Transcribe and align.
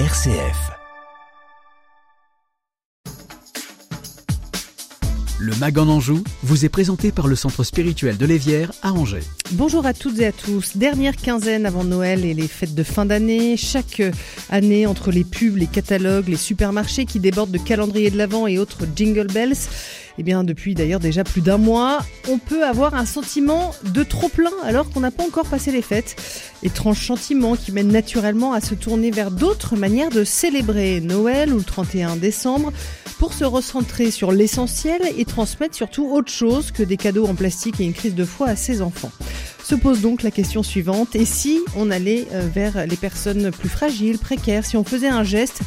RCF. 0.00 0.72
Le 5.38 5.54
Mag 5.60 5.78
en 5.78 5.86
Anjou 5.86 6.24
vous 6.42 6.64
est 6.64 6.68
présenté 6.68 7.12
par 7.12 7.28
le 7.28 7.36
Centre 7.36 7.62
spirituel 7.62 8.16
de 8.16 8.26
l'Évière 8.26 8.72
à 8.82 8.92
Angers. 8.92 9.22
Bonjour 9.52 9.86
à 9.86 9.94
toutes 9.94 10.18
et 10.18 10.26
à 10.26 10.32
tous. 10.32 10.76
Dernière 10.76 11.14
quinzaine 11.14 11.64
avant 11.64 11.84
Noël 11.84 12.24
et 12.24 12.34
les 12.34 12.48
fêtes 12.48 12.74
de 12.74 12.82
fin 12.82 13.06
d'année. 13.06 13.56
Chaque 13.56 14.02
année, 14.50 14.84
entre 14.86 15.12
les 15.12 15.22
pubs, 15.22 15.56
les 15.56 15.68
catalogues, 15.68 16.26
les 16.26 16.36
supermarchés 16.36 17.04
qui 17.04 17.20
débordent 17.20 17.52
de 17.52 17.58
calendriers 17.58 18.10
de 18.10 18.18
l'Avent 18.18 18.48
et 18.48 18.58
autres 18.58 18.86
jingle 18.96 19.28
bells, 19.28 19.68
eh 20.18 20.22
bien, 20.22 20.44
depuis 20.44 20.74
d'ailleurs 20.74 21.00
déjà 21.00 21.24
plus 21.24 21.40
d'un 21.40 21.58
mois, 21.58 22.04
on 22.28 22.38
peut 22.38 22.64
avoir 22.64 22.94
un 22.94 23.04
sentiment 23.04 23.74
de 23.82 24.02
trop 24.04 24.28
plein 24.28 24.52
alors 24.62 24.90
qu'on 24.90 25.00
n'a 25.00 25.10
pas 25.10 25.24
encore 25.24 25.46
passé 25.46 25.72
les 25.72 25.82
fêtes. 25.82 26.16
Étrange 26.62 27.04
sentiment 27.04 27.56
qui 27.56 27.72
mène 27.72 27.88
naturellement 27.88 28.52
à 28.52 28.60
se 28.60 28.74
tourner 28.74 29.10
vers 29.10 29.30
d'autres 29.30 29.76
manières 29.76 30.10
de 30.10 30.24
célébrer 30.24 31.00
Noël 31.00 31.52
ou 31.52 31.58
le 31.58 31.64
31 31.64 32.16
décembre 32.16 32.72
pour 33.18 33.32
se 33.32 33.44
recentrer 33.44 34.10
sur 34.10 34.32
l'essentiel 34.32 35.00
et 35.16 35.24
transmettre 35.24 35.74
surtout 35.74 36.06
autre 36.06 36.30
chose 36.30 36.70
que 36.70 36.82
des 36.82 36.96
cadeaux 36.96 37.26
en 37.26 37.34
plastique 37.34 37.80
et 37.80 37.84
une 37.84 37.92
crise 37.92 38.14
de 38.14 38.24
foi 38.24 38.48
à 38.48 38.56
ses 38.56 38.82
enfants. 38.82 39.12
Se 39.62 39.74
pose 39.74 40.02
donc 40.02 40.22
la 40.22 40.30
question 40.30 40.62
suivante, 40.62 41.16
et 41.16 41.24
si 41.24 41.60
on 41.74 41.90
allait 41.90 42.26
euh, 42.32 42.46
vers 42.52 42.86
les 42.86 42.96
personnes 42.96 43.50
plus 43.50 43.70
fragiles, 43.70 44.18
précaires, 44.18 44.64
si 44.66 44.76
on 44.76 44.84
faisait 44.84 45.08
un 45.08 45.24
geste 45.24 45.60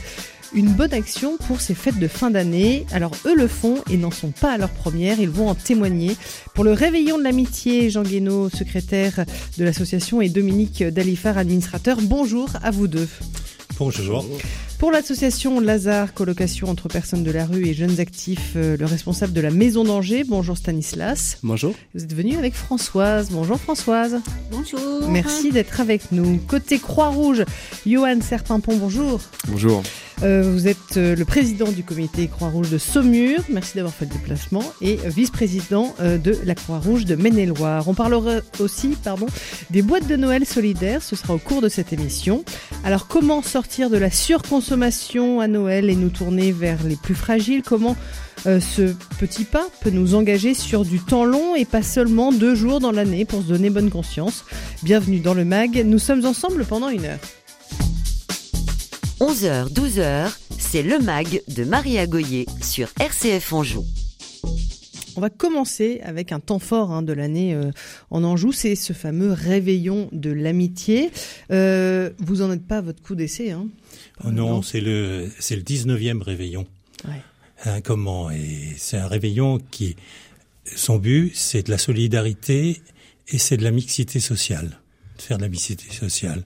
une 0.53 0.73
bonne 0.73 0.93
action 0.93 1.37
pour 1.37 1.61
ces 1.61 1.73
fêtes 1.73 1.99
de 1.99 2.07
fin 2.07 2.31
d'année. 2.31 2.85
Alors 2.91 3.11
eux 3.25 3.35
le 3.35 3.47
font 3.47 3.83
et 3.89 3.97
n'en 3.97 4.11
sont 4.11 4.31
pas 4.31 4.53
à 4.53 4.57
leur 4.57 4.69
première, 4.69 5.19
ils 5.19 5.29
vont 5.29 5.49
en 5.49 5.55
témoigner. 5.55 6.15
Pour 6.53 6.63
le 6.63 6.73
réveillon 6.73 7.17
de 7.17 7.23
l'amitié, 7.23 7.89
Jean 7.89 8.03
Guénaud, 8.03 8.49
secrétaire 8.49 9.25
de 9.57 9.63
l'association, 9.63 10.21
et 10.21 10.29
Dominique 10.29 10.83
Dalifard, 10.83 11.37
administrateur, 11.37 11.99
bonjour 12.01 12.49
à 12.63 12.71
vous 12.71 12.87
deux. 12.87 13.07
Bonjour. 13.77 14.25
Pour 14.79 14.91
l'association 14.91 15.59
Lazare, 15.59 16.13
colocation 16.13 16.69
entre 16.69 16.87
personnes 16.87 17.23
de 17.23 17.31
la 17.31 17.47
rue 17.47 17.65
et 17.65 17.73
jeunes 17.73 17.99
actifs, 17.99 18.53
euh, 18.55 18.77
le 18.77 18.85
responsable 18.85 19.33
de 19.33 19.41
la 19.41 19.49
Maison 19.49 19.83
d'Angers, 19.83 20.23
bonjour 20.23 20.55
Stanislas. 20.55 21.39
Bonjour. 21.41 21.73
Vous 21.95 22.03
êtes 22.03 22.13
venu 22.13 22.37
avec 22.37 22.53
Françoise. 22.53 23.29
Bonjour 23.31 23.59
Françoise. 23.59 24.19
Bonjour. 24.51 25.09
Merci 25.09 25.51
d'être 25.51 25.81
avec 25.81 26.11
nous. 26.11 26.37
Côté 26.47 26.77
Croix-Rouge, 26.77 27.43
Johan 27.87 28.21
Serpimpon, 28.21 28.77
bonjour. 28.77 29.19
Bonjour. 29.47 29.81
Euh, 30.23 30.43
vous 30.51 30.67
êtes 30.67 30.97
euh, 30.97 31.15
le 31.15 31.25
président 31.25 31.71
du 31.71 31.83
comité 31.83 32.27
Croix-Rouge 32.27 32.69
de 32.69 32.77
Saumur. 32.77 33.39
Merci 33.49 33.77
d'avoir 33.77 33.93
fait 33.93 34.05
le 34.05 34.11
déplacement. 34.11 34.63
Et 34.81 34.99
vice-président 35.07 35.95
de 35.99 36.37
la 36.43 36.55
Croix-Rouge 36.55 37.05
de 37.05 37.15
Maine-et-Loire. 37.15 37.87
On 37.87 37.93
parlera 37.95 38.41
aussi 38.59 38.95
pardon, 39.03 39.25
des 39.71 39.81
boîtes 39.81 40.07
de 40.07 40.15
Noël 40.15 40.45
solidaires. 40.45 41.01
Ce 41.01 41.15
sera 41.15 41.33
au 41.33 41.39
cours 41.39 41.61
de 41.61 41.69
cette 41.69 41.93
émission. 41.93 42.43
Alors, 42.83 43.07
comment 43.07 43.41
sortir 43.41 43.89
de 43.89 43.97
la 43.97 44.11
surconsommation 44.11 44.66
à 44.69 45.47
Noël 45.47 45.89
et 45.89 45.95
nous 45.95 46.09
tourner 46.09 46.51
vers 46.51 46.83
les 46.83 46.97
plus 46.97 47.15
fragiles 47.15 47.61
Comment 47.63 47.95
euh, 48.45 48.59
ce 48.59 48.93
petit 49.17 49.45
pas 49.45 49.65
peut 49.81 49.89
nous 49.89 50.13
engager 50.13 50.53
sur 50.53 50.83
du 50.83 50.99
temps 50.99 51.23
long 51.23 51.55
et 51.55 51.63
pas 51.63 51.81
seulement 51.81 52.33
deux 52.33 52.53
jours 52.53 52.81
dans 52.81 52.91
l'année 52.91 53.23
pour 53.23 53.41
se 53.41 53.47
donner 53.47 53.69
bonne 53.69 53.89
conscience 53.89 54.43
Bienvenue 54.83 55.19
dans 55.19 55.33
le 55.33 55.45
MAG. 55.45 55.83
Nous 55.85 55.99
sommes 55.99 56.25
ensemble 56.25 56.65
pendant 56.65 56.89
une 56.89 57.05
heure. 57.05 57.19
11h, 59.21 59.71
12h, 59.73 60.35
c'est 60.59 60.83
le 60.83 60.99
MAG 60.99 61.41
de 61.47 61.63
Maria 61.63 62.05
Goyer 62.05 62.45
sur 62.61 62.89
RCF 62.99 63.53
Anjou. 63.53 63.85
On 65.15 65.21
va 65.21 65.29
commencer 65.29 66.01
avec 66.03 66.31
un 66.31 66.39
temps 66.39 66.59
fort 66.59 66.91
hein, 66.91 67.01
de 67.01 67.13
l'année 67.13 67.55
euh, 67.55 67.71
en 68.11 68.23
Anjou, 68.23 68.51
c'est 68.51 68.75
ce 68.75 68.93
fameux 68.93 69.31
réveillon 69.31 70.09
de 70.11 70.29
l'amitié. 70.29 71.09
Euh, 71.51 72.11
vous 72.19 72.43
en 72.43 72.51
êtes 72.51 72.67
pas 72.67 72.77
à 72.77 72.81
votre 72.81 73.01
coup 73.01 73.15
d'essai, 73.15 73.49
hein 73.51 73.67
Oh 74.25 74.31
non, 74.31 74.61
c'est 74.61 74.81
le 74.81 75.29
c'est 75.39 75.55
le 75.55 75.61
19e 75.61 76.21
réveillon. 76.21 76.65
Ouais. 77.07 77.21
Hein, 77.65 77.81
comment 77.81 78.29
Et 78.31 78.73
c'est 78.77 78.97
un 78.97 79.07
réveillon 79.07 79.59
qui 79.71 79.95
son 80.75 80.97
but, 80.97 81.31
c'est 81.35 81.63
de 81.63 81.71
la 81.71 81.77
solidarité 81.77 82.81
et 83.29 83.37
c'est 83.37 83.57
de 83.57 83.63
la 83.63 83.71
mixité 83.71 84.19
sociale, 84.19 84.79
de 85.17 85.21
faire 85.21 85.37
de 85.37 85.43
la 85.43 85.49
mixité 85.49 85.89
sociale. 85.93 86.43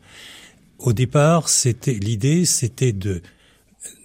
Au 0.79 0.93
départ, 0.93 1.49
c'était 1.49 1.93
l'idée, 1.93 2.45
c'était 2.45 2.93
de 2.93 3.21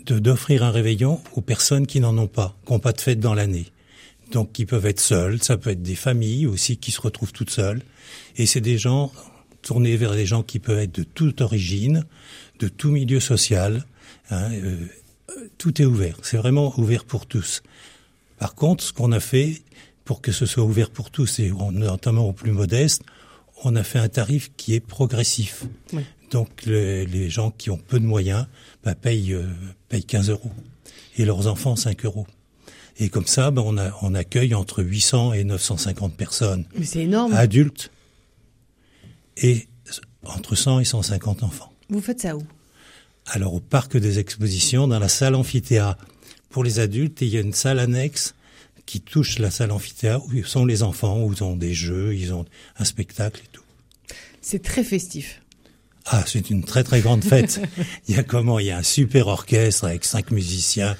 de- 0.07 0.19
d'offrir 0.21 0.63
un 0.63 0.71
réveillon 0.71 1.21
aux 1.35 1.41
personnes 1.43 1.87
qui 1.87 1.99
n'en 2.01 2.17
ont 2.17 2.29
pas, 2.29 2.57
qui 2.67 2.73
n'ont 2.73 2.79
pas 2.79 2.93
de 2.93 3.01
fête 3.01 3.19
dans 3.21 3.35
l'année. 3.35 3.67
Donc, 4.33 4.53
qui 4.53 4.65
peuvent 4.65 4.87
être 4.87 5.01
seules, 5.01 5.43
ça 5.43 5.57
peut 5.57 5.71
être 5.71 5.83
des 5.83 5.95
familles 5.97 6.47
aussi 6.47 6.77
qui 6.79 6.93
se 6.93 7.01
retrouvent 7.01 7.33
toutes 7.33 7.51
seules. 7.51 7.83
Et 8.37 8.47
c'est 8.47 8.61
des 8.61 8.79
gens 8.79 9.13
tournés 9.63 9.97
vers 9.97 10.15
des 10.15 10.25
gens 10.27 10.43
qui 10.45 10.59
peuvent 10.61 10.79
être 10.79 10.95
de 10.95 11.03
toute 11.03 11.41
origine, 11.41 12.05
de 12.59 12.69
tout 12.69 12.91
milieu 12.91 13.21
social. 13.21 13.84
hein, 14.31 14.50
euh, 14.53 14.77
tout 15.59 15.81
est 15.81 15.84
ouvert. 15.84 16.17
C'est 16.22 16.37
vraiment 16.37 16.72
ouvert 16.78 17.05
pour 17.05 17.27
tous. 17.27 17.62
Par 18.39 18.55
contre, 18.55 18.83
ce 18.84 18.93
qu'on 18.93 19.12
a 19.12 19.21
fait 19.21 19.62
pour 20.05 20.21
que 20.21 20.33
ce 20.33 20.47
soit 20.47 20.65
ouvert 20.65 20.91
pour 20.91 21.11
tous 21.11 21.39
et 21.41 21.50
en- 21.53 21.72
notamment 21.72 22.28
aux 22.28 22.33
plus 22.33 22.53
modestes, 22.53 23.03
on 23.65 23.75
a 23.77 23.83
fait 23.83 23.99
un 23.99 24.09
tarif 24.09 24.50
qui 24.56 24.75
est 24.75 24.81
progressif. 24.81 25.65
Oui. 25.93 26.03
Donc 26.31 26.65
le- 26.66 27.05
les 27.05 27.31
gens 27.31 27.50
qui 27.50 27.71
ont 27.71 27.77
peu 27.78 27.99
de 28.00 28.05
moyens 28.06 28.47
bah, 28.84 28.95
payent, 28.95 29.33
euh, 29.33 29.47
payent 29.89 30.05
15 30.05 30.31
euros 30.31 30.50
et 31.19 31.25
leurs 31.25 31.47
enfants 31.47 31.77
5 31.77 32.05
euros. 32.05 32.27
Et 32.99 33.09
comme 33.11 33.27
ça, 33.27 33.50
bah, 33.50 33.62
on, 33.65 33.77
a, 33.78 33.93
on 34.03 34.15
accueille 34.15 34.55
entre 34.55 34.83
800 34.83 35.33
et 35.34 35.45
950 35.45 36.16
personnes 36.16 36.65
Mais 36.78 36.84
c'est 36.87 37.03
énorme. 37.03 37.33
adultes 37.34 37.91
et 39.37 39.66
entre 40.25 40.55
100 40.55 40.81
et 40.81 40.84
150 40.84 41.43
enfants. 41.43 41.72
Vous 41.89 42.01
faites 42.01 42.21
ça 42.21 42.37
où? 42.37 42.43
Alors 43.27 43.55
au 43.55 43.61
parc 43.61 43.97
des 43.97 44.19
expositions, 44.19 44.87
dans 44.89 44.99
la 44.99 45.09
salle 45.09 45.35
amphithéâtre 45.35 46.05
pour 46.49 46.65
les 46.65 46.79
adultes, 46.79 47.21
il 47.23 47.29
y 47.29 47.37
a 47.37 47.41
une 47.41 47.53
salle 47.53 47.79
annexe 47.79 48.35
qui 48.87 49.01
touche 49.01 49.39
la 49.39 49.51
salle 49.51 49.73
amphithéâtre 49.73 50.25
où 50.33 50.45
sont 50.45 50.65
les 50.65 50.83
enfants, 50.83 51.23
où 51.23 51.33
ils 51.33 51.43
ont 51.43 51.57
des 51.57 51.75
jeux, 51.75 52.15
ils 52.15 52.33
ont 52.33 52.45
un 52.79 52.85
spectacle 52.85 53.43
et 53.45 53.49
tout. 53.51 53.65
C'est 54.41 54.63
très 54.63 54.85
festif. 54.85 55.43
Ah, 56.09 56.23
c'est 56.25 56.51
une 56.51 56.63
très 56.63 56.85
très 56.85 57.01
grande 57.01 57.25
fête. 57.25 57.61
il 58.09 58.15
y 58.15 58.19
a 58.19 58.23
comment? 58.23 58.61
Il 58.61 58.67
y 58.67 58.71
a 58.71 58.79
un 58.79 58.85
super 58.85 59.27
orchestre 59.27 59.85
avec 59.85 60.05
cinq 60.05 60.31
musiciens. 60.31 60.97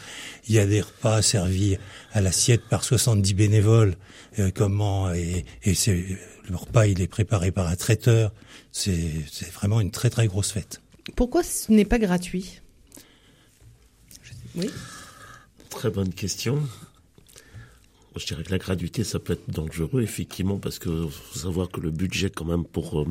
Il 0.49 0.55
y 0.57 0.59
a 0.59 0.67
des 0.67 0.81
repas 0.81 1.23
servis 1.23 1.79
à 2.13 2.21
l'assiette 2.21 2.63
par 2.69 2.83
70 2.83 3.35
bénévoles. 3.35 3.95
Euh, 4.41 4.51
comment? 4.53 5.13
Et, 5.15 5.45
et 5.65 5.75
le 6.49 6.57
repas, 6.57 6.87
il 6.87 7.01
est 7.01 7.07
préparé 7.07 7.53
par 7.53 7.69
un 7.69 7.77
traiteur. 7.77 8.33
C'est 8.79 9.51
vraiment 9.55 9.81
une 9.81 9.91
très 9.91 10.11
très 10.11 10.27
grosse 10.27 10.53
fête. 10.53 10.83
Pourquoi 11.17 11.43
ce 11.43 11.73
n'est 11.73 11.87
pas 11.87 11.99
gratuit? 11.99 12.61
Oui. 14.55 14.71
Très 15.71 15.89
bonne 15.89 16.13
question. 16.13 16.63
Je 18.17 18.27
dirais 18.27 18.43
que 18.45 18.51
la 18.51 18.59
gratuité, 18.59 19.03
ça 19.03 19.19
peut 19.19 19.33
être 19.33 19.51
dangereux, 19.51 20.03
effectivement, 20.03 20.59
parce 20.59 20.79
que 20.79 21.07
faut 21.07 21.39
savoir 21.39 21.71
que 21.71 21.81
le 21.81 21.91
budget, 21.91 22.29
quand 22.29 22.45
même, 22.45 22.65
pour 22.65 23.01
euh, 23.01 23.07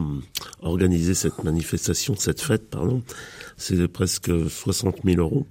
organiser 0.62 1.16
cette 1.16 1.44
manifestation, 1.44 2.16
cette 2.16 2.42
fête, 2.42 2.70
pardon, 2.70 3.02
c'est 3.58 3.76
de 3.76 3.88
presque 3.88 4.32
60 4.50 4.98
000 5.04 5.20
euros, 5.20 5.48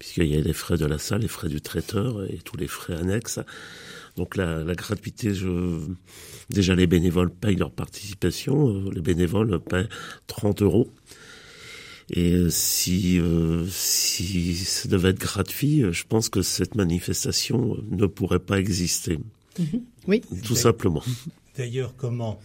puisqu'il 0.00 0.26
y 0.26 0.36
a 0.36 0.40
les 0.40 0.52
frais 0.52 0.76
de 0.76 0.86
la 0.86 0.98
salle, 0.98 1.20
les 1.20 1.28
frais 1.28 1.48
du 1.48 1.60
traiteur 1.60 2.24
et 2.24 2.38
tous 2.44 2.56
les 2.56 2.68
frais 2.68 2.94
annexes. 2.96 3.38
Donc 4.16 4.36
la, 4.36 4.62
la 4.64 4.74
gratuité, 4.74 5.34
je... 5.34 5.80
déjà 6.50 6.74
les 6.74 6.86
bénévoles 6.86 7.30
payent 7.30 7.56
leur 7.56 7.70
participation, 7.70 8.68
euh, 8.68 8.90
les 8.94 9.02
bénévoles 9.02 9.60
paient 9.60 9.88
30 10.26 10.62
euros. 10.62 10.90
Et 12.10 12.32
euh, 12.32 12.48
si, 12.50 13.18
euh, 13.18 13.66
si 13.68 14.54
ça 14.56 14.88
devait 14.88 15.10
être 15.10 15.18
gratuit, 15.18 15.82
je 15.90 16.04
pense 16.08 16.28
que 16.28 16.40
cette 16.42 16.76
manifestation 16.76 17.76
ne 17.90 18.06
pourrait 18.06 18.38
pas 18.38 18.58
exister, 18.58 19.18
Oui. 20.06 20.22
tout 20.44 20.56
simplement. 20.56 21.02
D'ailleurs, 21.56 21.94
comment 21.96 22.38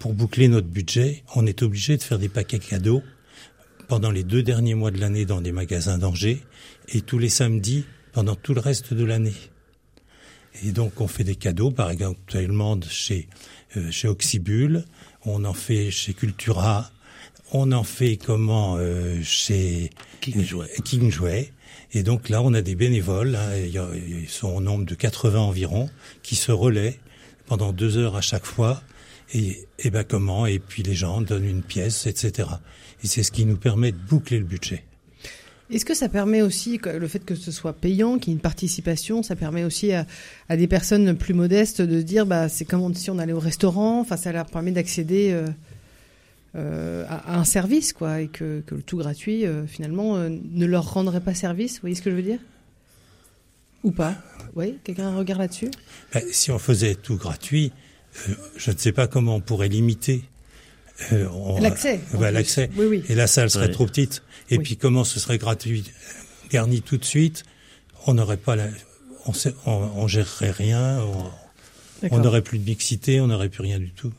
Pour 0.00 0.14
boucler 0.14 0.48
notre 0.48 0.66
budget, 0.66 1.22
on 1.36 1.46
est 1.46 1.62
obligé 1.62 1.96
de 1.96 2.02
faire 2.02 2.18
des 2.18 2.28
paquets 2.28 2.58
cadeaux 2.58 3.02
pendant 3.88 4.10
les 4.10 4.24
deux 4.24 4.42
derniers 4.42 4.74
mois 4.74 4.90
de 4.90 4.98
l'année 4.98 5.26
dans 5.26 5.40
des 5.40 5.52
magasins 5.52 5.98
d'Angers 5.98 6.42
et 6.88 7.00
tous 7.00 7.18
les 7.18 7.28
samedis 7.28 7.84
pendant 8.12 8.34
tout 8.34 8.54
le 8.54 8.60
reste 8.60 8.94
de 8.94 9.04
l'année. 9.04 9.34
Et 10.62 10.72
donc, 10.72 11.00
on 11.00 11.08
fait 11.08 11.24
des 11.24 11.36
cadeaux, 11.36 11.70
par 11.70 11.90
exemple, 11.90 12.20
actuellement 12.24 12.78
chez, 12.88 13.28
euh, 13.76 13.90
chez 13.90 14.08
Oxybul, 14.08 14.84
on 15.24 15.44
en 15.44 15.54
fait 15.54 15.90
chez 15.90 16.14
Cultura, 16.14 16.90
on 17.52 17.72
en 17.72 17.84
fait 17.84 18.16
comment 18.16 18.76
euh, 18.78 19.20
chez 19.22 19.90
King 20.20 20.44
Jouet. 20.44 20.70
King 20.84 21.10
Jouet. 21.10 21.52
Et 21.92 22.02
donc 22.02 22.28
là, 22.28 22.42
on 22.42 22.54
a 22.54 22.62
des 22.62 22.74
bénévoles, 22.74 23.36
hein, 23.36 23.56
ils 23.56 24.28
sont 24.28 24.48
au 24.48 24.60
nombre 24.60 24.84
de 24.84 24.94
80 24.94 25.38
environ, 25.38 25.90
qui 26.22 26.34
se 26.34 26.52
relaient 26.52 26.98
pendant 27.46 27.72
deux 27.72 27.96
heures 27.96 28.16
à 28.16 28.20
chaque 28.20 28.46
fois. 28.46 28.82
Et, 29.32 29.66
et 29.78 29.90
ben 29.90 30.04
comment? 30.04 30.46
Et 30.46 30.58
puis 30.58 30.82
les 30.82 30.94
gens 30.94 31.20
donnent 31.20 31.48
une 31.48 31.62
pièce, 31.62 32.06
etc. 32.06 32.48
Et 33.02 33.06
c'est 33.06 33.22
ce 33.22 33.30
qui 33.32 33.44
nous 33.44 33.56
permet 33.56 33.92
de 33.92 33.96
boucler 33.96 34.38
le 34.38 34.44
budget. 34.44 34.84
Est-ce 35.70 35.86
que 35.86 35.94
ça 35.94 36.08
permet 36.08 36.42
aussi, 36.42 36.78
le 36.84 37.08
fait 37.08 37.24
que 37.24 37.34
ce 37.34 37.50
soit 37.50 37.72
payant, 37.72 38.18
qu'il 38.18 38.28
y 38.28 38.32
ait 38.32 38.36
une 38.36 38.42
participation, 38.42 39.22
ça 39.22 39.34
permet 39.34 39.64
aussi 39.64 39.92
à, 39.92 40.06
des 40.50 40.66
personnes 40.66 41.16
plus 41.16 41.32
modestes 41.32 41.80
de 41.80 42.00
se 42.00 42.04
dire, 42.04 42.26
bah, 42.26 42.48
c'est 42.48 42.66
comme 42.66 42.94
si 42.94 43.10
on 43.10 43.18
allait 43.18 43.32
au 43.32 43.40
restaurant, 43.40 44.00
enfin, 44.00 44.16
ça 44.18 44.30
leur 44.30 44.46
permet 44.46 44.72
d'accéder 44.72 45.30
euh, 45.32 45.48
euh, 46.54 47.06
à, 47.08 47.38
un 47.38 47.44
service, 47.44 47.94
quoi, 47.94 48.20
et 48.20 48.28
que, 48.28 48.62
le 48.70 48.82
tout 48.82 48.98
gratuit, 48.98 49.46
euh, 49.46 49.66
finalement, 49.66 50.18
ne 50.18 50.66
leur 50.66 50.92
rendrait 50.92 51.22
pas 51.22 51.34
service. 51.34 51.76
Vous 51.76 51.82
voyez 51.82 51.96
ce 51.96 52.02
que 52.02 52.10
je 52.10 52.16
veux 52.16 52.22
dire? 52.22 52.40
Ou 53.84 53.90
pas? 53.90 54.16
Oui, 54.54 54.78
quelqu'un 54.84 55.16
regarde 55.16 55.40
là-dessus? 55.40 55.70
Ben, 56.12 56.22
Si 56.30 56.50
on 56.50 56.58
faisait 56.58 56.94
tout 56.94 57.16
gratuit, 57.16 57.72
je 58.56 58.70
ne 58.70 58.76
sais 58.76 58.92
pas 58.92 59.06
comment 59.06 59.36
on 59.36 59.40
pourrait 59.40 59.68
limiter 59.68 60.24
l'accès. 61.60 62.00
l'accès. 62.32 62.70
Oui, 62.76 62.86
oui. 62.86 63.02
Et 63.08 63.14
la 63.14 63.26
salle 63.26 63.50
serait 63.50 63.70
trop 63.70 63.86
petite. 63.86 64.22
Et 64.50 64.58
puis 64.58 64.76
comment 64.76 65.04
ce 65.04 65.18
serait 65.18 65.38
gratuit, 65.38 65.84
garni 66.50 66.82
tout 66.82 66.96
de 66.98 67.04
suite, 67.04 67.44
on 68.06 68.14
n'aurait 68.14 68.36
pas 68.36 68.56
la, 68.56 68.66
on, 69.26 69.32
on, 69.66 69.72
on, 69.72 70.08
gérerait 70.08 70.50
rien, 70.50 71.00
on 72.10 72.18
n'aurait 72.18 72.42
plus 72.42 72.58
de 72.58 72.64
mixité, 72.64 73.20
on 73.20 73.28
n'aurait 73.28 73.48
plus 73.48 73.62
rien 73.62 73.78
du 73.78 73.90
tout. 73.90 74.12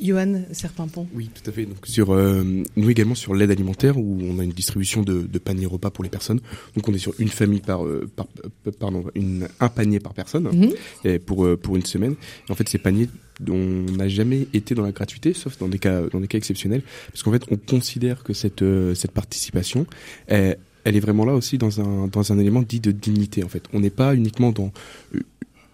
Johan 0.00 0.42
Serpimpon. 0.52 1.06
Oui, 1.14 1.30
tout 1.32 1.48
à 1.48 1.52
fait. 1.52 1.66
Donc 1.66 1.86
sur 1.86 2.12
euh, 2.12 2.42
nous 2.76 2.90
également 2.90 3.14
sur 3.14 3.34
l'aide 3.34 3.50
alimentaire 3.50 3.98
où 3.98 4.18
on 4.22 4.38
a 4.38 4.44
une 4.44 4.52
distribution 4.52 5.02
de, 5.02 5.22
de 5.22 5.38
paniers 5.38 5.66
repas 5.66 5.90
pour 5.90 6.04
les 6.04 6.10
personnes. 6.10 6.40
Donc 6.76 6.88
on 6.88 6.94
est 6.94 6.98
sur 6.98 7.14
une 7.18 7.28
famille 7.28 7.60
par, 7.60 7.84
euh, 7.84 8.08
par 8.14 8.26
euh, 8.44 8.70
pardon, 8.78 9.04
une, 9.14 9.48
un 9.60 9.68
panier 9.68 10.00
par 10.00 10.14
personne 10.14 10.44
mhm. 10.44 10.72
et 11.04 11.18
pour 11.18 11.46
pour 11.58 11.76
une 11.76 11.84
semaine. 11.84 12.14
Et 12.48 12.52
en 12.52 12.54
fait, 12.54 12.68
ces 12.68 12.78
paniers 12.78 13.08
on 13.48 13.86
n'a 13.96 14.08
jamais 14.08 14.48
été 14.52 14.74
dans 14.74 14.82
la 14.82 14.92
gratuité, 14.92 15.32
sauf 15.32 15.56
dans 15.58 15.68
des 15.68 15.78
cas 15.78 16.02
dans 16.02 16.20
des 16.20 16.28
cas 16.28 16.36
exceptionnels, 16.36 16.82
parce 17.10 17.22
qu'en 17.22 17.32
fait, 17.32 17.44
on 17.50 17.56
considère 17.56 18.22
que 18.22 18.34
cette 18.34 18.64
cette 18.94 19.12
participation 19.12 19.86
est, 20.28 20.58
elle 20.84 20.96
est 20.96 21.00
vraiment 21.00 21.24
là 21.24 21.34
aussi 21.34 21.56
dans 21.56 21.80
un 21.80 22.06
dans 22.08 22.32
un 22.32 22.38
élément 22.38 22.62
dit 22.62 22.80
de 22.80 22.90
dignité 22.90 23.42
en 23.42 23.48
fait. 23.48 23.64
On 23.72 23.80
n'est 23.80 23.90
pas 23.90 24.14
uniquement 24.14 24.52
dans 24.52 24.72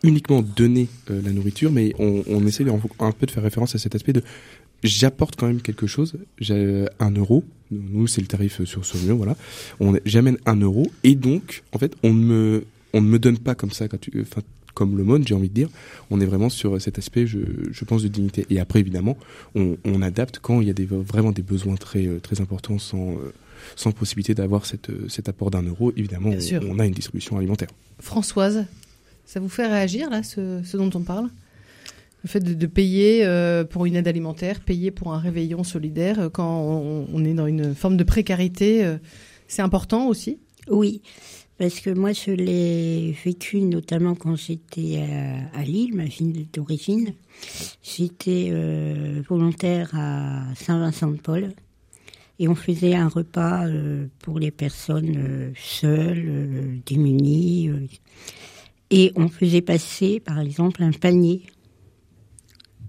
uniquement 0.07 0.43
donner 0.43 0.89
euh, 1.11 1.21
la 1.23 1.33
nourriture, 1.33 1.71
mais 1.71 1.95
on, 1.99 2.23
on 2.29 2.47
essaie 2.47 2.65
un 2.99 3.13
peu 3.13 3.27
de 3.27 3.31
faire 3.31 3.43
référence 3.43 3.75
à 3.75 3.79
cet 3.79 3.95
aspect 3.95 4.13
de 4.13 4.23
j'apporte 4.83 5.37
quand 5.37 5.47
même 5.47 5.63
quelque 5.63 5.87
chose, 5.87 6.15
j'ai 6.39 6.87
un 7.01 7.11
euro, 7.11 7.45
nous 7.71 8.07
c'est 8.07 8.21
le 8.21 8.27
tarif 8.27 8.63
sur 8.65 8.85
Sauvignon, 8.85 9.17
voilà, 9.17 9.37
j'amène 10.05 10.37
un 10.47 10.57
euro 10.57 10.87
et 11.03 11.15
donc 11.15 11.63
en 11.73 11.79
fait 11.79 11.95
on 12.03 12.13
ne 12.13 12.25
me 12.25 12.65
on 12.93 13.01
ne 13.01 13.09
me 13.09 13.19
donne 13.19 13.39
pas 13.39 13.55
comme 13.55 13.71
ça 13.71 13.89
quand 13.89 14.01
tu, 14.01 14.13
enfin, 14.21 14.43
comme 14.77 14.97
le 14.97 15.05
monde, 15.05 15.27
j'ai 15.27 15.35
envie 15.35 15.49
de 15.49 15.55
dire. 15.55 15.69
On 16.11 16.21
est 16.21 16.27
vraiment 16.27 16.51
sur 16.51 16.81
cet 16.81 16.99
aspect, 16.99 17.27
je, 17.27 17.39
je 17.71 17.85
pense, 17.85 18.03
de 18.03 18.09
dignité. 18.09 18.47
Et 18.51 18.61
après, 18.61 18.81
évidemment, 18.81 19.17
on, 19.55 19.77
on 19.85 20.03
adapte 20.03 20.39
quand 20.41 20.61
il 20.61 20.69
y 20.69 20.71
a 20.71 20.75
des, 20.75 20.85
vraiment 20.87 21.33
des 21.33 21.43
besoins 21.43 21.77
très, 21.77 22.07
très 22.23 22.41
importants 22.41 22.79
sans, 22.79 23.13
euh, 23.13 23.33
sans 23.75 23.93
possibilité 23.93 24.35
d'avoir 24.35 24.67
cette, 24.67 24.91
cet 25.09 25.29
apport 25.29 25.51
d'un 25.51 25.63
euro. 25.63 25.93
Évidemment, 25.97 26.31
on, 26.31 26.67
on, 26.71 26.79
a 26.79 26.87
une 26.87 26.93
distribution 26.93 27.39
alimentaire. 27.39 27.69
Françoise, 28.01 28.67
ça 29.27 29.39
vous 29.41 29.51
fait 29.51 29.67
réagir, 29.67 30.09
là, 30.09 30.23
ce, 30.23 30.63
ce 30.65 30.77
dont 30.77 30.91
on 30.95 31.03
parle? 31.03 31.29
Le 32.25 32.29
fait 32.29 32.41
de, 32.41 32.55
de 32.55 32.67
payer 32.67 33.25
euh, 33.25 33.65
pour 33.65 33.85
une 33.85 33.95
aide 33.95 34.09
alimentaire, 34.09 34.61
payer 34.61 34.91
pour 34.91 35.13
un 35.13 35.19
réveillon 35.19 35.63
solidaire, 35.63 36.19
euh, 36.19 36.29
quand 36.31 36.61
on, 36.61 37.07
on 37.13 37.25
est 37.25 37.35
dans 37.35 37.47
une 37.47 37.75
forme 37.75 37.97
de 37.97 38.05
précarité, 38.05 38.85
euh, 38.85 38.97
c'est 39.47 39.63
important 39.63 40.09
aussi? 40.09 40.39
Oui, 40.69 41.03
parce 41.59 41.81
que 41.81 41.91
moi, 41.91 42.13
je 42.13 42.33
l'ai 42.33 43.15
vécu 43.25 43.61
notamment 43.61 44.15
quand 44.15 44.35
j'étais 44.35 45.05
à, 45.55 45.59
à, 45.59 45.63
Lille, 45.63 45.95
ma 45.95 46.05
ville 46.05 46.47
d'origine. 46.53 47.13
J'étais 47.83 48.49
euh, 48.51 49.23
volontaire 49.29 49.91
à 49.95 50.43
Saint-Vincent-de-Paul. 50.57 51.53
Et 52.39 52.49
on 52.49 52.55
faisait 52.55 52.95
un 52.95 53.09
repas 53.09 53.67
euh, 53.67 54.09
pour 54.19 54.39
les 54.39 54.51
personnes 54.51 55.17
euh, 55.17 55.51
seules, 55.57 56.81
démunies. 56.85 57.71
Et 58.91 59.13
on 59.17 59.29
faisait 59.29 59.63
passer, 59.63 60.21
par 60.21 60.39
exemple, 60.39 60.83
un 60.83 60.93
panier 60.93 61.43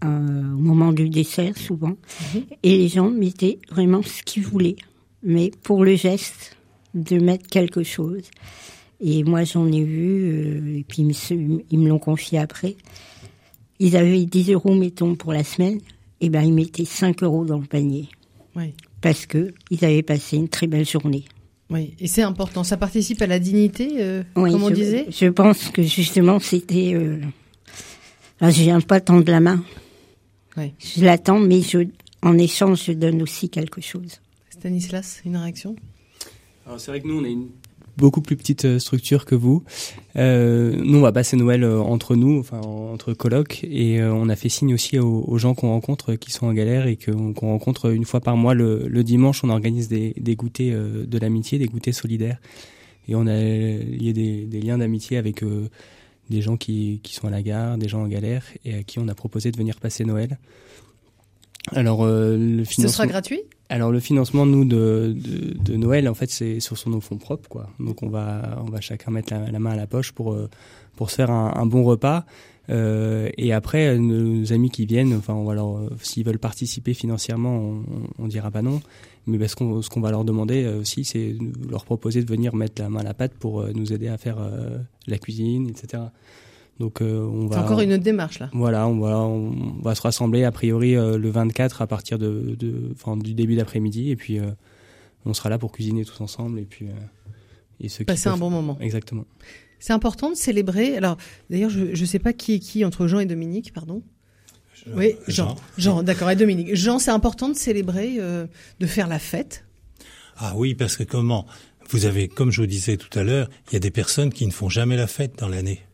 euh, 0.03 0.07
au 0.07 0.57
moment 0.59 0.93
du 0.93 1.09
dessert, 1.09 1.57
souvent. 1.57 1.97
Mhm. 2.35 2.43
Et 2.63 2.77
les 2.77 2.87
gens 2.87 3.09
mettaient 3.09 3.59
vraiment 3.69 4.03
ce 4.03 4.21
qu'ils 4.23 4.43
voulaient. 4.43 4.75
Mais 5.23 5.51
pour 5.63 5.83
le 5.83 5.95
geste 5.95 6.55
de 6.93 7.19
mettre 7.19 7.47
quelque 7.47 7.83
chose. 7.83 8.23
Et 8.99 9.23
moi, 9.23 9.43
j'en 9.43 9.71
ai 9.71 9.83
vu, 9.83 10.31
euh, 10.31 10.79
et 10.79 10.83
puis 10.83 11.03
ils 11.69 11.79
me, 11.79 11.89
l'ont 11.89 11.99
confié 11.99 12.39
après. 12.39 12.75
Ils 13.79 13.95
avaient 13.95 14.25
10 14.25 14.51
euros, 14.51 14.73
mettons, 14.73 15.15
pour 15.15 15.33
la 15.33 15.43
semaine. 15.43 15.79
Et 16.19 16.29
ben, 16.29 16.41
ils 16.41 16.53
mettaient 16.53 16.85
5 16.85 17.21
euros 17.21 17.45
dans 17.45 17.59
le 17.59 17.65
panier. 17.65 18.09
Oui. 18.55 18.73
Parce 19.01 19.27
que 19.27 19.53
ils 19.69 19.85
avaient 19.85 20.01
passé 20.01 20.37
une 20.37 20.49
très 20.49 20.65
belle 20.65 20.87
journée. 20.87 21.25
Oui, 21.69 21.95
et 21.99 22.07
c'est 22.07 22.21
important. 22.21 22.63
Ça 22.63 22.77
participe 22.77 23.21
à 23.21 23.27
la 23.27 23.39
dignité, 23.39 23.95
euh, 23.97 24.23
comme 24.33 24.63
on 24.63 24.69
disait? 24.69 25.05
Je 25.09 25.27
pense 25.27 25.69
que 25.69 25.81
justement, 25.81 26.39
c'était. 26.39 26.93
Euh... 26.93 27.19
Là, 28.39 28.51
je 28.51 28.61
viens 28.61 28.79
pas 28.81 29.01
tendre 29.01 29.29
la 29.29 29.39
main. 29.39 29.63
Oui. 30.55 30.73
Je 30.79 31.03
l'attends, 31.03 31.39
mais 31.39 31.61
je, 31.61 31.87
en 32.21 32.37
échange, 32.37 32.85
je 32.85 32.91
donne 32.93 33.21
aussi 33.21 33.49
quelque 33.49 33.81
chose. 33.81 34.21
Stanislas, 34.49 35.21
une 35.25 35.37
réaction? 35.37 35.75
Alors 36.65 36.79
c'est 36.79 36.91
vrai 36.91 37.01
que 37.01 37.07
nous, 37.07 37.19
on 37.19 37.25
est 37.25 37.31
une 37.31 37.49
beaucoup 37.97 38.21
plus 38.21 38.37
petite 38.37 38.65
euh, 38.65 38.79
structure 38.79 39.25
que 39.25 39.35
vous. 39.35 39.63
Euh, 40.15 40.79
nous, 40.83 40.99
on 40.99 41.01
va 41.01 41.11
passer 41.11 41.35
Noël 41.35 41.63
euh, 41.63 41.79
entre 41.79 42.15
nous, 42.15 42.39
enfin 42.39 42.59
entre 42.61 43.13
colocs, 43.13 43.63
et 43.63 44.01
on 44.03 44.29
a 44.29 44.35
fait 44.35 44.49
signe 44.49 44.73
aussi 44.73 44.99
aux, 44.99 45.37
gens 45.37 45.53
qu'on 45.53 45.69
rencontre 45.69 46.15
qui 46.15 46.31
sont 46.31 46.47
en 46.47 46.53
galère 46.53 46.87
et 46.87 46.97
qu'on 46.97 47.33
rencontre 47.33 47.91
une 47.91 48.05
fois 48.05 48.21
par 48.21 48.37
mois 48.37 48.53
le, 48.53 49.03
dimanche. 49.03 49.43
On 49.43 49.49
organise 49.49 49.87
des, 49.87 50.13
goûters 50.35 50.73
de 51.05 51.17
l'amitié, 51.17 51.59
des 51.59 51.67
goûters 51.67 51.93
solidaires, 51.93 52.39
et 53.07 53.15
on 53.15 53.27
a 53.27 53.35
lié 53.35 54.13
des, 54.13 54.61
liens 54.61 54.77
d'amitié 54.77 55.17
avec 55.17 55.43
des 56.29 56.41
gens 56.41 56.57
qui 56.57 57.01
sont 57.11 57.27
à 57.27 57.31
la 57.31 57.41
gare, 57.41 57.77
des 57.77 57.87
gens 57.87 58.03
en 58.03 58.07
galère, 58.07 58.43
et 58.65 58.75
à 58.75 58.83
qui 58.83 58.99
on 58.99 59.07
a 59.07 59.15
proposé 59.15 59.51
de 59.51 59.57
venir 59.57 59.79
passer 59.79 60.05
Noël. 60.05 60.37
Alors, 61.75 62.05
le 62.05 62.63
financement... 62.63 62.87
Ce 62.89 62.95
sera 62.95 63.07
gratuit? 63.07 63.41
Alors 63.69 63.91
le 63.91 63.99
financement 63.99 64.45
nous 64.45 64.63
de, 64.63 65.13
de, 65.13 65.57
de 65.61 65.75
Noël 65.75 66.07
en 66.07 66.13
fait 66.13 66.29
c'est 66.29 66.61
sur 66.61 66.77
son 66.77 66.99
fonds 67.01 67.17
propres 67.17 67.49
quoi. 67.49 67.69
Donc 67.79 68.01
on 68.01 68.07
va 68.07 68.63
on 68.65 68.69
va 68.69 68.79
chacun 68.79 69.11
mettre 69.11 69.33
la, 69.33 69.59
main 69.59 69.71
à 69.71 69.75
la 69.75 69.87
poche 69.87 70.13
pour 70.13 70.33
euh, 70.33 70.49
pour 70.95 71.09
se 71.09 71.15
faire 71.15 71.31
un, 71.31 71.53
un 71.55 71.65
bon 71.65 71.83
repas. 71.83 72.25
Euh, 72.69 73.29
et 73.37 73.53
après 73.53 73.97
nos 73.97 74.51
amis 74.53 74.69
qui 74.69 74.85
viennent, 74.85 75.13
enfin 75.13 75.33
on 75.33 75.43
va 75.43 75.53
leur 75.53 75.81
s'ils 76.01 76.25
veulent 76.25 76.39
participer 76.39 76.93
financièrement, 76.93 77.57
on, 77.57 77.83
on 78.19 78.27
dira 78.27 78.51
pas 78.51 78.61
non. 78.61 78.79
Mais 79.25 79.37
parce 79.37 79.55
qu'on 79.55 79.81
ce 79.81 79.89
qu'on 79.89 80.01
va 80.01 80.11
leur 80.11 80.23
demander 80.23 80.63
euh, 80.63 80.79
aussi 80.79 81.03
c'est 81.03 81.35
leur 81.69 81.83
proposer 81.83 82.23
de 82.23 82.29
venir 82.29 82.55
mettre 82.55 82.81
la 82.81 82.87
main 82.87 83.01
à 83.01 83.03
la 83.03 83.13
pâte 83.13 83.33
pour 83.33 83.59
euh, 83.59 83.71
nous 83.75 83.91
aider 83.91 84.07
à 84.07 84.17
faire 84.17 84.37
la 85.07 85.17
cuisine, 85.17 85.67
etc. 85.67 86.03
Donc 86.79 87.01
euh, 87.01 87.21
on 87.21 87.47
va. 87.47 87.55
C'est 87.55 87.61
encore 87.63 87.79
une 87.81 87.93
autre 87.93 88.03
démarche 88.03 88.39
là. 88.39 88.49
Voilà, 88.53 88.87
on 88.87 88.99
va 88.99 89.17
on 89.19 89.79
va 89.81 89.95
se 89.95 90.01
rassembler 90.01 90.43
a 90.43 90.51
priori 90.51 90.95
euh, 90.95 91.17
le 91.17 91.29
24 91.29 91.81
à 91.81 91.87
partir 91.87 92.19
de, 92.19 92.55
du 92.55 93.33
début 93.33 93.55
d'après-midi 93.55 94.11
et 94.11 94.15
puis 94.15 94.39
euh, 94.39 94.51
on 95.25 95.33
sera 95.33 95.49
là 95.49 95.57
pour 95.57 95.71
cuisiner 95.71 96.05
tous 96.05 96.21
ensemble 96.21 96.59
et 96.59 96.65
puis 96.65 96.87
et 97.79 97.89
ceux 97.89 98.05
passer 98.05 98.29
un 98.29 98.37
bon 98.37 98.49
moment. 98.49 98.77
Exactement. 98.79 99.25
C'est 99.79 99.93
important 99.93 100.29
de 100.29 100.35
célébrer. 100.35 100.97
Alors 100.97 101.17
d'ailleurs 101.49 101.71
je 101.71 101.95
je 101.95 102.05
sais 102.05 102.19
pas 102.19 102.33
qui 102.33 102.53
est 102.53 102.59
qui 102.59 102.85
entre 102.85 103.07
Jean 103.07 103.19
et 103.19 103.25
Dominique, 103.25 103.73
pardon. 103.73 104.03
oui, 104.93 105.15
Jean. 105.27 105.55
Jean, 105.79 106.03
d'accord, 106.03 106.29
et 106.29 106.35
Dominique. 106.35 106.75
Jean, 106.75 106.99
c'est 106.99 107.11
important 107.11 107.49
de 107.49 107.55
célébrer, 107.55 108.17
de 108.17 108.85
faire 108.85 109.07
la 109.07 109.19
fête. 109.19 109.65
Ah 110.37 110.53
oui, 110.55 110.75
parce 110.75 110.95
que 110.95 111.03
comment? 111.03 111.47
Vous 111.89 112.05
avez, 112.05 112.27
comme 112.27 112.51
je 112.51 112.61
vous 112.61 112.67
disais 112.67 112.97
tout 112.97 113.17
à 113.17 113.23
l'heure, 113.23 113.49
il 113.69 113.73
y 113.73 113.75
a 113.77 113.79
des 113.79 113.91
personnes 113.91 114.31
qui 114.31 114.45
ne 114.45 114.51
font 114.51 114.69
jamais 114.69 114.97
la 114.97 115.07
fête 115.07 115.39
dans 115.39 115.47
l'année. 115.47 115.86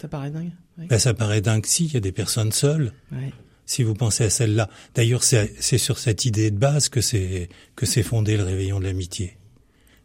Ça 0.00 0.08
paraît 0.08 0.30
dingue. 0.30 0.50
Ben, 0.78 0.98
ça 0.98 1.14
paraît 1.14 1.40
dingue 1.40 1.66
si, 1.66 1.84
il 1.84 1.94
y 1.94 1.96
a 1.96 2.00
des 2.00 2.12
personnes 2.12 2.52
seules. 2.52 2.92
Si 3.66 3.84
vous 3.84 3.94
pensez 3.94 4.24
à 4.24 4.30
celle-là. 4.30 4.68
D'ailleurs, 4.94 5.22
c'est 5.22 5.78
sur 5.78 5.98
cette 5.98 6.24
idée 6.24 6.50
de 6.50 6.58
base 6.58 6.88
que 6.88 7.00
c'est 7.00 7.48
que 7.76 7.86
c'est 7.86 8.02
fondé 8.02 8.36
le 8.36 8.42
réveillon 8.42 8.80
de 8.80 8.84
l'amitié. 8.84 9.36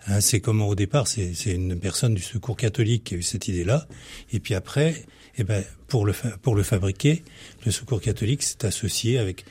Hein, 0.07 0.21
c'est 0.21 0.39
comme 0.39 0.61
au 0.61 0.75
départ, 0.75 1.07
c'est 1.07 1.33
une 1.45 1.79
personne 1.79 2.13
du 2.13 2.21
secours 2.21 2.55
catholique 2.55 3.05
qui 3.05 3.15
a 3.15 3.17
eu 3.17 3.23
cette 3.23 3.47
idée-là. 3.47 3.87
Et 4.31 4.39
puis 4.39 4.53
après, 4.53 5.05
eh 5.37 5.43
ben, 5.43 5.63
pour 5.87 6.05
le 6.05 6.13
pour 6.41 6.55
le 6.55 6.63
fabriquer, 6.63 7.23
le 7.65 7.71
secours 7.71 7.99
catholique 7.99 8.43
s'est 8.43 8.65
associé 8.65 9.17
avec 9.17 9.45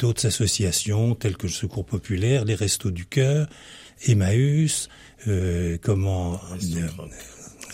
d'autres 0.00 0.26
associations 0.26 1.14
telles 1.14 1.36
que 1.36 1.46
le 1.46 1.52
Secours 1.52 1.84
populaire, 1.84 2.44
les 2.44 2.54
Restos 2.54 2.90
du 2.90 3.04
cœur, 3.04 3.48
Emmaüs, 4.06 4.88
euh, 5.28 5.76
comment 5.82 6.40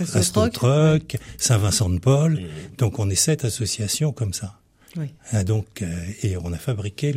Astrotroc, 0.00 1.17
Saint-Vincent-de-Paul. 1.38 2.43
Donc 2.79 2.99
on 2.99 3.09
est 3.11 3.15
sept 3.15 3.45
associations 3.45 4.12
comme 4.12 4.33
ça. 4.33 4.59
Oui. 4.97 5.07
Ah, 5.31 5.45
donc 5.45 5.83
euh, 5.83 6.07
et 6.23 6.37
on 6.37 6.53
a 6.53 6.59
fabriqué 6.59 7.15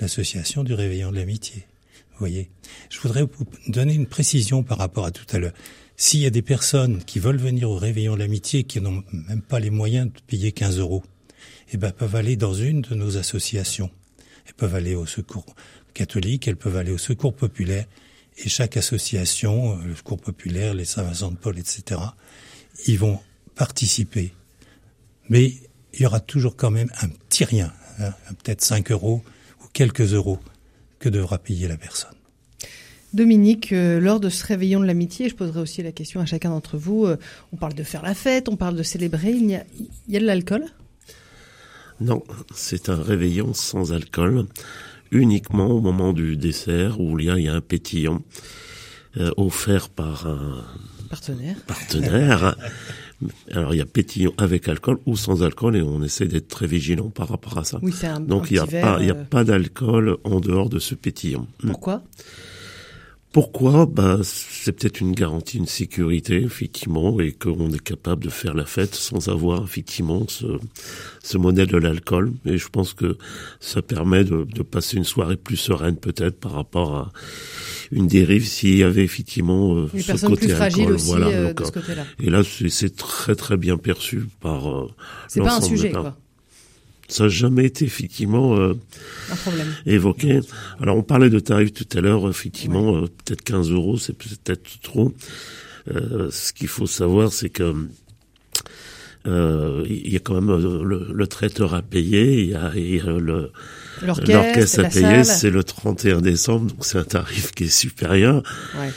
l'association 0.00 0.64
du 0.64 0.74
Réveillon 0.74 1.10
de 1.10 1.16
l'amitié. 1.16 1.66
Vous 2.12 2.20
voyez. 2.20 2.50
Je 2.90 2.98
voudrais 3.00 3.22
vous 3.22 3.44
donner 3.68 3.94
une 3.94 4.06
précision 4.06 4.62
par 4.62 4.78
rapport 4.78 5.06
à 5.06 5.10
tout 5.10 5.26
à 5.34 5.38
l'heure. 5.38 5.52
S'il 5.96 6.20
y 6.20 6.26
a 6.26 6.30
des 6.30 6.42
personnes 6.42 7.02
qui 7.04 7.18
veulent 7.18 7.38
venir 7.38 7.70
au 7.70 7.76
Réveillon 7.76 8.14
de 8.14 8.18
l'amitié 8.18 8.64
qui 8.64 8.80
n'ont 8.80 9.02
même 9.12 9.42
pas 9.42 9.60
les 9.60 9.70
moyens 9.70 10.06
de 10.06 10.20
payer 10.26 10.52
15 10.52 10.78
euros, 10.78 11.02
eh 11.72 11.76
ben 11.76 11.90
peuvent 11.90 12.16
aller 12.16 12.36
dans 12.36 12.54
une 12.54 12.82
de 12.82 12.94
nos 12.94 13.16
associations. 13.16 13.90
Elles 14.46 14.54
peuvent 14.54 14.74
aller 14.74 14.94
au 14.94 15.06
Secours 15.06 15.46
catholique, 15.94 16.46
elles 16.48 16.56
peuvent 16.56 16.76
aller 16.76 16.92
au 16.92 16.98
Secours 16.98 17.34
populaire 17.34 17.86
et 18.38 18.48
chaque 18.48 18.76
association, 18.76 19.72
euh, 19.72 19.84
le 19.84 19.94
Secours 19.94 20.20
populaire, 20.20 20.74
les 20.74 20.84
Saint-Vincent 20.84 21.30
de 21.30 21.36
Paul, 21.36 21.58
etc., 21.58 22.00
ils 22.86 22.98
vont 22.98 23.18
participer. 23.54 24.32
Mais 25.28 25.54
il 25.94 26.02
y 26.02 26.06
aura 26.06 26.20
toujours 26.20 26.56
quand 26.56 26.70
même 26.70 26.90
un 27.00 27.08
petit 27.08 27.44
rien, 27.44 27.72
hein, 27.98 28.12
peut-être 28.42 28.62
5 28.62 28.90
euros 28.90 29.22
ou 29.62 29.68
quelques 29.72 30.12
euros 30.12 30.38
que 30.98 31.08
devra 31.08 31.38
payer 31.38 31.68
la 31.68 31.76
personne. 31.76 32.16
Dominique, 33.14 33.72
euh, 33.72 33.98
lors 33.98 34.20
de 34.20 34.28
ce 34.28 34.44
réveillon 34.44 34.80
de 34.80 34.84
l'amitié, 34.84 35.28
je 35.28 35.34
poserai 35.34 35.60
aussi 35.60 35.82
la 35.82 35.92
question 35.92 36.20
à 36.20 36.26
chacun 36.26 36.50
d'entre 36.50 36.76
vous. 36.76 37.06
euh, 37.06 37.16
on 37.52 37.56
parle 37.56 37.74
de 37.74 37.82
faire 37.82 38.02
la 38.02 38.14
fête, 38.14 38.48
on 38.48 38.56
parle 38.56 38.76
de 38.76 38.82
célébrer. 38.82 39.30
Il 39.30 39.46
y 39.46 39.54
a, 39.54 39.64
il 39.78 40.14
y 40.14 40.16
a 40.16 40.20
de 40.20 40.26
l'alcool? 40.26 40.66
Non, 42.00 42.22
c'est 42.54 42.90
un 42.90 43.02
réveillon 43.02 43.54
sans 43.54 43.92
alcool, 43.92 44.46
uniquement 45.10 45.68
au 45.68 45.80
moment 45.80 46.12
du 46.12 46.36
dessert 46.36 47.00
où 47.00 47.18
il 47.18 47.26
y 47.26 47.30
a, 47.30 47.38
il 47.38 47.44
y 47.44 47.48
a 47.48 47.54
un 47.54 47.60
pétillant 47.60 48.22
euh, 49.16 49.30
offert 49.36 49.88
par 49.88 50.26
un 50.26 50.64
Partenaire. 51.08 51.56
partenaire. 51.66 52.56
Alors 53.52 53.74
il 53.74 53.78
y 53.78 53.80
a 53.80 53.86
pétillant 53.86 54.32
avec 54.36 54.68
alcool 54.68 54.98
ou 55.06 55.16
sans 55.16 55.42
alcool 55.42 55.76
et 55.76 55.82
on 55.82 56.02
essaie 56.02 56.26
d'être 56.26 56.48
très 56.48 56.66
vigilant 56.66 57.08
par 57.08 57.28
rapport 57.28 57.56
à 57.56 57.64
ça. 57.64 57.78
Oui, 57.82 57.94
un 58.02 58.20
Donc 58.20 58.50
il 58.50 58.54
n'y 58.54 58.58
a 58.58 58.64
petit 58.64 58.72
verre, 58.72 58.96
pas, 58.96 59.00
il 59.00 59.06
y 59.06 59.10
a 59.10 59.14
euh, 59.14 59.24
pas 59.24 59.44
d'alcool 59.44 60.18
en 60.24 60.40
dehors 60.40 60.68
de 60.68 60.78
ce 60.78 60.94
pétillant. 60.94 61.46
Pourquoi? 61.58 62.02
Pourquoi? 63.36 63.84
Bah, 63.84 64.20
C'est 64.22 64.72
peut-être 64.72 65.02
une 65.02 65.12
garantie, 65.12 65.58
une 65.58 65.66
sécurité, 65.66 66.36
effectivement, 66.36 67.20
et 67.20 67.32
qu'on 67.32 67.70
est 67.70 67.82
capable 67.82 68.24
de 68.24 68.30
faire 68.30 68.54
la 68.54 68.64
fête 68.64 68.94
sans 68.94 69.28
avoir, 69.28 69.62
effectivement, 69.62 70.24
ce, 70.26 70.46
ce 71.22 71.36
modèle 71.36 71.66
de 71.66 71.76
l'alcool. 71.76 72.32
Et 72.46 72.56
je 72.56 72.68
pense 72.70 72.94
que 72.94 73.18
ça 73.60 73.82
permet 73.82 74.24
de, 74.24 74.44
de 74.44 74.62
passer 74.62 74.96
une 74.96 75.04
soirée 75.04 75.36
plus 75.36 75.58
sereine, 75.58 75.96
peut-être, 75.96 76.40
par 76.40 76.52
rapport 76.52 76.94
à 76.96 77.12
une 77.92 78.06
dérive, 78.06 78.46
s'il 78.46 78.78
y 78.78 78.82
avait, 78.82 79.04
effectivement, 79.04 79.76
euh, 79.76 79.88
ce 80.00 80.24
côté 80.24 80.54
alcool. 80.54 80.92
aussi 80.92 81.06
Voilà, 81.06 81.26
euh, 81.26 81.52
donc, 81.52 81.74
de 81.74 81.78
ce 81.82 81.90
euh, 81.90 82.04
et 82.20 82.30
là, 82.30 82.40
c'est 82.70 82.96
très, 82.96 83.34
très 83.34 83.58
bien 83.58 83.76
perçu 83.76 84.24
par 84.40 84.74
euh, 84.74 84.88
C'est 85.28 85.42
pas 85.42 85.58
un 85.58 85.60
sujet, 85.60 85.90
quoi. 85.90 86.16
Ça 87.08 87.24
n'a 87.24 87.28
jamais 87.28 87.64
été, 87.66 87.84
effectivement... 87.84 88.56
euh, 88.56 88.74
Un 89.30 89.36
problème. 89.36 89.68
évoqué. 89.86 90.40
Alors 90.80 90.96
on 90.96 91.02
parlait 91.02 91.30
de 91.30 91.38
tarifs 91.38 91.72
tout 91.72 91.86
à 91.96 92.00
l'heure, 92.00 92.28
effectivement, 92.28 92.96
euh, 92.96 93.00
peut-être 93.24 93.42
15 93.42 93.70
euros, 93.70 93.96
c'est 93.98 94.12
peut-être 94.16 94.80
trop. 94.82 95.12
Euh, 95.94 96.28
ce 96.32 96.52
qu'il 96.52 96.68
faut 96.68 96.86
savoir, 96.86 97.32
c'est 97.32 97.48
que 97.50 97.74
euh, 99.26 99.84
il 99.88 100.12
y 100.12 100.16
a 100.16 100.20
quand 100.20 100.34
même 100.34 100.50
euh, 100.50 100.82
le, 100.84 101.08
le 101.12 101.26
traiteur 101.26 101.74
à 101.74 101.82
payer, 101.82 102.42
il 102.42 102.50
y 102.50 102.54
a, 102.54 102.72
il 102.76 102.96
y 102.96 103.00
a 103.00 103.06
le 103.06 103.50
L'orchestre, 104.02 104.80
à 104.84 104.88
payer, 104.88 105.24
c'est 105.24 105.50
le 105.50 105.64
31 105.64 106.20
décembre, 106.20 106.66
donc 106.66 106.84
c'est 106.84 106.98
un 106.98 107.04
tarif 107.04 107.52
qui 107.52 107.64
est 107.64 107.68
supérieur. 107.68 108.42
Ouais. 108.78 108.90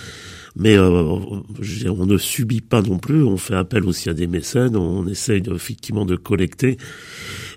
Mais 0.56 0.78
euh, 0.78 0.89
on 0.92 2.06
ne 2.06 2.18
subit 2.18 2.60
pas 2.62 2.82
non 2.82 2.98
plus, 2.98 3.24
on 3.24 3.38
fait 3.38 3.56
appel 3.56 3.86
aussi 3.86 4.10
à 4.10 4.13
des 4.13 4.28
mécènes, 4.28 4.75
on 4.75 5.08
essaye 5.08 5.42
de, 5.42 5.54
effectivement 5.56 6.06
de 6.06 6.16
collecter 6.16 6.78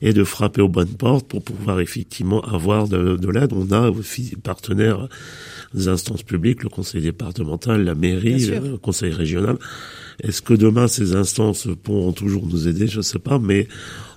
et 0.03 0.13
de 0.13 0.25
frapper 0.25 0.61
aux 0.61 0.69
bonnes 0.69 0.95
portes 0.95 1.27
pour 1.29 1.43
pouvoir 1.43 1.81
effectivement 1.81 2.41
avoir 2.43 2.89
de, 2.89 3.17
de 3.17 3.29
l'aide. 3.31 3.53
On 3.53 3.71
a 3.71 3.89
aussi 3.89 4.31
des 4.31 4.37
partenaires 4.37 5.09
des 5.73 5.89
instances 5.89 6.25
publiques, 6.25 6.63
le 6.63 6.69
conseil 6.69 7.01
départemental, 7.01 7.85
la 7.85 7.95
mairie, 7.95 8.47
le 8.47 8.77
conseil 8.77 9.13
régional. 9.13 9.57
Est-ce 10.23 10.43
que 10.43 10.55
demain 10.55 10.89
ces 10.89 11.15
instances 11.15 11.69
pourront 11.83 12.13
toujours 12.13 12.47
nous 12.47 12.69
aider? 12.69 12.89
Je 12.89 12.99
ne 12.99 13.03
sais 13.03 13.21
pas, 13.21 13.39
mais 13.39 13.69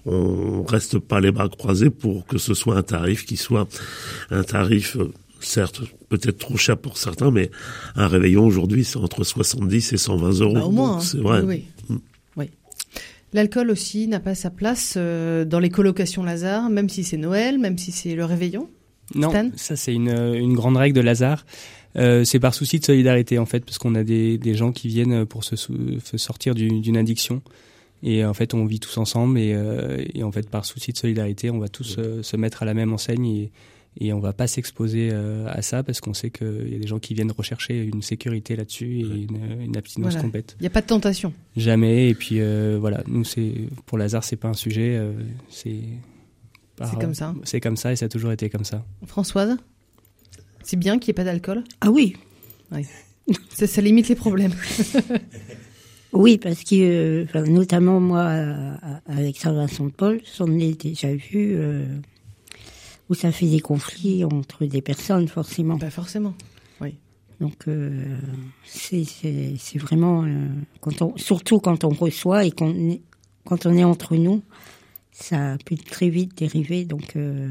on 0.06 0.63
reste 0.63 1.00
pas 1.00 1.22
les 1.22 1.32
bras 1.32 1.50
croisés 1.50 1.89
pour 1.89 2.25
que 2.25 2.38
ce 2.38 2.54
soit 2.54 2.75
un 2.75 2.84
tarif 2.84 3.25
qui 3.25 3.38
soit 3.38 3.68
un 4.32 4.44
tarif 4.44 4.98
certes 5.39 5.82
peut-être 6.10 6.39
trop 6.39 6.58
cher 6.58 6.77
pour 6.77 6.98
certains, 6.98 7.32
mais 7.32 7.51
un 7.96 8.08
réveillon 8.08 8.46
aujourd'hui 8.46 8.84
c'est 8.84 8.98
entre 8.98 9.24
70 9.24 9.94
et 9.94 9.98
120 9.98 10.42
euros. 10.42 10.54
Bah, 10.54 10.65
au 10.65 10.72
moins. 10.72 10.89
Donc, 10.89 10.98
hein. 10.98 11.01
c'est 11.01 11.18
vrai. 11.20 11.42
Oui, 11.42 11.63
oui. 11.89 12.00
L'alcool 13.36 13.70
aussi 13.70 14.08
n'a 14.08 14.20
pas 14.20 14.34
sa 14.34 14.50
place 14.50 14.96
euh, 14.98 15.46
dans 15.46 15.60
les 15.60 15.70
colocations 15.70 16.24
Lazare, 16.24 16.70
même 16.70 16.89
si 16.89 17.04
c'est 17.04 17.18
Noël, 17.18 17.60
même 17.60 17.77
si 17.77 17.92
c'est 17.92 18.15
le 18.15 18.25
réveillon. 18.25 18.70
Non, 19.13 19.30
Stan 19.30 19.50
ça 19.56 19.75
c'est 19.75 19.94
une, 19.94 20.10
une 20.10 20.54
grande 20.54 20.77
règle 20.77 20.96
de 20.96 21.01
Lazare. 21.01 21.46
Euh, 21.98 22.24
c'est 22.24 22.39
par 22.39 22.54
souci 22.54 22.80
de 22.80 22.86
solidarité 22.86 23.38
en 23.38 23.46
fait, 23.46 23.63
parce 23.63 23.77
qu'on 23.77 23.94
a 23.96 24.04
des, 24.04 24.38
des 24.38 24.56
gens 24.56 24.72
qui 24.72 24.88
viennent 24.88 25.25
pour 25.25 25.44
se, 25.44 25.56
sortir 26.15 26.56
du- 26.56 26.80
d'une 26.82 26.98
addiction. 26.98 27.42
Et 28.04 28.24
en 28.25 28.34
fait, 28.34 28.54
on 28.54 28.65
vit 28.65 28.80
tous 28.80 28.98
ensemble 28.98 29.39
et, 29.39 29.54
euh, 29.54 30.04
et 30.13 30.24
en 30.24 30.32
fait, 30.32 30.50
par 30.50 30.65
souci 30.65 30.92
de 30.92 30.98
solidarité, 30.98 31.50
on 31.50 31.60
va 31.60 31.68
tous 31.70 31.98
euh, 31.98 32.22
se 32.24 32.36
mettre 32.38 32.63
à 32.63 32.65
la 32.65 32.74
même 32.74 32.94
enseigne 32.94 33.25
et, 33.25 33.51
et 34.00 34.12
on 34.14 34.20
va 34.20 34.34
pas 34.34 34.48
s'exposer 34.48 35.10
euh, 35.12 35.46
à 35.48 35.62
ça 35.62 35.84
parce 35.84 36.02
qu'on 36.02 36.14
sait 36.14 36.30
qu'il 36.30 36.70
y 36.72 36.75
a 36.75 36.80
des 36.80 36.88
gens 36.88 37.00
qui 37.00 37.14
viennent 37.14 37.32
rechercher 37.32 37.84
une 37.84 38.02
sécurité 38.02 38.56
là-dessus 38.56 39.00
et 39.00 39.24
une, 39.30 39.62
une 39.62 39.78
abstinence 39.78 40.12
Voilà. 40.14 40.22
complète. 40.24 40.56
Il 40.60 40.64
n'y 40.64 40.68
a 40.68 40.72
pas 40.72 40.82
de 40.82 40.88
tentation. 40.88 41.34
Jamais. 41.56 42.10
Et 42.10 42.16
puis 42.16 42.42
euh, 42.42 42.78
voilà, 42.80 43.04
nous 43.08 43.24
c'est 43.24 43.54
pour 43.86 43.98
Lazare, 43.98 44.24
c'est 44.24 44.36
pas 44.36 44.50
un 44.50 44.54
sujet. 44.54 44.96
euh, 44.98 45.14
c'est 45.50 45.80
comme 47.00 47.14
ça. 47.14 47.34
C'est 47.44 47.62
comme 47.62 47.78
ça 47.78 47.94
et 47.94 47.96
ça 47.96 48.06
a 48.06 48.10
toujours 48.10 48.32
été 48.34 48.50
comme 48.50 48.66
ça. 48.66 48.86
Françoise 49.06 49.56
C'est 50.64 50.78
bien 50.78 51.00
qu'il 51.00 51.10
n'y 51.10 51.12
ait 51.12 51.22
pas 51.22 51.24
d'alcool? 51.24 51.64
Ah 51.82 51.90
oui, 51.92 52.16
ça, 53.54 53.66
ça 53.66 53.82
limite 53.82 54.10
les 54.10 54.16
problèmes. 54.16 54.54
oui, 56.14 56.38
parce 56.38 56.64
que 56.64 57.25
euh, 57.34 57.46
notamment 57.48 58.00
moi, 58.00 58.22
euh, 58.28 58.74
avec 59.08 59.38
Saint-Vincent 59.38 59.86
de 59.86 59.92
Paul, 59.92 60.22
j'en 60.38 60.52
ai 60.60 60.74
déjà 60.74 61.14
vu 61.14 61.54
euh, 61.56 61.86
où 63.10 63.14
ça 63.14 63.32
fait 63.32 63.48
des 63.48 63.60
conflits 63.60 64.24
entre 64.24 64.66
des 64.66 64.82
personnes, 64.82 65.28
forcément. 65.28 65.78
pas 65.78 65.90
forcément. 65.90 66.34
Donc 67.42 67.68
euh, 67.68 68.16
c'est 68.64 69.04
vraiment 69.78 70.24
euh, 70.24 70.48
quand 70.80 71.02
on 71.02 71.18
surtout 71.18 71.60
quand 71.60 71.84
on 71.84 71.90
reçoit 71.90 72.46
et 72.46 72.52
qu'on 72.52 72.98
quand 73.44 73.66
on 73.66 73.76
est 73.76 73.84
entre 73.84 74.16
nous, 74.16 74.42
ça 75.12 75.58
peut 75.66 75.76
très 75.76 76.08
vite 76.08 76.38
dériver. 76.38 76.86
Donc 76.86 77.18
euh, 77.18 77.50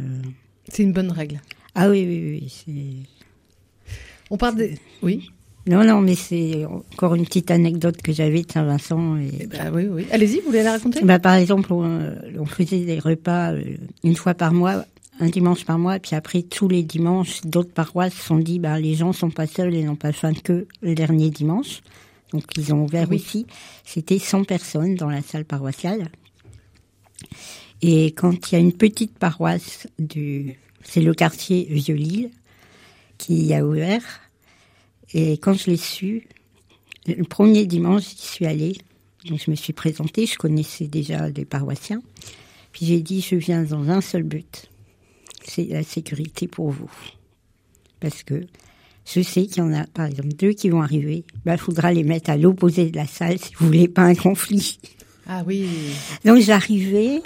C'est 0.69 0.85
une 0.85 0.95
bonne 0.95 1.13
règle. 1.13 1.39
ah 1.75 1.91
oui 1.91 2.03
oui 2.09 2.51
oui 2.65 3.03
On 4.31 4.39
parle 4.39 4.57
des... 4.57 4.79
Oui 5.03 5.29
non 5.67 5.85
non 5.85 6.01
mais 6.01 6.15
c'est 6.15 6.65
encore 6.65 7.15
une 7.15 7.25
petite 7.27 7.51
anecdote 7.51 8.01
que 8.01 8.13
j'avais 8.13 8.41
de 8.43 8.51
Saint-Vincent 8.53 9.17
et 9.19 9.47
bah, 9.47 9.71
oui, 9.73 9.87
oui. 9.87 10.07
Allez-y, 10.11 10.41
vous 10.41 10.47
voulez 10.47 10.63
la 10.63 10.73
raconter? 10.73 11.03
Bah, 11.03 11.19
par 11.19 11.35
exemple 11.35 11.73
on, 11.75 12.15
on 12.39 12.45
faisait 12.47 12.87
des 12.87 12.99
repas 12.99 13.53
euh, 13.53 13.77
une 14.03 14.17
fois 14.17 14.33
par 14.33 14.55
mois 14.55 14.87
un 15.21 15.29
dimanche 15.29 15.65
par 15.65 15.79
mois, 15.79 15.99
puis 15.99 16.17
après 16.17 16.43
tous 16.43 16.69
les 16.69 16.83
dimanches, 16.83 17.41
d'autres 17.43 17.73
paroisses 17.73 18.15
se 18.15 18.23
sont 18.27 18.39
dit, 18.39 18.59
bah, 18.59 18.79
les 18.81 18.95
gens 18.95 19.13
sont 19.13 19.31
pas 19.31 19.47
seuls 19.47 19.75
et 19.75 19.85
n'ont 19.85 19.97
pas 19.97 20.13
faim 20.13 20.33
que 20.35 20.67
le 20.83 20.95
dernier 20.95 21.31
dimanche. 21.31 21.83
Donc 22.33 22.45
ils 22.57 22.75
ont 22.75 22.83
ouvert 22.85 23.09
Oui. 23.11 23.17
aussi. 23.17 23.47
C'était 23.85 24.19
100 24.19 24.45
personnes 24.45 24.97
dans 24.97 25.09
la 25.09 25.23
salle 25.23 25.45
paroissiale. 25.45 26.11
Et 27.81 28.07
quand 28.07 28.51
il 28.51 28.55
y 28.55 28.57
a 28.57 28.61
une 28.61 28.73
petite 28.73 29.17
paroisse 29.19 29.87
du, 29.99 30.59
c'est 30.83 31.01
le 31.01 31.15
quartier 31.15 31.67
Vieux-Lille 31.71 32.31
qui 33.19 33.55
a 33.55 33.65
ouvert. 33.65 34.03
Et 35.13 35.35
quand 35.35 35.55
je 35.55 35.71
l'ai 35.71 35.77
su, 35.77 36.27
le 37.07 37.23
premier 37.25 37.67
dimanche, 37.67 38.03
j'y 38.03 38.27
suis 38.27 38.47
allée. 38.47 38.77
Donc 39.27 39.41
je 39.45 39.51
me 39.51 39.57
suis 39.57 39.73
présentée, 39.73 40.27
je 40.27 40.37
connaissais 40.37 40.87
déjà 40.89 41.29
les 41.29 41.45
paroissiens. 41.45 42.03
Puis 42.73 42.87
j'ai 42.87 43.01
dit, 43.01 43.21
je 43.21 43.37
viens 43.37 43.63
dans 43.63 43.89
un 43.91 44.01
seul 44.01 44.25
but. 44.25 44.69
C'est 45.47 45.65
la 45.65 45.83
sécurité 45.83 46.49
pour 46.49 46.71
vous. 46.71 46.91
Parce 48.01 48.23
que 48.23 48.47
je 49.07 49.21
sais 49.21 49.47
qu'il 49.47 49.59
y 49.59 49.61
en 49.61 49.73
a, 49.73 49.85
par 49.87 50.07
exemple, 50.07 50.29
deux 50.29 50.53
qui 50.53 50.71
vont 50.71 50.83
arriver. 50.83 51.25
Il 51.35 51.41
bah, 51.45 51.57
faudra 51.57 51.93
les 51.93 52.05
mettre 52.05 52.31
à 52.31 52.37
l'opposé 52.37 52.91
de 52.91 52.97
la 52.97 53.07
salle 53.07 53.39
si 53.39 53.53
vous 53.59 53.67
voulez 53.67 53.89
pas 53.89 54.03
un 54.03 54.15
conflit. 54.15 54.79
Ah 55.27 55.43
oui. 55.47 55.67
Donc 56.25 56.39
j'arrivais. 56.41 57.23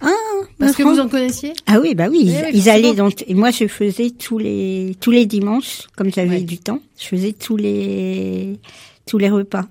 Ah, 0.00 0.10
Parce 0.58 0.76
que 0.76 0.82
vous 0.84 1.00
en 1.00 1.08
connaissiez? 1.08 1.52
Ah 1.66 1.80
oui, 1.80 1.94
bah 1.94 2.06
oui, 2.08 2.20
ils, 2.22 2.30
oui, 2.30 2.36
ils 2.52 2.62
forcément. 2.62 2.74
allaient 2.74 2.94
dans 2.94 3.08
et 3.26 3.34
moi 3.34 3.50
je 3.50 3.66
faisais 3.66 4.10
tous 4.10 4.38
les 4.38 4.96
tous 5.00 5.10
les 5.10 5.26
dimanches 5.26 5.88
comme 5.96 6.12
j'avais 6.12 6.40
du 6.40 6.58
temps, 6.58 6.80
je 6.98 7.06
faisais 7.06 7.32
tous 7.32 7.56
les 7.56 8.58
tous 9.06 9.18
les 9.18 9.28
repas. 9.28 9.66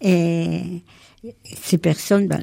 Et 0.00 0.60
ces 1.44 1.78
personnes, 1.78 2.26
bah, 2.28 2.38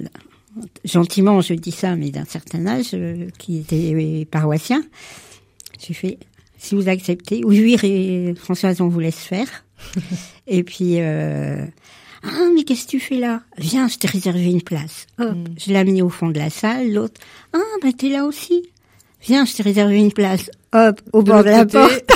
gentiment 0.85 1.41
je 1.41 1.53
dis 1.53 1.71
ça, 1.71 1.95
mais 1.95 2.09
d'un 2.09 2.25
certain 2.25 2.65
âge, 2.67 2.91
euh, 2.93 3.27
qui 3.37 3.59
étaient 3.59 4.27
paroissiens, 4.29 4.83
j'ai 5.79 5.93
fait 5.93 6.17
si 6.57 6.75
vous 6.75 6.89
acceptez, 6.89 7.43
oui, 7.45 7.77
oui, 7.81 8.35
Françoise, 8.35 8.81
on 8.81 8.89
vous 8.89 8.99
laisse 8.99 9.19
faire. 9.19 9.47
et 10.47 10.63
puis 10.63 10.95
euh, 10.99 11.65
ah, 12.23 12.49
mais 12.53 12.63
qu'est-ce 12.63 12.83
que 12.85 12.89
tu 12.91 12.99
fais 12.99 13.17
là? 13.17 13.41
Viens, 13.57 13.87
je 13.87 13.97
t'ai 13.97 14.07
réservé 14.07 14.45
une 14.45 14.61
place. 14.61 15.07
Hop, 15.19 15.35
Mm. 15.35 15.43
je 15.57 15.69
l'ai 15.71 15.77
amené 15.77 16.01
au 16.01 16.09
fond 16.09 16.29
de 16.29 16.37
la 16.37 16.49
salle. 16.49 16.91
L'autre, 16.91 17.21
ah, 17.53 17.59
bah 17.81 17.89
t'es 17.97 18.09
là 18.09 18.25
aussi. 18.25 18.63
Viens, 19.21 19.45
je 19.45 19.53
t'ai 19.53 19.63
réservé 19.63 19.99
une 19.99 20.11
place. 20.11 20.49
Hop, 20.73 21.01
au 21.13 21.23
bord 21.23 21.43
de 21.45 21.49
la 21.49 21.65
côté. 21.65 21.77
porte. 21.77 22.11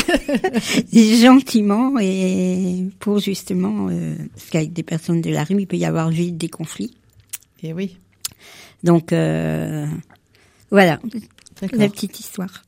Gentiment 0.94 1.98
et 2.00 2.86
pour 3.00 3.20
justement, 3.20 3.88
euh, 3.90 4.16
parce 4.36 4.50
qu'avec 4.50 4.74
des 4.74 4.84
personnes 4.84 5.22
de 5.22 5.30
la 5.30 5.44
rue, 5.44 5.56
il 5.60 5.68
peut 5.68 5.78
y 5.78 5.86
avoir 5.86 6.10
vite 6.10 6.38
des 6.38 6.50
conflits. 6.50 6.94
Et 7.62 7.70
Eh 7.70 7.74
oui. 7.74 7.98
Donc 8.84 9.14
euh, 9.14 9.88
voilà, 10.72 11.00
la 11.72 11.90
petite 11.90 12.20
histoire. 12.20 12.64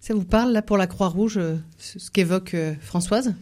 Ça 0.00 0.14
vous 0.14 0.24
parle, 0.24 0.52
là, 0.52 0.62
pour 0.62 0.76
la 0.76 0.88
Croix-Rouge, 0.88 1.38
euh, 1.38 1.56
ce 1.78 2.10
qu'évoque 2.10 2.54
euh, 2.54 2.74
Françoise? 2.80 3.34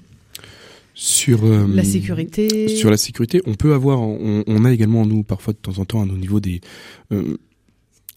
Sur 0.92 1.46
euh, 1.46 1.66
La 1.72 1.84
sécurité 1.84 2.68
Sur 2.68 2.90
la 2.90 2.98
sécurité, 2.98 3.40
on 3.46 3.54
peut 3.54 3.72
avoir, 3.72 4.02
on, 4.02 4.44
on 4.46 4.64
a 4.66 4.72
également 4.72 5.06
nous 5.06 5.22
parfois 5.22 5.54
de 5.54 5.58
temps 5.58 5.78
en 5.78 5.86
temps 5.86 6.02
à 6.02 6.04
nos 6.04 6.18
niveaux 6.18 6.40
des. 6.40 6.60
Euh, 7.12 7.38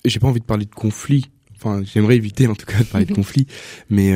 J'ai 0.03 0.19
pas 0.19 0.27
envie 0.27 0.41
de 0.41 0.45
parler 0.45 0.65
de 0.65 0.75
conflits. 0.75 1.29
enfin, 1.55 1.81
j'aimerais 1.85 2.17
éviter 2.17 2.47
en 2.47 2.55
tout 2.55 2.65
cas 2.65 2.79
de 2.79 2.83
parler 2.83 3.05
de 3.05 3.13
conflit, 3.15 3.47
mais 3.89 4.13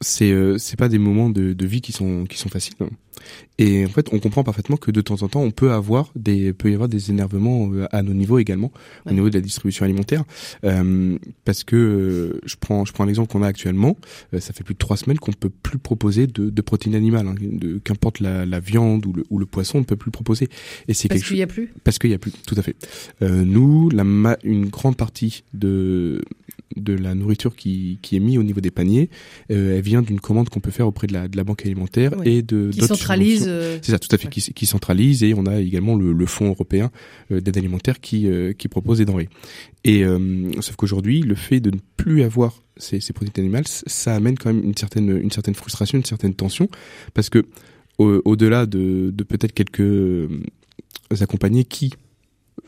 c'est 0.00 0.58
c'est 0.58 0.78
pas 0.78 0.88
des 0.88 0.98
moments 0.98 1.30
de, 1.30 1.52
de 1.52 1.66
vie 1.66 1.80
qui 1.80 1.92
sont 1.92 2.24
qui 2.24 2.38
sont 2.38 2.48
faciles. 2.48 2.74
Et 3.58 3.84
en 3.84 3.88
fait, 3.88 4.08
on 4.12 4.18
comprend 4.18 4.44
parfaitement 4.44 4.76
que 4.76 4.90
de 4.90 5.00
temps 5.00 5.22
en 5.22 5.28
temps, 5.28 5.42
on 5.42 5.50
peut 5.50 5.72
avoir 5.72 6.12
des, 6.14 6.52
peut 6.52 6.70
y 6.70 6.74
avoir 6.74 6.88
des 6.88 7.10
énervements 7.10 7.70
euh, 7.72 7.86
à 7.90 8.02
nos 8.02 8.14
niveaux 8.14 8.38
également, 8.38 8.72
au 9.06 9.12
niveau 9.12 9.28
de 9.28 9.34
la 9.34 9.40
distribution 9.40 9.84
alimentaire, 9.84 10.24
euh, 10.64 11.18
parce 11.44 11.64
que 11.64 11.76
euh, 11.76 12.40
je 12.44 12.56
prends, 12.56 12.84
je 12.84 12.92
prends 12.92 13.04
l'exemple 13.04 13.30
qu'on 13.30 13.42
a 13.42 13.48
actuellement. 13.48 13.96
Euh, 14.34 14.40
ça 14.40 14.52
fait 14.52 14.64
plus 14.64 14.74
de 14.74 14.78
trois 14.78 14.96
semaines 14.96 15.18
qu'on 15.18 15.32
peut 15.32 15.50
plus 15.50 15.78
proposer 15.78 16.26
de, 16.26 16.50
de 16.50 16.62
protéines 16.62 16.94
animales, 16.94 17.26
hein, 17.26 17.34
de, 17.40 17.78
qu'importe 17.78 18.20
la, 18.20 18.46
la, 18.46 18.60
viande 18.60 19.06
ou 19.06 19.12
le, 19.12 19.24
ou 19.30 19.38
le 19.38 19.46
poisson, 19.46 19.78
on 19.78 19.80
ne 19.80 19.86
peut 19.86 19.96
plus 19.96 20.10
proposer. 20.10 20.48
Et 20.86 20.94
c'est 20.94 21.08
parce 21.08 21.22
qu'il 21.22 21.36
y 21.36 21.42
a 21.42 21.46
plus? 21.46 21.72
Parce 21.84 21.98
qu'il 21.98 22.10
y 22.10 22.14
a 22.14 22.18
plus, 22.18 22.32
tout 22.46 22.56
à 22.56 22.62
fait. 22.62 22.76
nous, 23.20 23.90
la 23.90 24.04
une 24.42 24.66
grande 24.66 24.96
partie 24.96 25.44
de 25.54 26.22
de 26.76 26.94
la 26.94 27.14
nourriture 27.14 27.56
qui, 27.56 27.98
qui 28.02 28.16
est 28.16 28.20
mise 28.20 28.38
au 28.38 28.42
niveau 28.42 28.60
des 28.60 28.70
paniers, 28.70 29.10
elle 29.48 29.80
vient 29.88 30.02
d'une 30.02 30.20
commande 30.20 30.48
qu'on 30.50 30.60
peut 30.60 30.70
faire 30.70 30.86
auprès 30.86 31.06
de 31.06 31.12
la, 31.12 31.28
de 31.28 31.36
la 31.36 31.44
banque 31.44 31.64
alimentaire 31.64 32.12
et 32.24 32.42
de 32.42 32.70
d'autres 32.76 33.10
euh, 33.10 33.78
c'est 33.82 33.92
ça, 33.92 33.98
tout 33.98 34.08
à 34.12 34.18
fait, 34.18 34.28
qui, 34.28 34.40
qui, 34.40 34.66
centralise 34.66 35.22
et 35.24 35.34
on 35.34 35.46
a 35.46 35.60
également 35.60 35.96
le, 35.96 36.12
le 36.12 36.26
fonds 36.26 36.48
européen 36.48 36.90
euh, 37.30 37.40
d'aide 37.40 37.56
alimentaire 37.56 38.00
qui, 38.00 38.26
euh, 38.26 38.52
qui 38.52 38.68
propose 38.68 38.98
des 38.98 39.04
denrées. 39.04 39.28
Et 39.84 40.04
sauf 40.60 40.76
qu'aujourd'hui, 40.76 41.22
le 41.22 41.34
fait 41.34 41.60
de 41.60 41.70
ne 41.70 41.78
plus 41.96 42.22
avoir 42.22 42.62
ces, 42.76 43.00
ces 43.00 43.12
produits 43.14 43.32
animaux, 43.38 43.62
ça 43.64 44.14
amène 44.14 44.36
quand 44.36 44.52
même 44.52 44.62
une 44.62 44.76
certaine, 44.76 45.16
une 45.16 45.30
certaine 45.30 45.54
frustration, 45.54 45.96
une 45.96 46.04
certaine 46.04 46.34
tension, 46.34 46.68
parce 47.14 47.30
que 47.30 47.46
au-delà 47.98 48.66
de, 48.66 49.10
de 49.10 49.24
peut-être 49.24 49.52
quelques 49.52 50.28
accompagnés 51.20 51.64
qui 51.64 51.92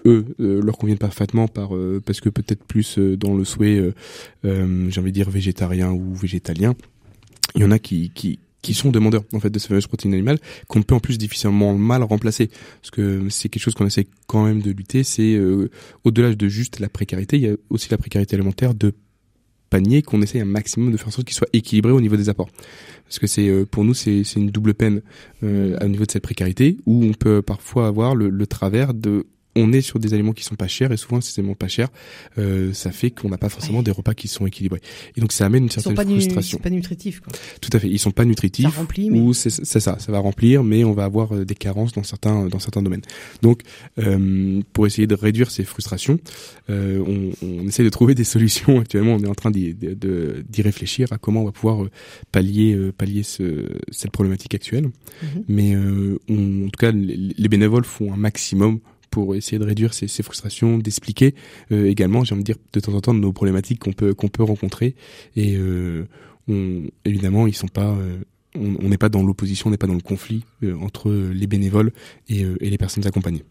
eux 0.07 0.25
leur 0.39 0.79
conviennent 0.79 0.99
parfaitement 0.99 1.47
par 1.47 1.71
parce 2.07 2.21
que 2.21 2.31
peut-être 2.31 2.65
plus 2.65 2.99
dans 2.99 3.37
le 3.37 3.45
souhait 3.45 3.93
j'ai 4.45 5.01
envie 5.01 5.11
de 5.11 5.15
dire 5.15 5.29
végétarien 5.31 5.91
ou 5.91 6.15
végétalien 6.15 6.75
il 7.55 7.63
y 7.63 7.65
en 7.65 7.71
a 7.71 7.79
qui 7.79 8.11
qui 8.15 8.39
qui 8.63 8.75
sont 8.75 8.91
demandeurs 8.91 9.25
en 9.33 9.41
fait 9.41 9.51
de 9.51 9.59
ces 9.59 9.69
fameuses 9.69 9.87
protéines 9.87 10.15
animales 10.15 10.39
qu'on 10.69 10.83
peut 10.83 10.95
en 10.95 11.01
plus 11.01 11.19
difficilement 11.19 11.75
mal 11.75 12.03
remplacer. 12.03 12.49
Parce 12.81 12.91
que 12.91 13.29
c'est 13.31 13.49
quelque 13.49 13.63
chose 13.63 13.75
qu'on 13.75 13.87
essaie 13.87 14.07
quand 14.27 14.45
même 14.45 14.61
de 14.61 14.71
lutter 14.71 15.03
c'est 15.03 15.35
euh, 15.35 15.71
au-delà 16.05 16.35
de 16.35 16.49
juste 16.49 16.81
la 16.81 16.89
précarité 16.89 17.37
il 17.37 17.43
y 17.43 17.49
a 17.49 17.55
aussi 17.71 17.89
la 17.91 17.99
précarité 17.99 18.37
alimentaire 18.37 18.75
de 18.75 18.93
panier 19.71 20.03
qu'on 20.03 20.21
essaye 20.21 20.41
un 20.41 20.47
maximum 20.47 20.91
de 20.91 20.97
faire 20.97 21.09
en 21.09 21.13
sorte 21.13 21.27
qu'il 21.27 21.37
soit 21.37 21.49
équilibré 21.53 21.93
au 21.93 22.01
niveau 22.01 22.17
des 22.17 22.29
apports. 22.29 22.51
Parce 23.05 23.19
que 23.19 23.27
c'est 23.27 23.49
euh, 23.49 23.65
pour 23.65 23.85
nous 23.85 23.95
c'est 23.95 24.23
une 24.37 24.51
double 24.51 24.75
peine 24.75 25.01
euh, 25.43 25.79
au 25.81 25.89
niveau 25.89 26.05
de 26.05 26.11
cette 26.11 26.23
précarité 26.23 26.77
où 26.87 27.05
on 27.05 27.13
peut 27.13 27.41
parfois 27.41 27.87
avoir 27.87 28.15
le, 28.15 28.29
le 28.29 28.47
travers 28.47 28.95
de 28.95 29.27
on 29.57 29.73
est 29.73 29.81
sur 29.81 29.99
des 29.99 30.15
aliments 30.15 30.33
qui 30.33 30.45
sont 30.45 30.55
pas 30.55 30.69
chers 30.69 30.93
et 30.93 30.97
souvent 30.97 31.21
ces 31.21 31.41
aliments 31.41 31.55
pas 31.55 31.69
chers, 31.69 31.89
euh, 32.39 32.73
ça 32.73 32.93
fait 32.93 33.11
qu'on 33.11 33.29
n'a 33.29 33.39
pas 33.39 33.49
forcément 33.49 33.83
des 33.83 33.91
repas 33.91 34.15
qui 34.15 34.29
sont 34.29 34.47
équilibrés. 34.47 34.81
Et 35.17 35.21
donc 35.21 35.33
ça 35.33 35.47
amène 35.47 35.65
une 35.65 35.71
certaine 35.71 35.97
frustration. 35.97 36.59
Ils 36.59 36.63
pas 36.63 36.71
nutritifs. 36.71 37.21
Quoi. 37.21 37.33
Tout 37.61 37.71
à 37.73 37.79
fait, 37.79 37.89
ils 37.89 37.99
sont 37.99 38.13
pas 38.13 38.25
nutritifs. 38.25 38.71
Ça 38.71 38.81
remplit, 38.81 39.11
mais... 39.11 39.19
Ou 39.19 39.35
c'est 39.35 39.51
ça, 39.51 39.81
ça 39.99 40.13
va 40.13 40.19
remplir, 40.19 40.63
mais 40.63 40.85
on 40.85 40.93
va 40.93 41.05
avoir 41.05 41.35
euh, 41.35 41.45
des 41.45 41.55
carences 41.55 41.93
dans 41.93 42.03
certains 42.03 42.47
dans 42.47 42.59
certains 42.59 42.83
domaines. 42.83 43.03
Donc 43.43 43.63
euh, 43.99 44.61
pour 44.73 44.87
essayer 44.87 45.07
de 45.07 45.15
réduire 45.15 45.51
ces 45.51 45.65
frustrations, 45.65 46.19
euh, 46.71 47.03
on, 47.07 47.47
on 47.47 47.67
essaie 47.67 47.85
de 47.85 47.89
trouver 47.89 48.15
des 48.15 48.25
solutions. 48.35 48.81
Actuellement, 48.81 49.15
on 49.15 49.23
est 49.23 49.29
en 49.29 49.35
train 49.35 49.51
d'y 49.51 49.75
d'y 49.75 50.63
réfléchir 50.63 51.13
à 51.13 51.19
comment 51.19 51.43
on 51.43 51.47
va 51.47 51.53
pouvoir 51.53 51.85
euh, 51.85 51.91
pallier 52.33 52.75
euh, 52.75 52.93
pallier 52.93 53.23
ce, 53.23 53.67
cette 53.91 54.11
problématique 54.11 54.55
actuelle. 54.55 54.87
Mm-hmm. 54.87 55.43
Mais 55.49 55.77
on, 56.29 56.67
en 56.67 56.69
tout 56.69 56.79
cas, 56.79 56.93
les 56.93 57.49
bénévoles 57.49 57.85
font 57.85 58.13
un 58.13 58.17
maximum 58.17 58.81
pour 59.11 59.35
essayer 59.35 59.59
de 59.59 59.65
réduire 59.65 59.93
ces, 59.93 60.09
ces 60.09 60.23
frustrations, 60.23 60.79
d'expliquer 60.79 61.35
euh, 61.73 61.87
également, 61.87 62.25
j'ai 62.25 62.35
envie 62.35 62.45
de 62.45 62.53
dire 62.53 62.57
de 62.73 62.81
temps 62.81 62.95
en 62.95 63.01
temps 63.01 63.15
nos 63.15 63.33
problématiques 63.33 63.81
qu'on 63.81 63.93
peut 63.93 64.15
qu'on 64.15 64.29
peut 64.29 64.43
rencontrer 64.43 64.95
et 65.37 65.57
euh, 65.57 66.07
on, 66.49 66.85
évidemment 67.05 67.47
ils 67.47 67.55
sont 67.55 67.69
pas 67.69 67.91
euh, 67.91 68.19
on 68.57 68.89
n'est 68.89 68.99
pas 68.99 69.09
dans 69.09 69.23
l'opposition, 69.23 69.69
on 69.69 69.71
n'est 69.71 69.77
pas 69.77 69.87
dans 69.87 69.95
le 69.95 70.01
conflit 70.01 70.45
entre 70.81 71.13
les 71.13 71.47
bénévoles 71.47 71.93
et, 72.29 72.41
et, 72.41 72.69
les 72.69 72.79
personnes 72.79 73.07
accompagnées. 73.07 73.45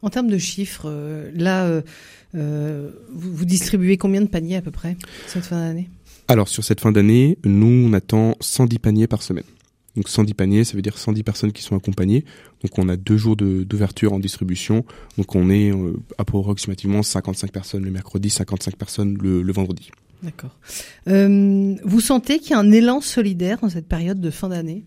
En 0.00 0.08
termes 0.08 0.28
de 0.28 0.38
chiffres, 0.38 0.90
là, 1.34 1.82
vous, 2.32 2.90
vous, 3.12 3.44
distribuez 3.44 3.98
combien 3.98 4.22
de 4.22 4.26
paniers 4.28 4.56
à 4.56 4.62
peu 4.62 4.70
près 4.70 4.96
cette 5.26 5.44
fin 5.44 5.60
d'année? 5.60 5.90
Alors 6.26 6.48
sur 6.48 6.64
cette 6.64 6.80
fin 6.80 6.90
d'année, 6.90 7.36
nous 7.44 7.90
on 7.90 7.92
attend 7.92 8.34
110 8.40 8.78
paniers 8.78 9.06
par 9.06 9.22
semaine. 9.22 9.44
Donc 9.96 10.08
110 10.08 10.34
paniers, 10.34 10.64
ça 10.64 10.74
veut 10.74 10.82
dire 10.82 10.98
110 10.98 11.22
personnes 11.22 11.52
qui 11.52 11.62
sont 11.62 11.76
accompagnées. 11.76 12.24
Donc 12.62 12.78
on 12.78 12.88
a 12.88 12.96
deux 12.96 13.16
jours 13.16 13.36
d'ouverture 13.36 14.12
en 14.12 14.18
distribution. 14.18 14.84
Donc 15.18 15.34
on 15.34 15.50
est 15.50 15.72
euh, 15.72 15.96
approximativement 16.18 17.02
55 17.02 17.52
personnes 17.52 17.84
le 17.84 17.90
mercredi, 17.90 18.30
55 18.30 18.76
personnes 18.76 19.16
le, 19.20 19.52
vendredi. 19.52 19.90
D'accord. 20.22 20.56
Euh, 21.08 21.76
vous 21.84 22.00
sentez 22.00 22.38
qu'il 22.38 22.52
y 22.52 22.54
a 22.54 22.58
un 22.58 22.72
élan 22.72 23.00
solidaire 23.00 23.58
dans 23.60 23.68
cette 23.68 23.86
période 23.86 24.20
de 24.20 24.30
fin 24.30 24.48
d'année? 24.48 24.84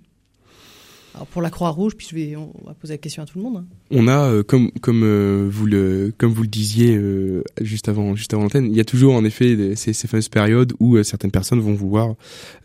Pour 1.26 1.42
la 1.42 1.50
Croix-Rouge, 1.50 1.96
puis 1.96 2.08
je 2.10 2.16
vais, 2.16 2.36
on 2.36 2.52
va 2.66 2.74
poser 2.74 2.94
la 2.94 2.98
question 2.98 3.24
à 3.24 3.26
tout 3.26 3.38
le 3.38 3.44
monde. 3.44 3.58
Hein. 3.58 3.66
On 3.92 4.08
a, 4.08 4.32
euh, 4.32 4.44
comme 4.44 4.72
comme 4.82 5.04
euh, 5.04 5.48
vous 5.50 5.66
le 5.66 6.14
comme 6.18 6.32
vous 6.32 6.42
le 6.42 6.48
disiez 6.48 6.96
euh, 6.96 7.44
juste 7.62 7.90
avant 7.90 8.16
juste 8.16 8.34
avant 8.34 8.44
l'antenne, 8.44 8.68
il 8.70 8.76
y 8.76 8.80
a 8.80 8.86
toujours 8.86 9.14
en 9.14 9.24
effet 9.24 9.76
ces, 9.76 9.94
fameuses 9.94 10.30
périodes 10.30 10.74
où 10.80 11.02
certaines 11.04 11.32
personnes 11.32 11.60
vont 11.60 11.74
vouloir 11.74 12.16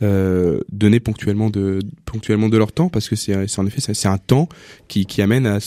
donner 0.01 1.01
ponctuellement 1.01 1.51
de 1.51 1.81
ponctuellement 2.05 2.49
de 2.49 2.57
leur 2.57 2.73
temps 2.73 2.89
parce 2.89 3.09
que 3.09 3.17
c'est 3.17 3.59
en 3.59 3.67
effet 3.67 3.95
c'est 3.95 4.09
un 4.09 4.19
temps 4.19 4.49
qui 4.89 5.23
amène 5.23 5.47
à 5.47 5.59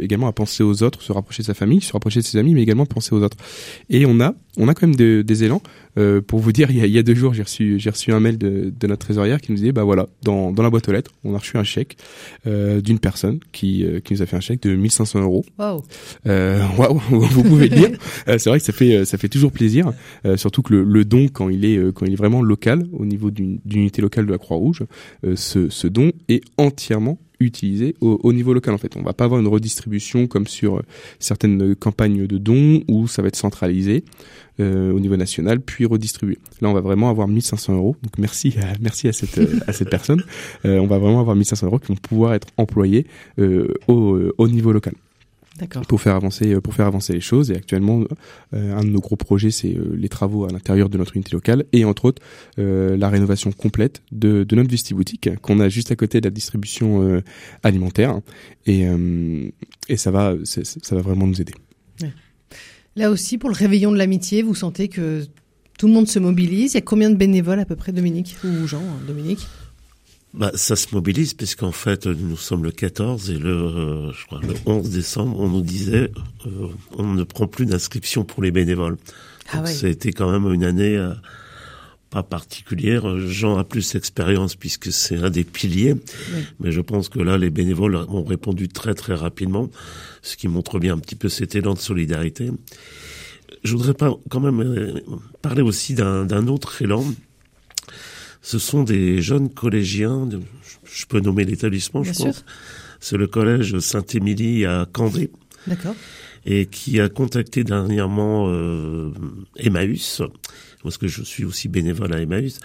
également 0.00 0.26
à 0.26 0.32
penser 0.32 0.62
aux 0.62 0.82
autres, 0.82 1.02
se 1.02 1.12
rapprocher 1.12 1.42
de 1.42 1.46
sa 1.46 1.54
famille, 1.54 1.80
se 1.80 1.92
rapprocher 1.92 2.20
de 2.20 2.24
ses 2.24 2.38
amis, 2.38 2.54
mais 2.54 2.62
également 2.62 2.86
penser 2.86 3.14
aux 3.14 3.22
autres. 3.22 3.36
Et 3.90 4.06
on 4.06 4.20
a 4.20 4.34
on 4.58 4.68
a 4.68 4.74
quand 4.74 4.86
même 4.86 4.96
des 4.96 5.44
élans. 5.44 5.62
Pour 6.26 6.40
vous 6.40 6.52
dire, 6.52 6.70
il 6.70 6.86
y, 6.86 6.98
a, 6.98 7.02
deux 7.02 7.14
jours, 7.14 7.34
j'ai 7.34 7.42
reçu, 7.42 7.78
reçu 7.86 8.12
un 8.12 8.20
mail 8.20 8.38
de, 8.38 8.72
de, 8.78 8.86
notre 8.86 9.06
trésorière 9.06 9.40
qui 9.40 9.52
nous 9.52 9.58
disait, 9.58 9.72
bah 9.72 9.84
voilà, 9.84 10.06
dans, 10.22 10.52
dans 10.52 10.62
la 10.62 10.70
boîte 10.70 10.88
aux 10.88 10.92
lettres, 10.92 11.12
on 11.24 11.34
a 11.34 11.38
reçu 11.38 11.56
un 11.56 11.64
chèque 11.64 11.96
euh, 12.46 12.80
d'une 12.80 12.98
personne 12.98 13.40
qui, 13.52 13.84
euh, 13.84 14.00
qui 14.00 14.14
nous 14.14 14.22
a 14.22 14.26
fait 14.26 14.36
un 14.36 14.40
chèque 14.40 14.62
de 14.62 14.74
1500 14.74 15.20
euros. 15.22 15.44
Waouh 15.58 15.82
euh, 16.26 16.62
wow, 16.78 17.00
Vous 17.10 17.42
pouvez 17.42 17.68
le 17.68 17.76
dire. 17.76 17.90
Euh, 18.28 18.38
c'est 18.38 18.50
vrai 18.50 18.58
que 18.58 18.64
ça 18.64 18.72
fait, 18.72 19.04
ça 19.04 19.18
fait 19.18 19.28
toujours 19.28 19.52
plaisir, 19.52 19.92
surtout 20.36 20.62
que 20.62 20.74
le, 20.74 20.82
le, 20.84 21.04
don, 21.04 21.28
quand 21.28 21.48
il 21.48 21.64
est, 21.64 21.92
quand 21.94 22.06
il 22.06 22.12
est 22.12 22.16
vraiment 22.16 22.42
local, 22.42 22.86
au 22.92 23.04
niveau 23.04 23.30
d'une 23.30 23.60
unité 23.70 24.02
locale 24.02 24.26
de 24.26 24.32
la 24.32 24.38
Croix-Rouge, 24.38 24.84
ce, 25.34 25.68
ce 25.68 25.86
don 25.86 26.12
est 26.28 26.42
entièrement 26.58 27.18
utilisé 27.40 27.94
au, 28.00 28.18
au, 28.22 28.32
niveau 28.32 28.54
local 28.54 28.74
en 28.74 28.78
fait. 28.78 28.96
On 28.96 29.02
va 29.02 29.12
pas 29.12 29.24
avoir 29.24 29.40
une 29.40 29.48
redistribution 29.48 30.26
comme 30.26 30.46
sur 30.46 30.82
certaines 31.18 31.74
campagnes 31.74 32.26
de 32.26 32.38
dons 32.38 32.82
où 32.88 33.08
ça 33.08 33.22
va 33.22 33.28
être 33.28 33.36
centralisé 33.36 34.04
euh, 34.58 34.90
au 34.92 35.00
niveau 35.00 35.16
national, 35.16 35.60
puis 35.60 35.84
redistribué. 35.84 36.38
Là, 36.60 36.68
on 36.68 36.72
va 36.72 36.80
vraiment 36.80 37.10
avoir 37.10 37.28
1500 37.28 37.74
euros. 37.74 37.96
Donc 38.02 38.18
merci 38.18 38.54
à, 38.60 38.72
merci 38.80 39.08
à 39.08 39.12
cette 39.12 39.40
à 39.66 39.72
cette 39.72 39.90
personne. 39.90 40.22
Euh, 40.64 40.78
on 40.78 40.86
va 40.86 40.98
vraiment 40.98 41.20
avoir 41.20 41.36
1500 41.36 41.66
euros 41.66 41.78
qui 41.78 41.88
vont 41.88 41.96
pouvoir 41.96 42.34
être 42.34 42.48
employés 42.56 43.06
euh, 43.38 43.68
au, 43.86 44.18
au 44.38 44.48
niveau 44.48 44.72
local 44.72 44.94
pour 45.88 46.00
faire 46.00 46.14
avancer 46.14 46.60
pour 46.60 46.74
faire 46.74 46.86
avancer 46.86 47.12
les 47.12 47.20
choses. 47.20 47.50
Et 47.50 47.56
actuellement 47.56 48.04
euh, 48.54 48.76
un 48.76 48.84
de 48.84 48.88
nos 48.88 49.00
gros 49.00 49.16
projets 49.16 49.50
c'est 49.50 49.74
euh, 49.74 49.94
les 49.96 50.08
travaux 50.08 50.44
à 50.44 50.50
l'intérieur 50.50 50.88
de 50.88 50.98
notre 50.98 51.16
unité 51.16 51.32
locale 51.32 51.64
et 51.72 51.84
entre 51.84 52.06
autres 52.06 52.22
euh, 52.58 52.96
la 52.96 53.08
rénovation 53.08 53.52
complète 53.52 54.02
de, 54.12 54.44
de 54.44 54.56
notre 54.56 54.94
boutique 54.94 55.28
qu'on 55.40 55.60
a 55.60 55.68
juste 55.68 55.90
à 55.90 55.96
côté 55.96 56.20
de 56.20 56.26
la 56.26 56.30
distribution 56.30 57.22
alimentaire. 57.62 58.20
Et 58.66 58.86
et 59.88 59.96
ça 59.96 60.10
va 60.10 60.34
ça 60.44 60.96
va 60.96 61.02
vraiment 61.02 61.26
nous 61.26 61.40
aider. 61.40 61.54
Là 62.94 63.10
aussi 63.10 63.36
pour 63.38 63.50
le 63.50 63.54
réveillon 63.54 63.92
de 63.92 63.98
l'amitié, 63.98 64.42
vous 64.42 64.54
sentez 64.54 64.88
que 64.88 65.24
tout 65.78 65.86
le 65.86 65.92
monde 65.92 66.08
se 66.08 66.18
mobilise, 66.18 66.72
il 66.72 66.76
y 66.76 66.78
a 66.78 66.82
combien 66.82 67.10
de 67.10 67.16
bénévoles 67.16 67.60
à 67.60 67.66
peu 67.66 67.76
près 67.76 67.92
Dominique 67.92 68.36
ou 68.44 68.66
Jean 68.66 68.82
Dominique? 69.06 69.46
Bah, 70.34 70.50
ça 70.54 70.76
se 70.76 70.94
mobilise 70.94 71.34
puisqu'en 71.34 71.72
fait 71.72 72.06
nous 72.06 72.36
sommes 72.36 72.64
le 72.64 72.70
14 72.70 73.30
et 73.30 73.38
le 73.38 73.50
euh, 73.50 74.12
je 74.12 74.26
crois 74.26 74.40
le 74.42 74.54
11 74.66 74.90
décembre 74.90 75.40
on 75.40 75.48
nous 75.48 75.62
disait 75.62 76.10
euh, 76.46 76.68
on 76.98 77.14
ne 77.14 77.24
prend 77.24 77.46
plus 77.46 77.64
d'inscription 77.64 78.24
pour 78.24 78.42
les 78.42 78.50
bénévoles. 78.50 78.98
Ah 79.50 79.58
Donc, 79.58 79.68
Ça 79.68 79.86
a 79.86 79.90
été 79.90 80.12
quand 80.12 80.30
même 80.30 80.52
une 80.52 80.64
année 80.64 80.96
euh, 80.96 81.14
pas 82.10 82.22
particulière. 82.22 83.18
Jean 83.18 83.56
a 83.56 83.64
plus 83.64 83.92
d'expérience 83.92 84.56
puisque 84.56 84.92
c'est 84.92 85.16
un 85.16 85.30
des 85.30 85.44
piliers, 85.44 85.94
mais 86.60 86.70
je 86.70 86.80
pense 86.80 87.08
que 87.08 87.18
là 87.18 87.38
les 87.38 87.50
bénévoles 87.50 87.96
ont 87.96 88.24
répondu 88.24 88.68
très 88.68 88.94
très 88.94 89.14
rapidement, 89.14 89.70
ce 90.22 90.36
qui 90.36 90.48
montre 90.48 90.78
bien 90.78 90.94
un 90.94 90.98
petit 90.98 91.16
peu 91.16 91.28
cet 91.28 91.54
élan 91.54 91.74
de 91.74 91.78
solidarité. 91.78 92.50
Je 93.64 93.74
voudrais 93.74 93.94
pas 93.94 94.14
quand 94.28 94.40
même 94.40 95.00
parler 95.40 95.62
aussi 95.62 95.94
d'un 95.94 96.46
autre 96.46 96.82
élan 96.82 97.04
ce 98.46 98.60
sont 98.60 98.84
des 98.84 99.20
jeunes 99.22 99.50
collégiens, 99.50 100.28
je 100.84 101.06
peux 101.06 101.18
nommer 101.18 101.44
l'établissement, 101.44 102.04
je 102.04 102.12
pense. 102.12 102.44
C'est 103.00 103.16
le 103.16 103.26
collège 103.26 103.80
Saint-Émilie 103.80 104.66
à 104.66 104.86
Candé. 104.92 105.32
D'accord. 105.66 105.96
Et 106.44 106.66
qui 106.66 107.00
a 107.00 107.08
contacté 107.08 107.64
dernièrement 107.64 108.46
euh, 108.48 109.10
Emmaüs, 109.56 110.22
parce 110.84 110.96
que 110.96 111.08
je 111.08 111.24
suis 111.24 111.44
aussi 111.44 111.66
bénévole 111.66 112.14
à 112.14 112.20
Emmaüs, 112.20 112.60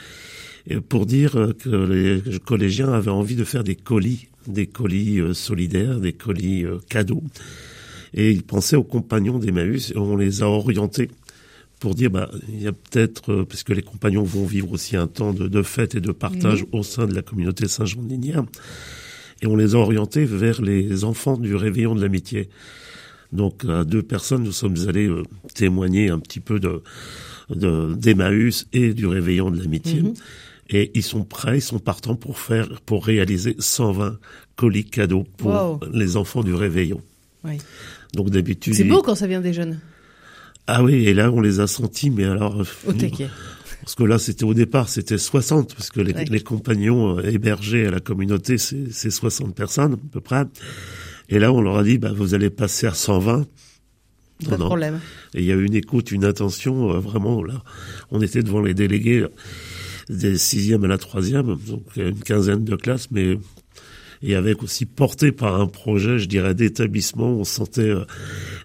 pour 0.88 1.08
dire 1.08 1.54
que 1.58 1.70
les 1.70 2.38
collégiens 2.38 2.94
avaient 2.94 3.10
envie 3.10 3.36
de 3.36 3.44
faire 3.44 3.64
des 3.64 3.76
colis, 3.76 4.28
des 4.46 4.68
colis 4.68 5.20
euh, 5.20 5.34
solidaires, 5.34 6.00
des 6.00 6.14
colis 6.14 6.64
euh, 6.64 6.78
cadeaux. 6.92 7.24
Et 8.14 8.30
ils 8.30 8.44
pensaient 8.44 8.76
aux 8.76 8.84
compagnons 8.84 9.40
d'Emmaüs 9.40 9.94
et 9.96 9.98
on 9.98 10.16
les 10.16 10.44
a 10.44 10.48
orientés 10.48 11.10
pour 11.82 11.96
dire, 11.96 12.12
bah, 12.12 12.30
il 12.48 12.62
y 12.62 12.68
a 12.68 12.72
peut-être, 12.72 13.32
euh, 13.34 13.44
parce 13.44 13.64
que 13.64 13.74
les 13.74 13.82
compagnons 13.82 14.24
vont 14.24 14.46
vivre 14.46 14.72
aussi 14.72 14.96
un 14.96 15.08
temps 15.08 15.34
de, 15.34 15.48
de 15.48 15.62
fête 15.64 15.96
et 15.96 16.00
de 16.00 16.12
partage 16.12 16.64
au 16.72 16.84
sein 16.84 17.08
de 17.08 17.14
la 17.16 17.24
communauté 17.24 17.68
Saint-Jean-de-Linière. 17.68 18.44
Et 19.42 19.48
on 19.48 19.56
les 19.56 19.74
a 19.74 19.80
orientés 19.80 20.24
vers 20.24 20.62
les 20.62 21.04
enfants 21.04 21.38
du 21.38 21.56
réveillon 21.56 21.96
de 21.96 22.02
l'amitié. 22.02 22.50
Donc, 23.34 23.66
à 23.68 23.84
deux 23.84 24.04
personnes, 24.04 24.44
nous 24.44 24.52
sommes 24.52 24.76
allés 24.88 25.08
euh, 25.08 25.24
témoigner 25.56 26.10
un 26.10 26.20
petit 26.20 26.40
peu 26.40 26.60
de, 26.60 26.84
de 27.50 27.96
d'Emmaüs 27.96 28.68
et 28.74 28.94
du 28.94 29.08
réveillon 29.08 29.50
de 29.50 29.58
l'amitié. 29.60 30.04
Mhm. 30.04 30.14
Et 30.70 30.92
ils 30.94 31.04
sont 31.04 31.24
prêts, 31.24 31.58
ils 31.58 31.62
sont 31.62 31.80
partants 31.80 32.16
pour 32.16 32.38
faire, 32.40 32.80
pour 32.86 33.06
réaliser 33.06 33.56
120 33.58 34.20
colis 34.56 34.86
cadeaux 34.86 35.26
pour 35.38 35.50
Wow. 35.52 35.80
les 35.92 36.16
enfants 36.16 36.44
du 36.44 36.54
réveillon. 36.54 37.02
Oui. 37.44 37.58
Donc 38.14 38.30
d'habitude. 38.30 38.76
C'est 38.76 38.84
beau 38.84 39.02
quand 39.02 39.16
ça 39.16 39.26
vient 39.26 39.42
des 39.42 39.54
jeunes. 39.54 39.80
Ah 40.74 40.84
oui, 40.84 41.06
et 41.08 41.14
là 41.14 41.32
on 41.32 41.42
les 41.42 41.60
a 41.60 41.68
sentis, 41.68 42.10
mais 42.10 42.24
alors. 42.26 42.62
euh, 42.62 42.66
Au 42.88 42.94
taquet. 42.94 43.28
Parce 43.82 43.96
que 43.96 44.04
là, 44.04 44.20
c'était 44.20 44.44
au 44.44 44.54
départ, 44.54 44.90
c'était 44.90 45.18
60, 45.18 45.74
parce 45.74 45.90
que 45.90 46.02
les, 46.02 46.14
Ouais. 46.14 46.26
les 46.30 46.42
compagnons 46.42 47.18
euh, 47.18 47.24
hébergés 47.24 47.88
à 47.88 47.92
la 47.92 48.00
communauté, 48.00 48.60
c'est 48.60 48.92
c'est 48.92 49.10
60 49.10 49.56
personnes 49.56 49.94
à 49.94 49.98
peu 50.12 50.22
près. 50.22 50.44
Et 51.30 51.40
là, 51.40 51.52
on 51.52 51.62
leur 51.62 51.78
a 51.80 51.84
dit, 51.84 51.98
bah, 51.98 52.12
vous 52.16 52.36
allez 52.36 52.50
passer 52.52 52.86
à 52.88 52.94
120. 52.94 53.48
Pas 54.48 54.58
de 54.58 54.64
problème. 54.64 55.00
Et 55.34 55.40
il 55.42 55.46
y 55.46 55.52
a 55.52 55.56
eu 55.56 55.66
une 55.66 55.74
écoute, 55.76 56.12
une 56.12 56.26
attention, 56.26 56.92
euh, 56.96 57.00
vraiment, 57.00 57.44
là, 57.44 57.64
on 58.12 58.22
était 58.22 58.44
devant 58.44 58.62
les 58.62 58.74
délégués 58.76 59.26
des 60.10 60.38
sixièmes 60.38 60.84
à 60.84 60.88
la 60.88 60.98
troisième, 61.00 61.58
donc 61.68 61.84
une 61.98 62.20
quinzaine 62.20 62.64
de 62.64 62.76
classes, 62.76 63.10
mais 63.12 63.38
et 64.24 64.36
avec 64.36 64.62
aussi 64.64 64.86
porté 64.86 65.32
par 65.32 65.60
un 65.60 65.68
projet, 65.68 66.20
je 66.20 66.26
dirais, 66.28 66.54
d'établissement, 66.54 67.28
on 67.32 67.44
sentait 67.44 67.82
euh, 67.90 68.06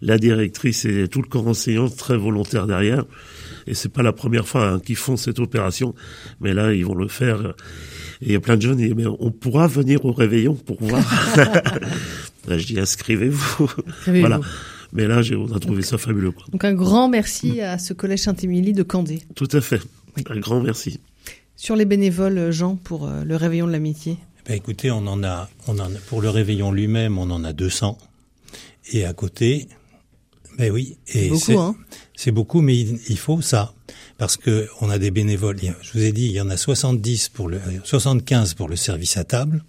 la 0.03 0.19
directrice 0.19 0.85
et 0.85 1.09
tout 1.09 1.23
le 1.23 1.29
corps 1.29 1.47
enseignant 1.49 1.89
très 1.89 2.17
volontaire 2.17 2.67
derrière. 2.67 3.05
Et 3.67 3.75
c'est 3.75 3.89
pas 3.89 4.03
la 4.03 4.13
première 4.13 4.47
fois 4.47 4.69
hein, 4.69 4.81
qu'ils 4.81 4.97
font 4.97 5.17
cette 5.17 5.39
opération, 5.41 5.95
mais 6.41 6.55
là 6.55 6.73
ils 6.73 6.85
vont 6.85 6.95
le 6.95 7.09
faire. 7.09 7.41
euh, 7.41 7.53
Et 8.23 8.27
il 8.27 8.33
y 8.33 8.37
a 8.37 8.41
plein 8.41 8.57
de 8.57 8.63
jeunes 8.63 8.79
mais 8.95 9.07
on 9.07 9.31
pourra 9.31 9.67
venir 9.67 10.05
au 10.05 10.13
réveillon 10.13 10.55
pour 10.55 10.77
voir. 10.83 11.03
là, 12.49 12.59
je 12.59 12.67
dis 12.67 12.79
inscrivez-vous. 12.79 13.69
Savez-vous. 14.05 14.21
voilà. 14.27 14.41
Mais 14.93 15.09
là, 15.09 15.21
on 15.37 15.53
a 15.53 15.59
trouvé 15.59 15.83
ça 15.83 15.99
fabuleux. 15.99 16.31
Quoi. 16.31 16.45
Donc 16.53 16.65
un 16.65 16.73
grand 16.75 17.09
merci 17.09 17.61
à 17.61 17.77
ce 17.79 17.93
collège 17.93 18.21
Saint-Émilie 18.21 18.73
de 18.73 18.83
Candé. 18.85 19.21
Tout 19.35 19.49
à 19.53 19.61
fait. 19.61 19.81
Un 20.31 20.39
grand 20.39 20.61
merci. 20.63 21.01
Sur 21.57 21.75
les 21.77 21.85
bénévoles, 21.85 22.51
Jean, 22.53 22.77
pour 22.77 23.09
euh, 23.09 23.25
le 23.25 23.35
réveillon 23.37 23.67
de 23.67 23.73
l'amitié. 23.73 24.17
Ben 24.49 24.55
écoutez, 24.55 24.91
on 24.91 25.07
en 25.07 25.25
a, 25.25 25.49
on 25.67 25.79
en 25.79 25.93
a, 25.95 25.99
pour 26.09 26.21
le 26.23 26.31
réveillon 26.31 26.71
lui-même, 26.71 27.19
on 27.19 27.31
en 27.31 27.43
a 27.45 27.53
200. 27.53 27.99
Et 28.93 29.05
à 29.05 29.13
côté, 29.13 29.67
ben 30.57 30.71
oui, 30.71 30.97
et 31.09 31.29
beaucoup, 31.29 31.41
c'est 31.41 31.57
hein. 31.57 31.75
c'est 32.15 32.31
beaucoup, 32.31 32.61
mais 32.61 32.79
il, 32.79 33.01
il 33.09 33.19
faut 33.19 33.41
ça 33.43 33.75
parce 34.19 34.37
que 34.37 34.69
on 34.81 34.89
a 34.89 34.99
des 34.99 35.11
bénévoles. 35.11 35.59
Je 35.83 35.93
vous 35.93 36.05
ai 36.05 36.13
dit, 36.13 36.27
il 36.27 36.33
y 36.33 36.41
en 36.41 36.49
a 36.49 36.57
70 36.57 37.29
pour 37.31 37.49
le, 37.49 37.61
75 37.83 38.55
pour 38.55 38.69
le 38.69 38.77
service 38.77 39.17
à 39.17 39.25
table, 39.25 39.65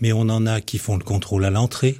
mais 0.00 0.12
on 0.12 0.22
en 0.22 0.44
a 0.46 0.60
qui 0.60 0.78
font 0.78 0.96
le 0.96 1.04
contrôle 1.04 1.44
à 1.44 1.50
l'entrée. 1.50 1.98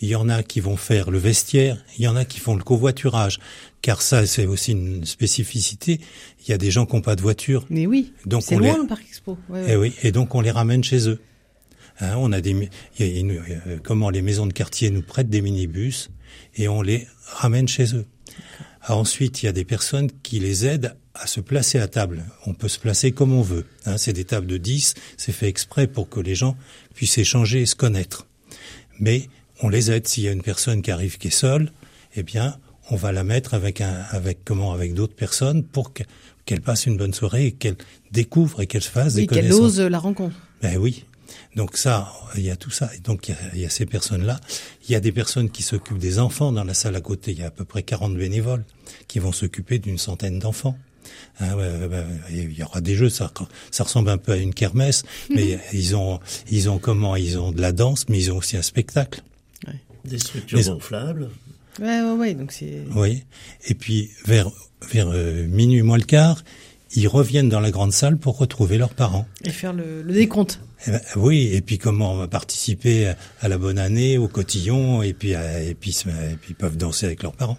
Il 0.00 0.08
y 0.08 0.16
en 0.16 0.28
a 0.28 0.42
qui 0.42 0.58
vont 0.60 0.76
faire 0.76 1.10
le 1.12 1.18
vestiaire, 1.18 1.82
il 1.96 2.04
y 2.04 2.08
en 2.08 2.16
a 2.16 2.24
qui 2.24 2.40
font 2.40 2.56
le 2.56 2.64
covoiturage, 2.64 3.38
car 3.82 4.02
ça 4.02 4.26
c'est 4.26 4.46
aussi 4.46 4.72
une 4.72 5.04
spécificité. 5.06 6.00
Il 6.44 6.50
y 6.50 6.54
a 6.54 6.58
des 6.58 6.72
gens 6.72 6.86
qui 6.86 6.96
n'ont 6.96 7.02
pas 7.02 7.14
de 7.16 7.22
voiture, 7.22 7.64
Mais 7.70 7.86
oui, 7.86 8.12
Donc, 8.26 8.42
c'est 8.42 8.56
loin 8.56 8.74
les- 8.74 8.82
le 8.82 8.86
Parc 8.88 9.04
Expo. 9.08 9.38
Ouais, 9.48 9.60
ouais. 9.60 9.66
eh 9.70 9.76
oui, 9.76 9.92
et 10.02 10.10
donc 10.12 10.34
on 10.34 10.40
les 10.40 10.50
ramène 10.50 10.82
chez 10.84 11.08
eux. 11.08 11.20
Hein, 12.00 12.14
on 12.18 12.32
a 12.32 12.40
des, 12.40 12.68
y 12.98 13.02
a 13.02 13.04
euh, 13.06 13.78
comment 13.82 14.10
les 14.10 14.22
maisons 14.22 14.46
de 14.46 14.52
quartier 14.52 14.90
nous 14.90 15.02
prêtent 15.02 15.28
des 15.30 15.40
minibus 15.42 16.10
et 16.56 16.68
on 16.68 16.82
les 16.82 17.06
ramène 17.26 17.68
chez 17.68 17.94
eux. 17.94 18.06
Ah, 18.82 18.96
ensuite, 18.96 19.42
il 19.42 19.46
y 19.46 19.48
a 19.48 19.52
des 19.52 19.64
personnes 19.64 20.10
qui 20.22 20.40
les 20.40 20.66
aident 20.66 20.96
à 21.14 21.26
se 21.26 21.40
placer 21.40 21.78
à 21.78 21.86
table. 21.88 22.24
On 22.46 22.54
peut 22.54 22.68
se 22.68 22.78
placer 22.78 23.12
comme 23.12 23.32
on 23.32 23.42
veut. 23.42 23.66
Hein, 23.86 23.96
c'est 23.98 24.12
des 24.14 24.24
tables 24.24 24.46
de 24.46 24.56
10, 24.56 24.94
c'est 25.16 25.32
fait 25.32 25.46
exprès 25.48 25.86
pour 25.86 26.08
que 26.08 26.18
les 26.20 26.34
gens 26.34 26.56
puissent 26.94 27.18
échanger 27.18 27.60
et 27.60 27.66
se 27.66 27.76
connaître. 27.76 28.26
Mais 28.98 29.28
on 29.60 29.68
les 29.68 29.90
aide. 29.90 30.08
S'il 30.08 30.24
y 30.24 30.28
a 30.28 30.32
une 30.32 30.42
personne 30.42 30.82
qui 30.82 30.90
arrive 30.90 31.18
qui 31.18 31.28
est 31.28 31.30
seule, 31.30 31.70
eh 32.16 32.22
bien, 32.22 32.56
on 32.90 32.96
va 32.96 33.12
la 33.12 33.22
mettre 33.24 33.54
avec 33.54 33.80
un, 33.80 34.04
avec 34.10 34.38
comment, 34.44 34.72
avec 34.72 34.94
d'autres 34.94 35.14
personnes 35.14 35.62
pour 35.62 35.92
que- 35.92 36.02
qu'elle 36.44 36.60
passe 36.62 36.86
une 36.86 36.96
bonne 36.96 37.14
soirée 37.14 37.46
et 37.46 37.52
qu'elle 37.52 37.76
découvre 38.10 38.62
et 38.62 38.66
qu'elle 38.66 38.82
se 38.82 38.90
fasse 38.90 39.14
Oui, 39.14 39.22
des 39.22 39.26
qu'elle 39.28 39.44
connaissances. 39.48 39.60
ose 39.60 39.80
la 39.80 39.98
rencontre. 39.98 40.34
Ben 40.62 40.76
oui. 40.78 41.04
Donc 41.56 41.76
ça, 41.76 42.12
il 42.36 42.42
y 42.42 42.50
a 42.50 42.56
tout 42.56 42.70
ça. 42.70 42.90
Et 42.96 43.00
donc 43.00 43.28
il 43.28 43.32
y 43.32 43.34
a, 43.34 43.38
il 43.54 43.60
y 43.60 43.64
a 43.66 43.70
ces 43.70 43.86
personnes-là. 43.86 44.40
Il 44.88 44.92
y 44.92 44.94
a 44.94 45.00
des 45.00 45.12
personnes 45.12 45.50
qui 45.50 45.62
s'occupent 45.62 45.98
des 45.98 46.18
enfants 46.18 46.52
dans 46.52 46.64
la 46.64 46.74
salle 46.74 46.96
à 46.96 47.00
côté. 47.00 47.32
Il 47.32 47.38
y 47.38 47.42
a 47.42 47.46
à 47.46 47.50
peu 47.50 47.64
près 47.64 47.82
40 47.82 48.16
bénévoles 48.16 48.64
qui 49.08 49.18
vont 49.18 49.32
s'occuper 49.32 49.78
d'une 49.78 49.98
centaine 49.98 50.38
d'enfants. 50.38 50.76
Hein, 51.40 51.54
ouais, 51.56 51.68
ouais, 51.68 51.86
ouais, 51.88 52.04
il 52.30 52.52
y 52.52 52.62
aura 52.62 52.80
des 52.80 52.94
jeux, 52.94 53.08
ça, 53.10 53.32
ça 53.70 53.84
ressemble 53.84 54.08
un 54.10 54.18
peu 54.18 54.32
à 54.32 54.36
une 54.36 54.54
kermesse, 54.54 55.02
mais 55.30 55.58
ils 55.72 55.96
ont, 55.96 56.20
ils 56.50 56.70
ont 56.70 56.78
comment? 56.78 57.16
Ils 57.16 57.38
ont 57.38 57.50
de 57.52 57.60
la 57.60 57.72
danse, 57.72 58.08
mais 58.08 58.18
ils 58.18 58.30
ont 58.32 58.36
aussi 58.36 58.56
un 58.56 58.62
spectacle. 58.62 59.22
Des 60.04 60.18
structures 60.18 60.58
Les- 60.58 60.64
gonflables. 60.64 61.30
Ouais, 61.80 62.02
ouais, 62.02 62.12
ouais. 62.12 62.34
Donc 62.34 62.52
c'est. 62.52 62.82
Oui. 62.94 63.24
Et 63.66 63.74
puis 63.74 64.10
vers 64.26 64.50
vers 64.90 65.08
euh, 65.12 65.46
minuit 65.46 65.82
moins 65.82 65.96
le 65.96 66.02
quart, 66.04 66.42
ils 66.94 67.08
reviennent 67.08 67.48
dans 67.48 67.60
la 67.60 67.70
grande 67.70 67.92
salle 67.92 68.16
pour 68.16 68.38
retrouver 68.38 68.78
leurs 68.78 68.94
parents. 68.94 69.26
Et 69.44 69.50
faire 69.50 69.72
le, 69.72 70.02
le 70.02 70.12
décompte. 70.12 70.60
Eh 70.86 70.90
ben, 70.90 71.00
oui, 71.16 71.50
et 71.52 71.60
puis 71.60 71.78
comment 71.78 72.12
on 72.12 72.16
va 72.16 72.28
participer 72.28 73.12
à 73.40 73.48
la 73.48 73.58
bonne 73.58 73.78
année, 73.78 74.18
au 74.18 74.28
cotillon, 74.28 75.02
et 75.02 75.12
puis 75.12 75.34
à- 75.34 75.62
et 75.62 75.74
puis 75.74 75.92
se- 75.92 76.08
et 76.08 76.36
puis 76.40 76.50
ils 76.50 76.54
peuvent 76.56 76.76
danser 76.76 77.06
avec 77.06 77.22
leurs 77.22 77.32
parents. 77.34 77.58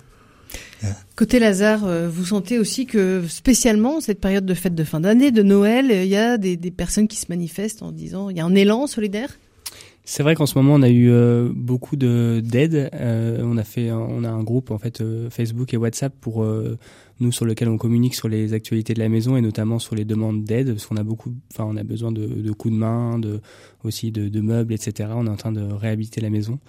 Côté 1.16 1.40
Lazare, 1.40 1.86
euh, 1.86 2.10
vous 2.10 2.26
sentez 2.26 2.60
aussi 2.60 2.86
que 2.86 3.24
spécialement 3.30 4.02
cette 4.02 4.20
période 4.20 4.46
de 4.46 4.54
fête 4.54 4.76
de 4.76 4.84
fin 4.84 5.00
d'année, 5.00 5.32
de 5.32 5.42
Noël, 5.42 5.90
euh, 5.90 6.04
il 6.04 6.10
y 6.10 6.18
a 6.18 6.38
des, 6.38 6.58
des 6.58 6.72
personnes 6.72 7.08
qui 7.08 7.16
se 7.18 7.28
manifestent 7.30 7.82
en 7.84 7.92
disant 7.94 8.30
il 8.30 8.36
y 8.38 8.42
a 8.42 8.46
un 8.46 8.54
élan 8.54 8.86
solidaire? 8.88 9.30
C'est 10.06 10.22
vrai 10.24 10.36
qu'en 10.36 10.46
ce 10.46 10.58
moment 10.58 10.74
on 10.74 10.82
a 10.82 10.90
eu 10.90 11.10
euh, 11.10 11.50
beaucoup 11.56 11.96
de 11.96 12.42
d'aide. 12.44 12.90
Euh, 12.94 13.40
on 13.44 13.58
a 13.58 13.64
fait, 13.64 13.88
un- 13.88 13.98
on 13.98 14.26
a 14.26 14.30
un 14.30 14.44
groupe 14.44 14.72
en 14.72 14.78
fait 14.78 15.00
euh, 15.00 15.30
Facebook 15.30 15.74
et 15.74 15.78
WhatsApp 15.78 16.14
pour 16.20 16.44
euh, 16.44 16.78
nous 17.24 17.32
sur 17.32 17.46
lequel 17.46 17.70
on 17.70 17.78
communique 17.78 18.14
sur 18.16 18.28
les 18.30 18.54
actualités 18.54 18.94
de 18.94 19.00
la 19.00 19.10
maison 19.10 19.36
et 19.38 19.42
notamment 19.42 19.80
sur 19.80 19.96
les 19.96 20.06
demandes 20.06 20.44
d'aide 20.44 20.72
parce 20.74 20.86
qu'on 20.86 20.98
a 20.98 21.04
beaucoup, 21.04 21.34
enfin 21.52 21.66
on 21.68 21.76
a 21.78 21.84
besoin 21.84 22.12
de, 22.12 22.26
de 22.28 22.52
coups 22.52 22.74
de 22.74 22.80
main, 22.80 23.18
de 23.18 23.40
aussi 23.84 24.12
de, 24.12 24.30
de 24.30 24.42
meubles, 24.42 24.74
etc. 24.74 25.10
On 25.16 25.26
est 25.26 25.30
en 25.30 25.36
train 25.36 25.52
de 25.52 25.62
réhabiliter 25.62 26.22
la 26.22 26.30
maison 26.30 26.60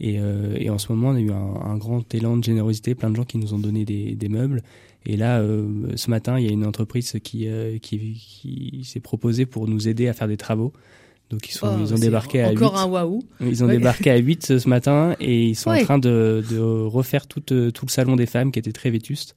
et, 0.00 0.18
euh, 0.18 0.54
et 0.58 0.70
en 0.70 0.78
ce 0.78 0.90
moment 0.92 1.10
on 1.10 1.14
a 1.14 1.20
eu 1.20 1.30
un, 1.30 1.60
un 1.70 1.76
grand 1.76 2.12
élan 2.14 2.36
de 2.36 2.44
générosité, 2.44 2.94
plein 2.94 3.10
de 3.10 3.16
gens 3.16 3.24
qui 3.24 3.38
nous 3.38 3.54
ont 3.54 3.58
donné 3.58 3.84
des, 3.84 4.14
des 4.14 4.28
meubles. 4.28 4.62
Et 5.06 5.16
là, 5.16 5.38
euh, 5.40 5.92
ce 5.94 6.10
matin, 6.10 6.38
il 6.38 6.44
y 6.44 6.48
a 6.48 6.52
une 6.52 6.66
entreprise 6.66 7.16
qui 7.22 7.48
euh, 7.48 7.78
qui, 7.78 8.14
qui 8.14 8.82
s'est 8.84 9.00
proposée 9.00 9.46
pour 9.46 9.66
nous 9.68 9.88
aider 9.88 10.08
à 10.08 10.12
faire 10.12 10.28
des 10.28 10.36
travaux. 10.36 10.72
Donc 11.30 11.48
ils 11.48 11.52
sont, 11.52 11.68
Oh, 11.70 11.78
ils 11.80 11.92
ont 11.94 11.98
débarqué 11.98 12.42
à 12.42 12.50
8. 12.50 12.56
Encore 12.56 12.78
un 12.78 12.86
waouh. 12.86 13.22
Ils 13.40 13.62
ont 13.62 13.66
Ouais. 13.66 13.76
débarqué 13.76 14.10
à 14.10 14.16
8 14.16 14.58
ce, 14.58 14.68
matin 14.68 15.14
et 15.20 15.46
ils 15.48 15.54
sont 15.56 15.70
Ouais. 15.70 15.82
en 15.82 15.84
train 15.84 15.98
de, 15.98 16.42
de 16.50 16.58
refaire 16.58 17.26
tout, 17.26 17.40
tout 17.40 17.84
le 17.86 17.90
salon 17.90 18.16
des 18.16 18.26
femmes 18.26 18.50
qui 18.50 18.58
était 18.58 18.72
très 18.72 18.90
vétuste. 18.90 19.34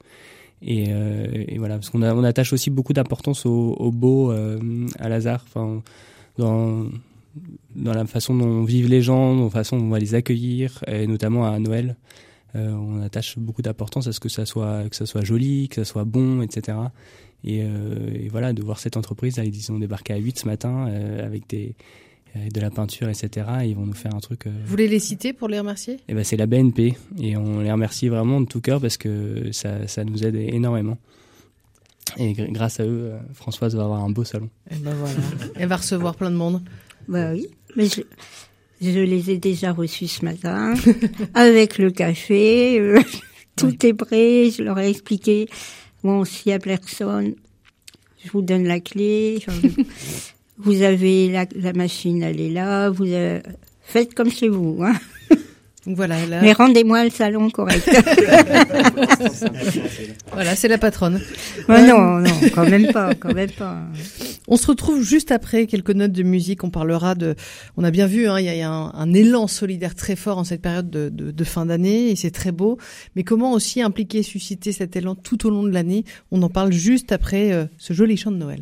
Et, 0.62 0.86
euh, 0.89 1.45
et 1.47 1.58
voilà, 1.58 1.76
parce 1.76 1.89
qu'on 1.89 2.04
on 2.04 2.24
attache 2.24 2.54
aussi 2.54 2.69
beaucoup 2.69 2.93
d'importance 2.93 3.45
au, 3.45 3.76
au 3.80 3.91
beau 3.91 4.32
euh, 4.32 4.88
à 5.00 5.10
Lazare, 5.10 5.43
enfin, 5.47 5.82
dans, 6.38 6.86
dans 7.76 7.93
la 7.93 8.06
façon 8.06 8.36
dont 8.36 8.63
vivent 8.63 8.89
les 8.89 9.02
gens, 9.02 9.36
dans 9.36 9.45
la 9.45 9.50
façon 9.50 9.78
dont 9.78 9.86
on 9.86 9.89
va 9.89 10.00
les 10.00 10.13
accueillir, 10.13 10.84
et 10.88 11.08
notamment 11.08 11.45
à 11.45 11.58
Noël. 11.60 11.95
Euh, 12.56 12.74
on 12.74 13.02
attache 13.02 13.38
beaucoup 13.39 13.62
d'importance 13.62 14.08
à 14.08 14.12
ce 14.12 14.19
que 14.19 14.28
ça 14.28 14.45
soit 14.45 14.89
que 14.89 14.95
ça 14.95 15.06
soit 15.06 15.24
joli, 15.24 15.69
que 15.69 15.76
ça 15.76 15.86
soit 15.86 16.04
bon, 16.04 16.41
etc. 16.41 16.78
Et, 17.43 17.63
voilà, 18.30 18.54
de 18.54 18.62
voir 18.62 18.78
cette 18.78 18.97
entreprise, 18.97 19.38
là, 19.38 19.45
ils 19.45 19.71
ont 19.71 19.80
débarqué 19.80 20.13
à 20.13 20.17
8 20.17 20.39
ce 20.39 20.45
matin 20.47 20.86
avec 21.24 21.47
des 21.47 21.76
avec 22.36 22.54
de 22.54 22.62
la 22.62 22.70
peinture, 22.70 23.10
etc. 23.10 23.48
Et 23.63 23.67
ils 23.70 23.76
vont 23.76 23.86
nous 23.86 23.94
faire 23.94 24.15
un 24.15 24.20
truc. 24.20 24.48
euh, 24.48 24.52
Vous 24.63 24.70
voulez 24.72 24.88
les 24.88 25.00
citer 25.00 25.34
pour 25.34 25.48
les 25.50 25.60
remercier? 25.60 25.98
Eh 26.08 26.13
ben, 26.13 26.24
c'est 26.24 26.38
la 26.38 26.46
BNP 26.48 26.96
et 27.20 27.36
on 27.38 27.60
les 27.60 27.72
remercie 27.72 28.08
vraiment 28.08 28.39
de 28.41 28.46
tout 28.46 28.62
cœur 28.62 28.80
parce 28.80 28.98
que 28.98 29.50
ça, 29.52 29.88
ça 29.88 30.04
nous 30.04 30.24
aide 30.24 30.36
énormément. 30.36 30.98
Et 32.17 32.34
gr- 32.34 32.52
grâce 32.52 32.80
à 32.80 32.84
eux, 32.86 33.12
euh, 33.13 33.20
Françoise 33.34 33.76
va 33.76 33.84
avoir 33.84 34.04
un 34.04 34.10
beau 34.10 34.24
salon. 34.24 34.50
Et 34.70 34.76
ben 34.76 34.94
voilà. 34.96 35.15
Elle 35.56 35.67
va 35.70 35.78
recevoir 35.78 36.15
plein 36.15 36.32
de 36.32 36.36
monde. 36.36 36.62
Bah 37.08 37.32
oui, 37.34 37.48
mais 37.76 37.86
je, 37.86 38.02
je 38.82 39.00
les 39.00 39.32
ai 39.32 39.38
déjà 39.38 39.72
reçus 39.72 40.08
ce 40.08 40.26
matin, 40.26 40.74
avec 41.34 41.78
le 41.78 41.89
café, 41.91 42.80
euh, 42.80 43.00
tout 43.56 43.86
est 43.86 43.94
prêt, 43.94 44.50
je 44.52 44.62
leur 44.63 44.78
ai 44.80 44.89
expliqué, 44.89 45.48
bon, 46.04 46.24
s'il 46.26 46.52
y 46.52 46.54
a 46.54 46.60
personne, 46.60 47.34
je 48.24 48.32
vous 48.32 48.41
donne 48.41 48.65
la 48.65 48.80
clé, 48.80 49.39
vous 50.63 50.82
avez 50.82 51.30
la, 51.30 51.45
la 51.56 51.74
machine, 51.74 52.24
elle 52.24 52.39
est 52.39 52.50
là, 52.50 52.89
vous 52.89 53.06
euh, 53.08 53.39
faites 53.82 54.13
comme 54.13 54.32
chez 54.32 54.50
vous. 54.50 54.80
Hein. 54.84 54.93
voilà. 55.86 56.15
Mais 56.41 56.54
rendez-moi 56.54 57.04
le 57.04 57.10
salon 57.10 57.50
correct. 57.50 57.89
voilà, 60.32 60.56
c'est 60.56 60.67
la 60.67 60.78
patronne. 60.78 61.19
non, 61.67 62.19
non, 62.19 62.32
quand 62.54 62.69
même 62.69 62.91
pas, 62.91 63.15
quand 63.15 63.34
même 63.34 63.50
pas. 63.50 63.80
On 64.47 64.58
se 64.58 64.67
retrouve 64.67 65.04
juste 65.04 65.32
après 65.32 65.65
quelques 65.65 65.91
notes 65.91 66.12
de 66.12 66.24
musique. 66.24 66.63
On 66.63 66.69
parlera 66.69 67.15
de. 67.15 67.36
On 67.78 67.84
a 67.84 67.91
bien 67.91 68.06
vu, 68.06 68.28
hein, 68.28 68.39
il 68.39 68.45
y 68.45 68.62
a, 68.62 68.69
un, 68.69 69.13
élan 69.13 69.47
solidaire 69.47 69.95
très 69.95 70.15
fort 70.15 70.38
en 70.38 70.43
cette 70.43 70.62
période 70.62 70.89
de, 70.89 71.10
de 71.10 71.43
fin 71.43 71.65
d'année 71.65 72.12
et 72.12 72.15
c'est 72.15 72.32
très 72.32 72.52
beau. 72.52 72.78
Mais 73.15 73.24
comment 73.24 73.54
aussi 73.54 73.82
impliquer, 73.82 74.21
susciter 74.24 74.71
cet 74.71 74.95
élan 74.95 75.15
tout 75.15 75.47
au 75.47 75.50
long 75.50 75.63
de 75.63 75.71
l'année? 75.71 76.06
On 76.32 76.43
en 76.43 76.50
parle 76.50 76.71
juste 76.71 77.12
après 77.12 77.52
euh, 77.52 77.65
ce 77.78 77.93
joli 77.93 78.17
chant 78.17 78.32
de 78.32 78.38
Noël. 78.38 78.62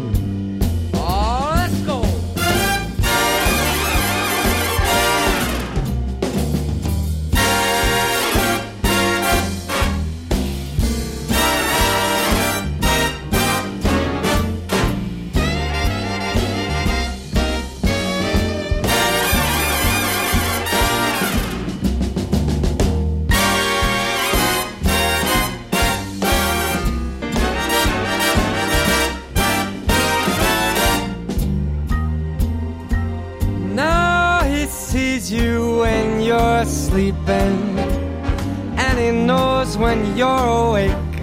You're 40.21 40.47
awake. 40.67 41.17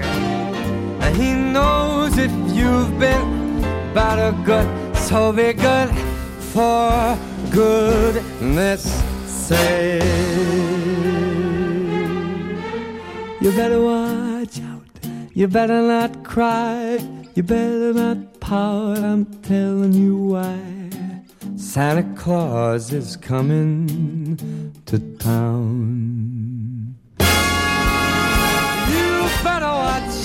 And 1.05 1.13
he 1.17 1.31
knows 1.33 2.19
if 2.19 2.33
you've 2.59 2.99
been 2.99 3.63
bad 3.95 4.19
or 4.27 4.35
good, 4.45 4.69
so 4.97 5.33
be 5.33 5.53
good 5.53 5.91
for 6.53 7.17
goodness 7.53 8.83
sake. 9.25 10.03
You 13.41 13.51
better 13.61 13.81
watch 13.81 14.61
out, 14.73 14.95
you 15.33 15.47
better 15.47 15.81
not 15.95 16.25
cry, 16.25 16.99
you 17.37 17.45
better 17.45 17.93
not 17.93 18.41
pout, 18.41 18.99
I'm 18.99 19.25
telling 19.43 19.93
you 19.93 20.17
why. 20.33 20.59
Santa 21.57 22.03
Claus 22.17 22.93
is 22.93 23.17
coming 23.17 23.87
to 24.87 24.99
town. 25.19 26.38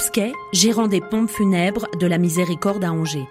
Bousquet, 0.00 0.32
gérant 0.54 0.88
des 0.88 1.02
pompes 1.02 1.28
funèbres 1.28 1.86
de 1.98 2.06
la 2.06 2.16
Miséricorde 2.16 2.82
à 2.84 2.90
Angers. 2.90 3.28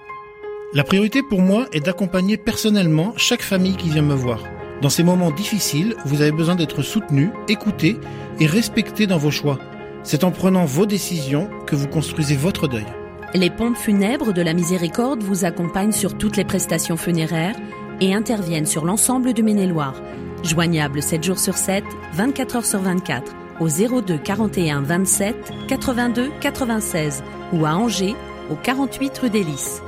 La 0.76 0.84
priorité 0.84 1.24
pour 1.24 1.42
moi 1.42 1.66
est 1.74 1.84
d'accompagner 1.84 2.38
personnellement 2.38 3.12
chaque 3.18 3.42
famille 3.42 3.76
qui 3.76 3.90
vient 3.90 4.04
me 4.04 4.14
voir. 4.14 4.44
Dans 4.84 4.92
ces 4.92 5.02
moments 5.02 5.32
difficiles, 5.32 5.96
vous 6.06 6.22
avez 6.22 6.32
besoin 6.32 6.54
d'être 6.54 6.84
soutenu, 6.84 7.32
écouté 7.48 7.98
et 8.40 8.46
respecté 8.46 9.08
dans 9.08 9.18
vos 9.18 9.32
choix. 9.32 9.58
C'est 10.04 10.24
en 10.24 10.30
prenant 10.30 10.66
vos 10.66 10.86
décisions 10.86 11.50
que 11.66 11.76
vous 11.76 11.88
construisez 11.88 12.36
votre 12.36 12.68
deuil. 12.68 12.86
Les 13.34 13.50
pompes 13.50 13.76
funèbres 13.76 14.32
de 14.32 14.44
la 14.44 14.54
Miséricorde 14.54 15.24
vous 15.24 15.46
accompagnent 15.46 15.92
sur 15.92 16.20
toutes 16.20 16.38
les 16.38 16.46
prestations 16.46 16.98
funéraires 16.98 17.56
et 18.00 18.14
interviennent 18.14 18.68
sur 18.68 18.86
l'ensemble 18.86 19.34
du 19.34 19.42
Maine-et-Loire. 19.42 20.00
Joignable 20.44 21.02
7 21.02 21.24
jours 21.24 21.40
sur 21.40 21.58
7, 21.58 21.84
24 22.14 22.58
heures 22.58 22.66
sur 22.66 22.82
24 22.82 23.34
au 23.60 23.68
02 23.68 24.18
41 24.18 24.82
27 24.82 25.36
82 25.68 26.32
96 26.42 27.24
ou 27.54 27.66
à 27.66 27.72
Angers 27.72 28.16
au 28.50 28.56
48 28.56 29.18
rue 29.20 29.30
des 29.30 29.44
Lys. 29.44 29.82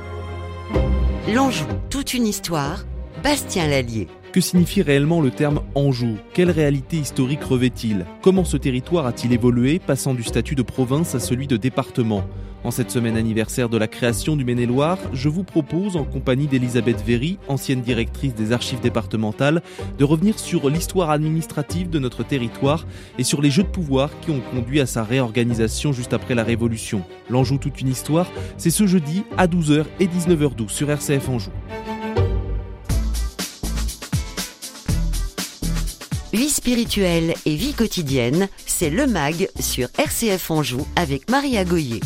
L'Anjou, 1.32 1.66
toute 1.90 2.14
une 2.14 2.26
histoire, 2.26 2.84
Bastien 3.22 3.68
Lallier. 3.68 4.08
Que 4.32 4.40
signifie 4.40 4.80
réellement 4.80 5.20
le 5.20 5.30
terme 5.30 5.60
Anjou? 5.74 6.16
Quelle 6.32 6.50
réalité 6.50 6.96
historique 6.96 7.44
revêt-il? 7.44 8.06
Comment 8.22 8.44
ce 8.44 8.56
territoire 8.56 9.04
a-t-il 9.04 9.34
évolué, 9.34 9.78
passant 9.78 10.14
du 10.14 10.22
statut 10.22 10.54
de 10.54 10.62
province 10.62 11.14
à 11.14 11.20
celui 11.20 11.46
de 11.46 11.58
département? 11.58 12.24
En 12.64 12.70
cette 12.70 12.90
semaine 12.90 13.18
anniversaire 13.18 13.68
de 13.68 13.76
la 13.76 13.88
création 13.88 14.34
du 14.34 14.46
Maine-et-Loire, 14.46 14.96
je 15.12 15.28
vous 15.28 15.44
propose, 15.44 15.96
en 15.96 16.04
compagnie 16.04 16.46
d'Elisabeth 16.46 17.04
Véry, 17.04 17.38
ancienne 17.46 17.82
directrice 17.82 18.34
des 18.34 18.52
archives 18.52 18.80
départementales, 18.80 19.60
de 19.98 20.04
revenir 20.04 20.38
sur 20.38 20.70
l'histoire 20.70 21.10
administrative 21.10 21.90
de 21.90 21.98
notre 21.98 22.22
territoire 22.22 22.86
et 23.18 23.24
sur 23.24 23.42
les 23.42 23.50
jeux 23.50 23.64
de 23.64 23.68
pouvoir 23.68 24.18
qui 24.20 24.30
ont 24.30 24.40
conduit 24.40 24.80
à 24.80 24.86
sa 24.86 25.04
réorganisation 25.04 25.92
juste 25.92 26.14
après 26.14 26.34
la 26.34 26.44
Révolution. 26.44 27.02
L'Anjou 27.28 27.58
toute 27.58 27.82
une 27.82 27.88
histoire, 27.88 28.30
c'est 28.56 28.70
ce 28.70 28.86
jeudi 28.86 29.24
à 29.36 29.46
12h 29.46 29.84
et 30.00 30.06
19h12 30.06 30.70
sur 30.70 30.90
RCF 30.90 31.28
Anjou. 31.28 31.50
Vie 36.32 36.48
spirituelle 36.48 37.34
et 37.44 37.56
vie 37.56 37.74
quotidienne, 37.74 38.48
c'est 38.64 38.88
le 38.88 39.06
MAG 39.06 39.48
sur 39.60 39.88
RCF 39.98 40.50
Anjou 40.50 40.86
avec 40.96 41.30
Maria 41.30 41.62
Goyer. 41.62 42.00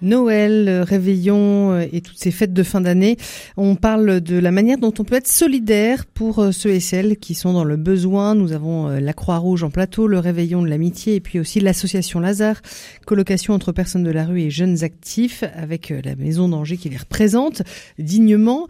Noël, 0.00 0.82
réveillon 0.82 1.72
euh, 1.72 1.86
et 1.92 2.00
toutes 2.00 2.18
ces 2.18 2.30
fêtes 2.30 2.54
de 2.54 2.62
fin 2.62 2.80
d'année. 2.80 3.18
On 3.56 3.76
parle 3.76 4.20
de 4.20 4.38
la 4.38 4.50
manière 4.50 4.78
dont 4.78 4.92
on 4.98 5.04
peut 5.04 5.14
être 5.16 5.28
solidaire 5.28 6.06
pour 6.06 6.40
euh, 6.40 6.50
ceux 6.50 6.70
et 6.70 6.80
celles 6.80 7.18
qui 7.18 7.34
sont 7.34 7.52
dans 7.52 7.62
le 7.62 7.76
besoin. 7.76 8.34
Nous 8.34 8.52
avons 8.52 8.88
euh, 8.88 8.98
la 8.98 9.12
Croix-Rouge 9.12 9.62
en 9.62 9.70
plateau, 9.70 10.08
le 10.08 10.18
réveillon 10.18 10.62
de 10.62 10.68
l'amitié 10.68 11.14
et 11.16 11.20
puis 11.20 11.38
aussi 11.38 11.60
l'association 11.60 12.20
Lazare, 12.20 12.62
colocation 13.06 13.54
entre 13.54 13.70
personnes 13.70 14.02
de 14.02 14.10
la 14.10 14.24
rue 14.24 14.40
et 14.40 14.50
jeunes 14.50 14.82
actifs 14.82 15.44
avec 15.54 15.90
la 15.90 16.16
maison 16.16 16.48
d'Angers 16.48 16.78
qui 16.78 16.88
les 16.88 16.96
représente 16.96 17.62
dignement. 17.98 18.66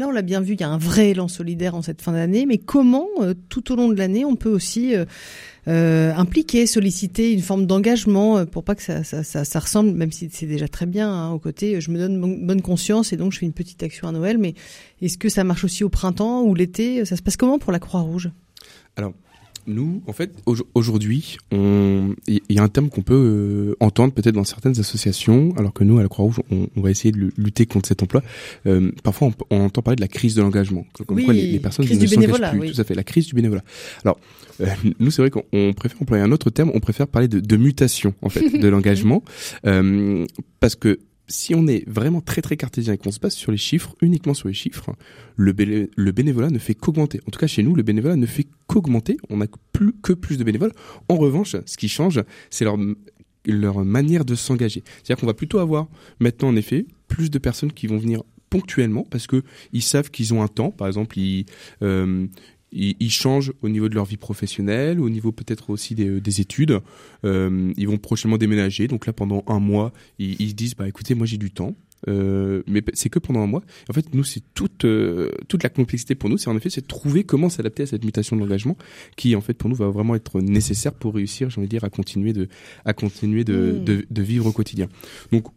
Là, 0.00 0.08
on 0.08 0.10
l'a 0.10 0.22
bien 0.22 0.40
vu, 0.40 0.54
il 0.54 0.60
y 0.60 0.64
a 0.64 0.68
un 0.68 0.78
vrai 0.78 1.10
élan 1.10 1.28
solidaire 1.28 1.74
en 1.74 1.82
cette 1.82 2.02
fin 2.02 2.12
d'année, 2.12 2.46
mais 2.46 2.58
comment, 2.58 3.06
euh, 3.20 3.34
tout 3.48 3.72
au 3.72 3.76
long 3.76 3.88
de 3.88 3.94
l'année, 3.94 4.24
on 4.24 4.34
peut 4.34 4.48
aussi 4.50 4.96
euh, 4.96 5.04
euh, 5.68 6.12
impliquer, 6.14 6.66
solliciter 6.66 7.32
une 7.32 7.40
forme 7.42 7.66
d'engagement 7.66 8.44
pour 8.46 8.64
pas 8.64 8.74
que 8.74 8.82
ça, 8.82 9.60
ressemble, 9.60 9.92
même 9.92 10.10
si 10.10 10.28
c'est 10.32 10.46
déjà 10.46 10.66
très 10.68 10.86
bien 10.86 11.08
hein, 11.08 11.30
au 11.30 11.38
côté, 11.38 11.80
je 11.80 11.90
me 11.90 11.98
donne 11.98 12.20
bon- 12.20 12.38
bonne 12.40 12.62
conscience 12.62 13.12
et 13.12 13.16
donc 13.16 13.32
je 13.32 13.38
fais 13.38 13.46
une 13.46 13.52
petite 13.52 13.82
action 13.82 14.08
à 14.08 14.12
Noël, 14.12 14.38
mais 14.38 14.54
est-ce 15.02 15.18
que 15.18 15.28
ça 15.28 15.44
marche 15.44 15.64
aussi 15.64 15.84
au 15.84 15.88
printemps 15.88 16.42
ou 16.42 16.54
l'été 16.54 17.04
Ça 17.04 17.16
se 17.16 17.22
passe 17.22 17.36
comment 17.36 17.58
pour 17.58 17.70
la 17.72 17.78
Croix-Rouge? 17.78 18.30
Nous, 19.66 20.02
en 20.06 20.12
fait, 20.12 20.32
au- 20.46 20.56
aujourd'hui, 20.74 21.36
il 21.52 22.40
y 22.48 22.58
a 22.58 22.62
un 22.62 22.68
terme 22.68 22.88
qu'on 22.90 23.02
peut 23.02 23.14
euh, 23.14 23.74
entendre 23.80 24.12
peut-être 24.12 24.34
dans 24.34 24.44
certaines 24.44 24.78
associations, 24.78 25.54
alors 25.56 25.72
que 25.72 25.84
nous, 25.84 25.98
à 25.98 26.02
la 26.02 26.08
Croix-Rouge, 26.08 26.40
on, 26.50 26.68
on 26.76 26.80
va 26.80 26.90
essayer 26.90 27.12
de 27.12 27.18
lu- 27.18 27.32
lutter 27.36 27.66
contre 27.66 27.88
cet 27.88 28.02
emploi. 28.02 28.22
Euh, 28.66 28.90
parfois, 29.02 29.28
on, 29.50 29.56
on 29.56 29.60
entend 29.66 29.82
parler 29.82 29.96
de 29.96 30.00
la 30.00 30.08
crise 30.08 30.34
de 30.34 30.42
l'engagement, 30.42 30.84
comme 31.06 31.16
Oui, 31.16 31.24
quoi 31.24 31.34
les, 31.34 31.46
les 31.46 31.58
personnes 31.60 31.84
crise 31.86 32.00
ne 32.00 32.06
s'engagent 32.06 32.50
plus. 32.50 32.60
oui. 32.60 32.72
Tout 32.72 32.80
à 32.80 32.84
fait, 32.84 32.94
la 32.94 33.04
crise 33.04 33.26
du 33.26 33.34
bénévolat. 33.34 33.62
Alors, 34.04 34.18
euh, 34.60 34.66
nous, 34.98 35.10
c'est 35.10 35.22
vrai 35.22 35.30
qu'on 35.30 35.44
on 35.52 35.72
préfère 35.72 36.02
employer 36.02 36.22
un 36.22 36.32
autre 36.32 36.50
terme, 36.50 36.70
on 36.74 36.80
préfère 36.80 37.06
parler 37.08 37.28
de, 37.28 37.40
de 37.40 37.56
mutation, 37.56 38.14
en 38.22 38.28
fait, 38.28 38.58
de 38.58 38.68
l'engagement, 38.68 39.22
euh, 39.66 40.26
parce 40.60 40.74
que 40.74 40.98
si 41.30 41.54
on 41.54 41.66
est 41.66 41.88
vraiment 41.88 42.20
très 42.20 42.42
très 42.42 42.56
cartésien 42.56 42.92
et 42.92 42.98
qu'on 42.98 43.10
se 43.10 43.20
base 43.20 43.34
sur 43.34 43.52
les 43.52 43.58
chiffres, 43.58 43.94
uniquement 44.02 44.34
sur 44.34 44.48
les 44.48 44.54
chiffres, 44.54 44.90
le, 45.36 45.52
béné- 45.52 45.88
le 45.96 46.12
bénévolat 46.12 46.50
ne 46.50 46.58
fait 46.58 46.74
qu'augmenter. 46.74 47.20
En 47.26 47.30
tout 47.30 47.38
cas, 47.38 47.46
chez 47.46 47.62
nous, 47.62 47.74
le 47.74 47.82
bénévolat 47.82 48.16
ne 48.16 48.26
fait 48.26 48.46
qu'augmenter. 48.66 49.16
On 49.30 49.38
n'a 49.38 49.46
plus 49.72 49.92
que 50.02 50.12
plus 50.12 50.36
de 50.36 50.44
bénévoles. 50.44 50.72
En 51.08 51.16
revanche, 51.16 51.56
ce 51.64 51.76
qui 51.76 51.88
change, 51.88 52.20
c'est 52.50 52.66
leur 53.46 53.84
manière 53.84 54.24
de 54.24 54.34
s'engager. 54.34 54.82
C'est-à-dire 55.02 55.20
qu'on 55.20 55.26
va 55.26 55.34
plutôt 55.34 55.60
avoir 55.60 55.88
maintenant 56.18 56.48
en 56.48 56.56
effet 56.56 56.84
plus 57.08 57.30
de 57.30 57.38
personnes 57.38 57.72
qui 57.72 57.86
vont 57.86 57.96
venir 57.98 58.22
ponctuellement 58.50 59.06
parce 59.08 59.26
que 59.28 59.42
ils 59.72 59.82
savent 59.82 60.10
qu'ils 60.10 60.34
ont 60.34 60.42
un 60.42 60.48
temps. 60.48 60.72
Par 60.72 60.88
exemple, 60.88 61.18
ils 61.18 61.46
euh, 61.82 62.26
ils, 62.72 62.96
ils 63.00 63.10
changent 63.10 63.52
au 63.62 63.68
niveau 63.68 63.88
de 63.88 63.94
leur 63.94 64.04
vie 64.04 64.16
professionnelle, 64.16 65.00
au 65.00 65.10
niveau 65.10 65.32
peut-être 65.32 65.70
aussi 65.70 65.94
des, 65.94 66.20
des 66.20 66.40
études. 66.40 66.80
Euh, 67.24 67.72
ils 67.76 67.88
vont 67.88 67.98
prochainement 67.98 68.38
déménager, 68.38 68.88
donc 68.88 69.06
là 69.06 69.12
pendant 69.12 69.44
un 69.46 69.60
mois, 69.60 69.92
ils, 70.18 70.40
ils 70.40 70.50
se 70.50 70.54
disent 70.54 70.74
bah 70.74 70.88
écoutez, 70.88 71.14
moi 71.14 71.26
j'ai 71.26 71.38
du 71.38 71.50
temps. 71.50 71.74
Euh, 72.08 72.62
mais 72.66 72.82
c'est 72.94 73.10
que 73.10 73.18
pendant 73.18 73.40
un 73.40 73.46
mois. 73.46 73.62
En 73.90 73.92
fait, 73.92 74.14
nous, 74.14 74.24
c'est 74.24 74.40
toute 74.54 74.86
euh, 74.86 75.30
toute 75.48 75.62
la 75.62 75.68
complexité 75.68 76.14
pour 76.14 76.30
nous. 76.30 76.38
C'est 76.38 76.48
en 76.48 76.56
effet, 76.56 76.70
c'est 76.70 76.80
de 76.80 76.86
trouver 76.86 77.24
comment 77.24 77.50
s'adapter 77.50 77.82
à 77.82 77.86
cette 77.86 78.06
mutation 78.06 78.36
de 78.36 78.40
l'engagement, 78.40 78.78
qui 79.16 79.36
en 79.36 79.42
fait 79.42 79.52
pour 79.52 79.68
nous 79.68 79.76
va 79.76 79.88
vraiment 79.90 80.14
être 80.14 80.40
nécessaire 80.40 80.94
pour 80.94 81.14
réussir, 81.14 81.50
j'ai 81.50 81.58
envie 81.58 81.68
de 81.68 81.70
dire, 81.70 81.84
à 81.84 81.90
continuer 81.90 82.32
de 82.32 82.48
à 82.86 82.94
continuer 82.94 83.44
de, 83.44 83.72
Mm. 83.72 83.84
de, 83.84 84.06
de 84.08 84.22
vivre 84.22 84.46
au 84.46 84.52
quotidien. 84.52 84.88
Donc, 85.30 85.48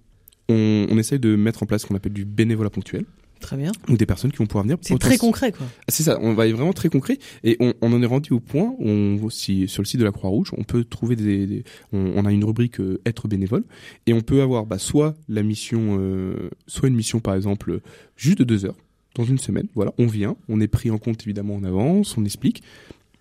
on, 0.49 0.87
on 0.89 0.97
essaye 0.97 1.19
de 1.19 1.35
mettre 1.37 1.63
en 1.63 1.65
place 1.65 1.83
ce 1.83 1.87
qu'on 1.87 1.95
appelle 1.95 2.11
du 2.13 2.25
bénévolat 2.25 2.69
ponctuel. 2.69 3.05
Très 3.43 3.57
bien. 3.57 3.71
Donc 3.87 3.97
des 3.97 4.05
personnes 4.05 4.31
qui 4.31 4.37
vont 4.37 4.45
pouvoir 4.47 4.63
venir. 4.63 4.77
C'est 4.81 4.97
très 4.97 5.17
concret, 5.17 5.51
quoi. 5.51 5.67
C'est 5.89 6.01
ça, 6.03 6.17
on 6.21 6.33
va 6.33 6.47
être 6.47 6.55
vraiment 6.55 6.71
très 6.73 6.87
concret 6.89 7.19
et 7.43 7.57
on, 7.59 7.73
on 7.81 7.91
en 7.93 8.01
est 8.01 8.05
rendu 8.05 8.31
au 8.33 8.39
point 8.39 8.73
où 8.79 8.87
on, 8.87 9.29
sur 9.29 9.81
le 9.81 9.85
site 9.85 9.99
de 9.99 10.05
la 10.05 10.11
Croix-Rouge, 10.13 10.51
on 10.57 10.63
peut 10.63 10.85
trouver 10.85 11.15
des, 11.17 11.45
des- 11.45 11.63
on, 11.91 12.13
on 12.15 12.25
a 12.25 12.31
une 12.31 12.45
rubrique 12.45 12.79
euh, 12.79 13.01
être 13.05 13.27
bénévole 13.27 13.65
et 14.07 14.13
on 14.13 14.21
peut 14.21 14.41
avoir 14.41 14.65
bah, 14.65 14.79
soit 14.79 15.15
la 15.27 15.43
mission, 15.43 15.97
euh, 15.99 16.49
soit 16.67 16.87
une 16.87 16.95
mission 16.95 17.19
par 17.19 17.35
exemple 17.35 17.81
juste 18.15 18.39
de 18.39 18.45
deux 18.45 18.63
heures 18.65 18.77
dans 19.15 19.25
une 19.25 19.37
semaine. 19.39 19.67
Voilà, 19.75 19.93
on 19.97 20.07
vient, 20.07 20.37
on 20.47 20.61
est 20.61 20.67
pris 20.69 20.89
en 20.89 20.97
compte 20.97 21.21
évidemment 21.23 21.55
en 21.55 21.63
avance, 21.65 22.17
on 22.17 22.23
explique. 22.23 22.63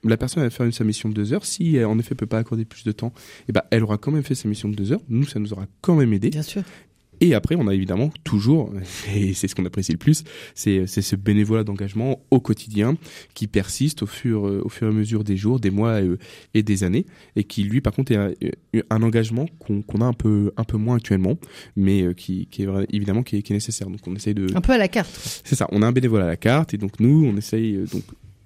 La 0.04 0.16
personne 0.16 0.42
va 0.42 0.50
faire 0.50 0.66
une, 0.66 0.72
sa 0.72 0.84
mission 0.84 1.08
de 1.08 1.14
deux 1.14 1.32
heures. 1.32 1.44
Si 1.44 1.76
elle, 1.76 1.86
en 1.86 1.96
effet 1.98 2.14
peut 2.16 2.26
pas 2.26 2.38
accorder 2.38 2.64
plus 2.64 2.82
de 2.84 2.90
temps, 2.92 3.12
et 3.48 3.52
ben 3.52 3.62
elle 3.70 3.82
aura 3.84 3.98
quand 3.98 4.10
même 4.10 4.24
fait 4.24 4.34
sa 4.34 4.48
mission 4.48 4.68
de 4.68 4.74
deux 4.74 4.90
heures. 4.92 5.00
Nous, 5.08 5.26
ça 5.26 5.38
nous 5.38 5.52
aura 5.52 5.66
quand 5.80 5.94
même 5.94 6.12
aidé. 6.12 6.30
Bien 6.30 6.42
sûr. 6.42 6.62
Et 7.22 7.34
après, 7.34 7.54
on 7.54 7.68
a 7.68 7.74
évidemment 7.74 8.10
toujours, 8.24 8.74
et 9.14 9.32
c'est 9.32 9.46
ce 9.46 9.54
qu'on 9.54 9.64
apprécie 9.64 9.92
le 9.92 9.98
plus, 9.98 10.24
c'est 10.54 10.86
ce 10.86 11.16
bénévolat 11.16 11.62
d'engagement 11.62 12.20
au 12.32 12.40
quotidien 12.40 12.96
qui 13.34 13.46
persiste 13.46 14.02
au 14.02 14.06
fur, 14.06 14.42
au 14.42 14.68
fur 14.68 14.88
et 14.88 14.90
à 14.90 14.92
mesure 14.92 15.22
des 15.22 15.36
jours, 15.36 15.60
des 15.60 15.70
mois 15.70 16.02
euh, 16.02 16.16
et 16.52 16.64
des 16.64 16.82
années, 16.82 17.06
et 17.36 17.44
qui 17.44 17.62
lui, 17.62 17.80
par 17.80 17.92
contre, 17.92 18.10
est 18.10 18.16
un, 18.16 18.32
un 18.90 19.02
engagement 19.02 19.46
qu'on 19.60 20.00
a 20.00 20.04
un 20.04 20.12
peu, 20.12 20.52
un 20.56 20.64
peu 20.64 20.76
moins 20.78 20.96
actuellement, 20.96 21.38
mais 21.76 22.02
euh, 22.02 22.12
qui, 22.12 22.48
qui 22.50 22.64
est 22.64 22.68
évidemment 22.90 23.22
qui 23.22 23.36
est, 23.36 23.42
qui 23.42 23.52
est 23.52 23.56
nécessaire. 23.56 23.88
Donc, 23.88 24.00
on 24.08 24.16
essaye 24.16 24.34
de. 24.34 24.48
Un 24.56 24.60
peu 24.60 24.72
à 24.72 24.78
la 24.78 24.88
carte. 24.88 25.12
C'est 25.44 25.54
ça. 25.54 25.68
On 25.70 25.82
a 25.82 25.86
un 25.86 25.92
bénévolat 25.92 26.24
à 26.24 26.28
la 26.28 26.36
carte, 26.36 26.74
et 26.74 26.76
donc 26.76 26.98
nous, 26.98 27.24
on 27.24 27.36
essaye 27.36 27.76
euh, 27.76 27.86
donc. 27.86 28.02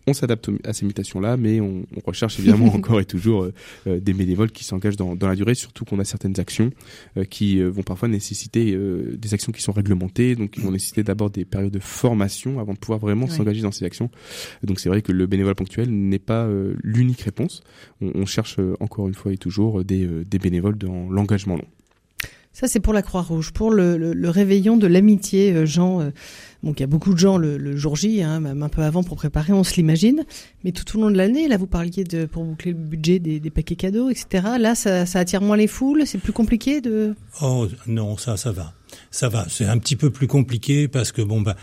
On 0.09 0.13
s'adapte 0.15 0.51
à 0.65 0.73
ces 0.73 0.87
mutations-là, 0.87 1.37
mais 1.37 1.61
on, 1.61 1.85
on 1.97 2.01
recherche 2.07 2.39
évidemment 2.39 2.67
encore 2.75 3.01
et 3.01 3.05
toujours 3.05 3.43
euh, 3.45 3.53
euh, 3.89 4.01
des 4.01 4.13
bénévoles 4.13 4.53
qui 4.53 4.63
s'engagent 4.65 4.97
dans, 4.97 5.17
dans 5.17 5.27
la 5.27 5.35
durée, 5.35 5.55
surtout 5.55 5.85
qu'on 5.85 5.99
a 5.99 6.05
certaines 6.05 6.39
actions 6.39 6.71
euh, 7.17 7.25
qui 7.25 7.61
vont 7.61 7.83
parfois 7.83 8.09
nécessiter 8.09 8.73
euh, 8.75 9.17
des 9.19 9.35
actions 9.35 9.51
qui 9.53 9.63
sont 9.63 9.73
réglementées, 9.73 10.37
donc 10.37 10.53
qui 10.53 10.61
vont 10.61 10.71
nécessiter 10.71 11.03
d'abord 11.03 11.31
des 11.31 11.45
périodes 11.45 11.73
de 11.73 11.79
formation 11.81 12.61
avant 12.61 12.75
de 12.75 12.79
pouvoir 12.79 12.99
vraiment 13.01 13.27
Ouais. 13.27 13.33
s'engager 13.33 13.63
dans 13.63 13.73
ces 13.73 13.85
actions. 13.85 14.11
Donc 14.63 14.79
c'est 14.79 14.89
vrai 14.89 15.03
que 15.03 15.11
le 15.11 15.27
bénévolat 15.27 15.55
ponctuel 15.57 15.91
n'est 15.91 16.19
pas 16.21 16.49
l'unique 16.83 17.23
réponse. 17.23 17.63
On, 18.01 18.13
on 18.15 18.27
cherche 18.27 18.59
encore 18.79 19.09
une 19.09 19.15
fois 19.15 19.33
et 19.33 19.39
toujours 19.39 19.85
des, 19.85 20.07
des 20.07 20.39
bénévoles 20.39 20.79
dans 20.79 21.11
l'engagement 21.11 21.57
long. 21.57 21.65
Ça, 22.59 22.69
c'est 22.69 22.81
pour 22.81 22.95
la 22.95 23.03
Croix-Rouge. 23.03 23.53
Pour 23.53 23.71
le, 23.71 24.31
réveillon 24.31 24.79
de 24.79 24.87
l'amitié, 24.87 25.53
euh, 25.53 25.67
Jean, 25.67 26.01
euh, 26.01 26.11
donc 26.63 26.81
il 26.81 26.83
y 26.83 26.85
a 26.85 26.87
beaucoup 26.87 27.13
de 27.13 27.19
gens 27.19 27.37
le, 27.37 27.77
jour 27.77 27.97
J, 27.97 28.23
hein, 28.23 28.41
même 28.41 28.63
un 28.63 28.71
peu 28.71 28.81
avant 28.81 29.03
pour 29.03 29.19
préparer, 29.19 29.53
on 29.53 29.63
se 29.63 29.75
l'imagine. 29.75 30.25
Mais 30.65 30.73
tout 30.73 30.97
au 30.97 31.03
long 31.03 31.11
de 31.11 31.19
l'année, 31.19 31.49
là, 31.49 31.59
vous 31.59 31.67
parliez 31.67 32.03
de 32.03 32.25
pour 32.25 32.45
boucler 32.45 32.73
le 32.73 32.79
budget 32.79 33.19
des, 33.19 33.51
paquets 33.51 33.77
cadeaux, 33.77 34.09
etc. 34.09 34.57
Là, 34.59 34.75
ça, 34.75 35.05
ça 35.05 35.19
attire 35.19 35.43
moins 35.43 35.59
les 35.59 35.67
foules. 35.67 36.07
C'est 36.07 36.17
plus 36.17 36.33
compliqué 36.33 36.81
de. 36.81 37.15
Oh 37.43 37.67
non, 37.87 38.17
ça, 38.17 38.39
ça 38.39 38.53
va, 38.53 38.73
ça 39.11 39.29
va. 39.29 39.45
C'est 39.51 39.67
un 39.67 39.77
petit 39.77 39.97
peu 39.97 40.09
plus 40.09 40.27
compliqué 40.27 40.89
parce 40.89 41.13
que 41.13 41.21
bon 41.21 41.43
bah 41.43 41.57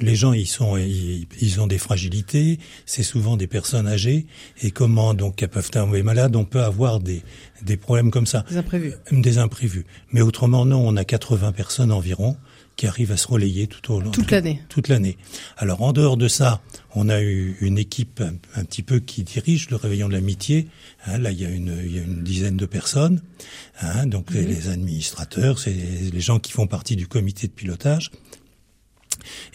les 0.00 0.16
gens 0.16 0.32
ils 0.32 0.46
sont 0.46 0.76
ils, 0.76 1.26
ils 1.40 1.60
ont 1.60 1.66
des 1.66 1.78
fragilités, 1.78 2.58
c'est 2.86 3.02
souvent 3.02 3.36
des 3.36 3.46
personnes 3.46 3.86
âgées 3.86 4.26
et 4.62 4.70
comment 4.70 5.14
donc 5.14 5.42
elles 5.42 5.48
peuvent 5.50 5.70
tomber 5.70 6.02
malades, 6.02 6.34
on 6.36 6.44
peut 6.44 6.62
avoir 6.62 6.98
des 7.00 7.22
des 7.62 7.76
problèmes 7.76 8.10
comme 8.10 8.26
ça, 8.26 8.44
Des 8.50 8.56
imprévus. 8.56 8.94
des 9.12 9.38
imprévus. 9.38 9.84
Mais 10.10 10.20
autrement 10.20 10.64
non, 10.66 10.86
on 10.86 10.96
a 10.96 11.04
80 11.04 11.52
personnes 11.52 11.92
environ 11.92 12.36
qui 12.74 12.86
arrivent 12.86 13.12
à 13.12 13.16
se 13.18 13.28
relayer 13.28 13.66
tout 13.68 13.92
au 13.92 14.00
long 14.00 14.10
Toute 14.10 14.30
l'année. 14.30 14.60
toute 14.68 14.88
l'année. 14.88 15.16
Alors 15.58 15.82
en 15.82 15.92
dehors 15.92 16.16
de 16.16 16.26
ça, 16.26 16.62
on 16.94 17.08
a 17.10 17.20
eu 17.20 17.56
une 17.60 17.76
équipe 17.78 18.20
un, 18.20 18.32
un 18.58 18.64
petit 18.64 18.82
peu 18.82 18.98
qui 18.98 19.22
dirige 19.22 19.68
le 19.70 19.76
réveillon 19.76 20.08
de 20.08 20.14
l'amitié. 20.14 20.66
Hein, 21.06 21.18
là, 21.18 21.30
il 21.30 21.40
y 21.40 21.44
a 21.44 21.50
une, 21.50 21.78
il 21.84 21.94
y 21.94 21.98
a 21.98 22.02
une 22.02 22.24
dizaine 22.24 22.56
de 22.56 22.66
personnes. 22.66 23.20
Hein, 23.82 24.06
donc 24.06 24.32
les, 24.32 24.42
les 24.44 24.68
administrateurs, 24.68 25.58
c'est 25.58 25.70
les 25.74 26.20
gens 26.20 26.38
qui 26.40 26.50
font 26.52 26.66
partie 26.66 26.96
du 26.96 27.06
comité 27.06 27.46
de 27.46 27.52
pilotage. 27.52 28.10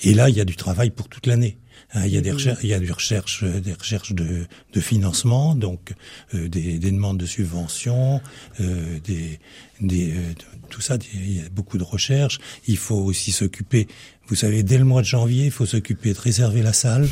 Et 0.03 0.13
là, 0.13 0.29
il 0.29 0.35
y 0.35 0.41
a 0.41 0.45
du 0.45 0.55
travail 0.55 0.89
pour 0.91 1.07
toute 1.09 1.25
l'année. 1.27 1.57
Hein, 1.93 2.05
il 2.05 2.11
y 2.13 2.17
a 2.17 2.21
des 2.21 2.31
recherches, 2.31 2.59
il 2.63 2.69
y 2.69 2.73
a 2.73 2.79
des 2.79 2.91
recherches, 2.91 3.43
euh, 3.43 3.59
des 3.61 3.73
recherches 3.73 4.11
de, 4.13 4.45
de 4.73 4.79
financement, 4.81 5.55
donc 5.55 5.93
euh, 6.33 6.49
des, 6.49 6.79
des 6.79 6.91
demandes 6.91 7.17
de 7.19 7.25
subventions, 7.25 8.19
euh, 8.59 8.99
des, 9.05 9.39
des, 9.79 10.11
euh, 10.11 10.33
tout 10.69 10.81
ça. 10.81 10.97
il 11.13 11.37
y 11.37 11.39
a 11.39 11.49
beaucoup 11.49 11.77
de 11.77 11.83
recherches. 11.83 12.39
Il 12.67 12.77
faut 12.77 12.95
aussi 12.97 13.31
s'occuper. 13.31 13.87
Vous 14.27 14.35
savez, 14.35 14.63
dès 14.63 14.77
le 14.77 14.85
mois 14.85 15.01
de 15.01 15.07
janvier, 15.07 15.45
il 15.45 15.51
faut 15.51 15.65
s'occuper 15.65 16.13
de 16.13 16.19
réserver 16.19 16.61
la 16.61 16.73
salle, 16.73 17.07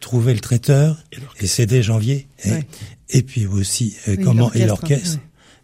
trouver 0.00 0.34
le 0.34 0.40
traiteur, 0.40 1.02
et 1.40 1.46
c'est 1.46 1.66
dès 1.66 1.82
janvier. 1.82 2.28
Et, 2.44 2.50
Ouais. 2.52 2.66
et 3.08 3.22
puis 3.22 3.46
aussi 3.46 3.96
euh, 4.06 4.16
Oui, 4.18 4.24
comment 4.24 4.52
et 4.52 4.64
l'orchestre, 4.66 4.90
l'orchestre. 4.92 5.18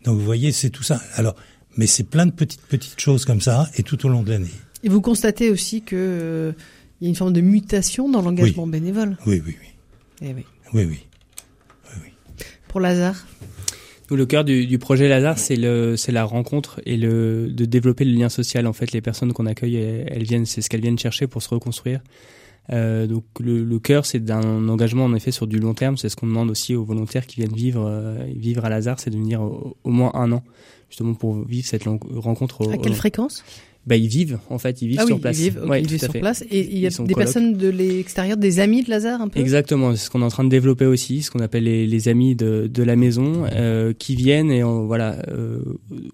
Donc 0.05 0.19
vous 0.19 0.25
voyez, 0.25 0.51
c'est 0.51 0.71
tout 0.71 0.83
ça. 0.83 1.01
Alors, 1.15 1.37
mais 1.77 1.87
c'est 1.87 2.05
plein 2.05 2.27
de 2.27 2.33
petites 2.33 2.63
petites 2.63 2.99
choses 2.99 3.25
comme 3.27 3.41
ça, 3.43 3.71
et 3.77 3.83
tout 3.85 4.05
au 4.07 4.09
long 4.09 4.23
de 4.23 4.31
l'année. 4.31 4.49
Et 4.85 4.89
vous 4.89 5.01
constatez 5.01 5.51
aussi 5.51 5.83
que 5.83 5.97
euh, 5.97 6.53
il 7.01 7.05
y 7.05 7.07
a 7.07 7.11
une 7.11 7.17
forme 7.17 7.33
de 7.33 7.41
mutation 7.41 8.09
dans 8.09 8.23
l'engagement 8.23 8.67
bénévole. 8.67 9.17
Oui, 9.27 9.43
oui, 9.47 9.57
oui, 9.61 9.69
Eh 10.29 10.35
oui. 10.35 10.45
oui, 10.75 10.85
oui. 10.89 10.99
Pour 12.69 12.81
Lazare. 12.81 13.27
Le 14.13 14.27
cœur 14.27 14.45
du, 14.45 14.67
du 14.67 14.79
projet 14.79 15.09
Lazare, 15.09 15.39
c'est 15.39 15.55
le, 15.55 15.97
c'est 15.97 16.11
la 16.11 16.25
rencontre 16.25 16.81
et 16.85 16.97
le, 16.97 17.49
de 17.53 17.65
développer 17.65 18.05
le 18.05 18.13
lien 18.13 18.29
social. 18.29 18.67
En 18.67 18.73
fait, 18.73 18.91
les 18.93 19.01
personnes 19.01 19.33
qu'on 19.33 19.47
accueille, 19.47 19.77
elles, 19.77 20.07
elles 20.11 20.23
viennent, 20.25 20.47
c'est 20.47 20.63
ce 20.63 20.69
qu'elles 20.69 20.81
viennent 20.81 20.99
chercher 20.99 21.29
pour 21.29 21.43
se 21.43 21.49
reconstruire. 21.49 22.01
Euh, 22.73 23.07
donc, 23.07 23.25
le, 23.39 23.63
le 23.65 23.79
cœur, 23.79 24.07
c'est 24.07 24.19
d'un 24.21 24.69
engagement 24.69 25.05
en 25.05 25.15
effet 25.15 25.31
sur 25.31 25.47
du 25.47 25.59
long 25.61 25.75
terme. 25.75 25.97
C'est 25.97 26.09
ce 26.09 26.17
qu'on 26.17 26.27
demande 26.27 26.51
aussi 26.51 26.75
aux 26.75 26.85
volontaires 26.85 27.27
qui 27.27 27.37
viennent 27.37 27.55
vivre, 27.55 27.85
euh, 27.87 28.25
vivre 28.35 28.65
à 28.65 28.69
Lazare, 28.69 28.99
c'est 28.99 29.11
de 29.11 29.17
venir 29.17 29.43
au, 29.43 29.77
au 29.85 29.91
moins 29.91 30.11
un 30.15 30.33
an, 30.33 30.43
justement 30.89 31.15
pour 31.15 31.45
vivre 31.45 31.67
cette 31.67 31.85
long- 31.85 32.01
rencontre. 32.17 32.63
Au, 32.67 32.71
À 32.71 32.79
quelle 32.79 32.93
au- 32.93 32.97
fréquence? 32.97 33.45
Bah, 33.87 33.97
ils 33.97 34.09
vivent, 34.09 34.39
en 34.51 34.59
fait, 34.59 34.83
ils 34.83 34.89
vivent 34.89 35.01
ah 35.03 35.07
sur 35.07 35.21
place. 35.21 35.39
Ils 35.39 35.43
vivent, 35.51 35.65
Ouais, 35.67 35.81
ils 35.81 35.89
vivent 35.89 35.99
sur 36.01 36.13
fait. 36.13 36.21
place. 36.21 36.43
Et 36.51 36.61
il 36.73 36.79
y 36.79 36.87
a 36.87 36.91
des 36.91 37.15
personnes 37.15 37.55
de 37.55 37.69
l'extérieur, 37.69 38.37
des 38.37 38.61
amis 38.61 38.83
de 38.85 38.91
Lazare 38.91 39.21
un 39.23 39.29
peu? 39.29 39.41
Exactement, 39.41 39.93
c'est 39.97 40.05
ce 40.05 40.11
qu'on 40.11 40.21
est 40.21 40.25
en 40.25 40.29
train 40.29 40.45
de 40.45 40.51
développer 40.51 40.87
aussi, 40.87 41.23
ce 41.23 41.31
qu'on 41.31 41.41
appelle 41.41 41.65
les, 41.65 41.87
les 41.87 42.09
amis 42.09 42.37
de, 42.37 42.71
de 42.73 42.83
la 42.83 42.95
maison, 42.97 43.47
euh, 43.53 43.93
qui 43.93 44.17
viennent 44.17 44.51
et 44.51 44.63
voilà 44.63 45.17
euh, 45.29 45.61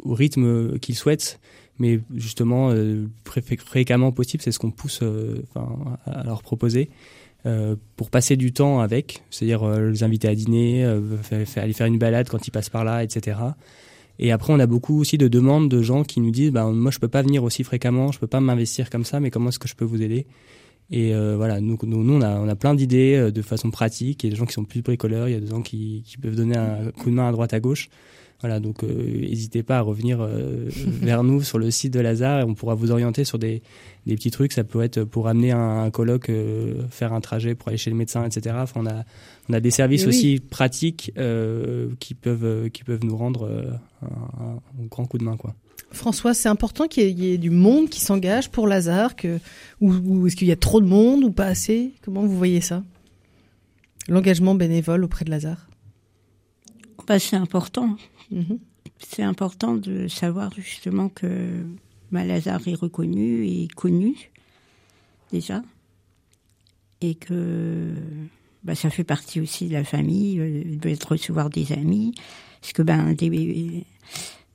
au 0.05 0.15
rythme 0.15 0.79
qu'ils 0.79 0.95
souhaitent, 0.95 1.41
mais 1.79 2.01
justement 2.15 2.71
euh, 2.71 3.07
fréquemment 3.25 4.13
possible, 4.13 4.43
c'est 4.43 4.53
ce 4.53 4.59
qu'on 4.59 4.71
pousse 4.71 5.01
euh, 5.03 5.43
à 6.07 6.23
leur 6.25 6.43
proposer. 6.43 6.89
euh, 7.47 7.77
pour 7.97 8.11
passer 8.11 8.37
du 8.37 8.53
temps 8.53 8.81
avec, 8.81 9.23
c'est-à-dire 9.31 9.63
euh, 9.63 9.91
les 9.91 10.03
inviter 10.03 10.27
à 10.29 10.35
dîner, 10.35 10.85
euh, 10.85 11.01
aller 11.57 11.73
faire 11.75 11.87
une 11.87 11.99
balade 11.99 12.29
quand 12.29 12.47
ils 12.47 12.51
passent 12.51 12.71
par 12.71 12.85
là, 12.85 13.05
etc. 13.05 13.39
Et 14.19 14.33
après, 14.33 14.53
on 14.53 14.59
a 14.59 14.67
beaucoup 14.67 15.01
aussi 15.01 15.19
de 15.19 15.29
demandes 15.29 15.69
de 15.69 15.83
gens 15.83 16.05
qui 16.05 16.21
nous 16.21 16.31
disent, 16.31 16.51
bah, 16.51 16.67
moi, 16.67 16.91
je 16.91 16.99
peux 16.99 17.09
pas 17.09 17.23
venir 17.23 17.45
aussi 17.45 17.65
fréquemment, 17.65 18.13
je 18.13 18.19
peux 18.19 18.27
pas 18.27 18.41
m'investir 18.41 18.91
comme 18.91 19.05
ça, 19.05 19.21
mais 19.21 19.31
comment 19.31 19.51
est-ce 19.51 19.59
que 19.59 19.69
je 19.69 19.75
peux 19.75 19.85
vous 19.85 20.03
aider? 20.03 20.27
Et 20.91 21.13
voilà, 21.13 21.61
nous, 21.61 21.77
nous, 21.83 22.05
nous, 22.05 22.15
on 22.15 22.23
a, 22.23 22.39
on 22.39 22.49
a 22.49 22.55
plein 22.55 22.75
d'idées 22.75 23.33
de 23.33 23.43
façon 23.43 23.71
pratique. 23.73 24.23
Il 24.23 24.29
y 24.29 24.29
a 24.29 24.31
des 24.31 24.37
gens 24.37 24.47
qui 24.47 24.53
sont 24.53 24.65
plus 24.65 24.83
bricoleurs, 24.83 25.29
il 25.29 25.33
y 25.33 25.37
a 25.37 25.41
des 25.41 25.49
gens 25.49 25.61
qui, 25.61 26.05
qui 26.07 26.17
peuvent 26.17 26.37
donner 26.37 26.57
un 26.57 26.93
coup 26.93 27.11
de 27.11 27.15
main 27.17 27.29
à 27.29 27.33
droite 27.33 27.53
à 27.55 27.61
gauche. 27.61 27.89
Voilà, 28.41 28.61
donc 28.61 28.83
n'hésitez 28.85 29.63
pas 29.63 29.79
à 29.79 29.81
revenir 29.81 30.19
vers 31.03 31.25
nous 31.25 31.43
sur 31.43 31.59
le 31.59 31.71
site 31.71 31.93
de 31.93 32.01
Lazare 32.01 32.41
et 32.41 32.45
on 32.45 32.55
pourra 32.55 32.75
vous 32.75 32.93
orienter 32.93 33.25
sur 33.25 33.39
des, 33.39 33.63
des 34.07 34.15
petits 34.17 34.31
trucs. 34.31 34.53
Ça 34.53 34.65
peut 34.65 34.83
être 34.83 35.05
pour 35.05 35.29
amener 35.29 35.53
un, 35.53 35.83
un 35.83 35.91
colloque, 35.91 36.31
faire 36.91 37.13
un 37.13 37.21
trajet 37.21 37.55
pour 37.55 37.69
aller 37.69 37.77
chez 37.77 37.91
le 37.91 37.97
médecin, 37.97 38.25
etc. 38.25 38.57
Enfin, 38.61 38.81
on 38.83 38.87
a 38.87 39.05
on 39.49 39.53
a 39.53 39.61
des 39.61 39.71
services 39.71 40.03
Mais 40.07 40.13
oui. 40.13 40.17
aussi 40.19 40.41
pratiques 40.41 41.13
euh, 41.19 41.91
qui 42.01 42.15
peuvent 42.15 42.69
qui 42.71 42.83
peuvent 42.85 43.05
nous 43.05 43.17
rendre 43.17 43.47
euh, 43.47 43.71
un, 44.03 44.57
un 44.83 44.87
grand 44.91 45.05
coup 45.07 45.19
de 45.19 45.25
main, 45.25 45.37
quoi. 45.37 45.55
François, 45.93 46.35
c'est 46.35 46.49
important 46.49 46.89
qu'il 46.89 47.05
y, 47.05 47.07
ait- 47.07 47.11
il 47.13 47.25
y 47.25 47.33
ait 47.33 47.39
du 47.39 47.51
monde 47.51 47.89
qui 47.89 48.01
s'engage 48.01 48.51
pour 48.51 48.67
Lazare, 48.67 49.15
que, 49.15 49.39
ou, 49.81 49.93
ou 49.93 50.27
est-ce 50.27 50.35
qu'il 50.35 50.49
y 50.49 50.53
a 50.53 50.57
trop 50.57 50.81
de 50.81 50.87
monde 50.87 51.23
ou 51.23 51.31
pas 51.31 51.47
assez? 51.47 51.93
Comment 52.03 52.23
vous 52.23 52.37
voyez 52.37 52.61
ça? 52.61 52.83
L'engagement 54.09 54.55
bénévole 54.55 55.05
auprès 55.05 55.25
de 55.25 55.31
Lazare 55.31 55.69
Bah, 57.07 57.19
c'est 57.19 57.37
important. 57.37 57.97
Mhm. 58.31 58.59
C'est 58.99 59.23
important 59.23 59.75
de 59.75 60.09
savoir 60.09 60.53
justement 60.57 61.09
que 61.09 61.27
Malazar 62.11 62.67
est 62.67 62.75
reconnu 62.75 63.47
et 63.47 63.69
connu 63.75 64.31
déjà, 65.33 65.63
et 67.01 67.15
que 67.15 67.93
bah, 68.63 68.75
ça 68.75 68.91
fait 68.91 69.05
partie 69.05 69.41
aussi 69.41 69.69
de 69.69 69.73
la 69.73 69.85
famille, 69.85 70.41
euh, 70.41 70.77
de 70.77 71.07
recevoir 71.07 71.51
des 71.51 71.73
amis, 71.73 72.15
parce 72.61 72.73
que 72.73 72.83
ben 72.83 73.13
des, 73.15 73.85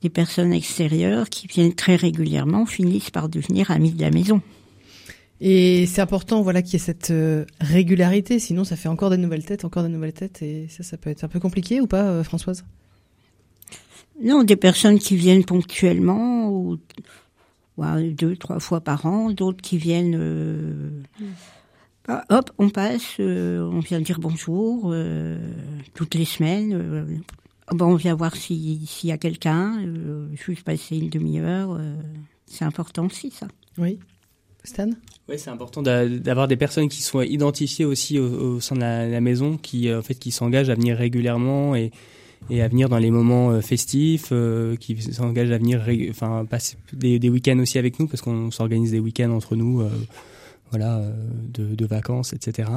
des 0.00 0.10
personnes 0.10 0.52
extérieures 0.52 1.28
qui 1.28 1.46
viennent 1.46 1.74
très 1.74 1.96
régulièrement 1.96 2.66
finissent 2.66 3.10
par 3.10 3.28
devenir 3.28 3.70
amis 3.70 3.92
de 3.92 4.00
la 4.00 4.10
maison. 4.10 4.42
Et 5.44 5.86
c'est 5.86 6.00
important, 6.00 6.40
voilà, 6.42 6.62
qu'il 6.62 6.74
y 6.74 6.76
ait 6.76 6.78
cette 6.78 7.10
euh, 7.10 7.44
régularité. 7.60 8.38
Sinon, 8.38 8.62
ça 8.62 8.76
fait 8.76 8.88
encore 8.88 9.10
des 9.10 9.16
nouvelles 9.16 9.44
têtes, 9.44 9.64
encore 9.64 9.82
des 9.82 9.88
nouvelles 9.88 10.12
têtes, 10.12 10.40
et 10.40 10.68
ça, 10.68 10.84
ça 10.84 10.96
peut 10.96 11.10
être 11.10 11.24
un 11.24 11.28
peu 11.28 11.40
compliqué 11.40 11.80
ou 11.80 11.88
pas, 11.88 12.04
euh, 12.04 12.22
Françoise? 12.22 12.64
Non, 14.22 14.44
des 14.44 14.54
personnes 14.54 15.00
qui 15.00 15.16
viennent 15.16 15.44
ponctuellement, 15.44 16.48
ou 16.48 16.78
ouais, 17.82 18.10
deux, 18.10 18.36
trois 18.36 18.60
fois 18.60 18.80
par 18.80 19.06
an, 19.06 19.30
d'autres 19.30 19.60
qui 19.62 19.78
viennent. 19.78 20.16
euh, 20.18 20.90
bah, 22.06 22.24
hop, 22.30 22.50
on 22.58 22.68
passe, 22.70 23.16
euh, 23.20 23.60
on 23.72 23.78
vient 23.80 24.00
dire 24.00 24.18
bonjour 24.20 24.90
euh, 24.92 25.38
toutes 25.94 26.14
les 26.14 26.24
semaines. 26.24 26.72
euh, 26.74 27.04
bah, 27.72 27.86
on 27.86 27.94
vient 27.94 28.14
voir 28.14 28.34
si- 28.36 28.84
s'il 28.86 29.08
y 29.08 29.12
a 29.12 29.18
quelqu'un, 29.18 29.78
euh, 29.86 30.26
juste 30.34 30.62
passer 30.64 30.96
une 30.98 31.08
demi-heure. 31.10 31.76
euh, 31.78 31.94
c'est 32.46 32.64
important 32.64 33.06
aussi, 33.06 33.30
ça. 33.30 33.46
Oui. 33.78 33.98
Stan? 34.64 34.90
Oui, 35.28 35.38
c'est 35.38 35.50
important 35.50 35.80
d'a- 35.82 36.08
d'avoir 36.08 36.46
des 36.48 36.56
personnes 36.56 36.88
qui 36.88 37.02
soient 37.02 37.24
identifiées 37.26 37.84
aussi 37.84 38.18
au, 38.18 38.26
au 38.56 38.60
sein 38.60 38.74
de 38.76 38.80
la, 38.80 39.08
la 39.08 39.20
maison, 39.20 39.56
qui 39.56 39.92
en 39.92 40.02
fait 40.02 40.14
qui 40.14 40.30
s'engagent 40.32 40.70
à 40.70 40.74
venir 40.74 40.96
régulièrement 40.96 41.74
et, 41.74 41.90
et 42.50 42.62
à 42.62 42.68
venir 42.68 42.88
dans 42.88 42.98
les 42.98 43.10
moments 43.10 43.50
euh, 43.50 43.60
festifs, 43.60 44.28
euh, 44.32 44.76
qui 44.76 45.00
s'engagent 45.00 45.50
à 45.52 45.58
venir, 45.58 45.82
enfin 46.10 46.44
passer 46.44 46.76
des, 46.92 47.28
week-ends 47.28 47.58
aussi 47.58 47.78
avec 47.78 47.98
nous 47.98 48.06
parce 48.06 48.20
qu'on 48.22 48.50
s'organise 48.50 48.90
des 48.90 49.00
week-ends 49.00 49.30
entre 49.30 49.56
nous, 49.56 49.80
euh, 49.80 49.88
voilà, 50.70 51.02
de, 51.52 51.74
de 51.74 51.86
vacances, 51.86 52.32
etc. 52.32 52.68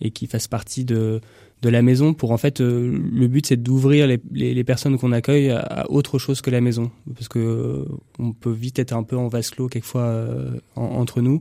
Et 0.00 0.10
qui 0.10 0.26
fassent 0.26 0.48
partie 0.48 0.84
de 0.84 1.20
de 1.62 1.68
la 1.68 1.80
maison 1.80 2.12
pour 2.12 2.32
en 2.32 2.38
fait 2.38 2.60
euh, 2.60 2.98
le 3.12 3.28
but 3.28 3.46
c'est 3.46 3.56
d'ouvrir 3.56 4.08
les, 4.08 4.18
les, 4.32 4.52
les 4.52 4.64
personnes 4.64 4.98
qu'on 4.98 5.12
accueille 5.12 5.50
à, 5.50 5.60
à 5.60 5.90
autre 5.90 6.18
chose 6.18 6.40
que 6.40 6.50
la 6.50 6.60
maison 6.60 6.90
parce 7.14 7.28
que 7.28 7.38
euh, 7.38 7.84
on 8.18 8.32
peut 8.32 8.50
vite 8.50 8.80
être 8.80 8.92
un 8.92 9.04
peu 9.04 9.16
en 9.16 9.28
vase 9.28 9.50
clos 9.50 9.68
quelquefois 9.68 10.02
euh, 10.02 10.50
en- 10.74 10.82
entre 10.82 11.20
nous 11.20 11.40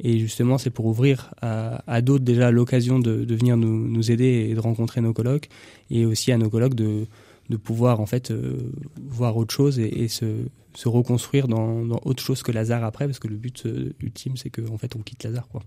et 0.00 0.18
justement 0.18 0.58
c'est 0.58 0.70
pour 0.70 0.86
ouvrir 0.86 1.34
à, 1.40 1.82
à 1.86 2.00
d'autres 2.00 2.24
déjà 2.24 2.50
l'occasion 2.50 2.98
de, 2.98 3.24
de 3.24 3.34
venir 3.34 3.56
nous, 3.56 3.88
nous 3.88 4.10
aider 4.10 4.48
et 4.50 4.54
de 4.54 4.60
rencontrer 4.60 5.00
nos 5.00 5.12
colocs 5.12 5.48
et 5.90 6.04
aussi 6.04 6.32
à 6.32 6.38
nos 6.38 6.50
colocs 6.50 6.74
de, 6.74 7.06
de 7.50 7.56
pouvoir 7.56 8.00
en 8.00 8.06
fait 8.06 8.30
euh, 8.30 8.72
voir 9.00 9.36
autre 9.36 9.54
chose 9.54 9.78
et, 9.78 10.04
et 10.04 10.08
se, 10.08 10.26
se 10.74 10.88
reconstruire 10.88 11.48
dans, 11.48 11.84
dans 11.84 12.00
autre 12.04 12.22
chose 12.22 12.42
que 12.42 12.52
Lazare 12.52 12.84
après 12.84 13.06
parce 13.06 13.18
que 13.18 13.28
le 13.28 13.36
but 13.36 13.66
euh, 13.66 13.92
ultime 14.00 14.36
c'est 14.36 14.50
qu'en 14.50 14.78
fait 14.78 14.96
on 14.96 15.00
quitte 15.00 15.24
Lazare 15.24 15.48
quoi. 15.48 15.62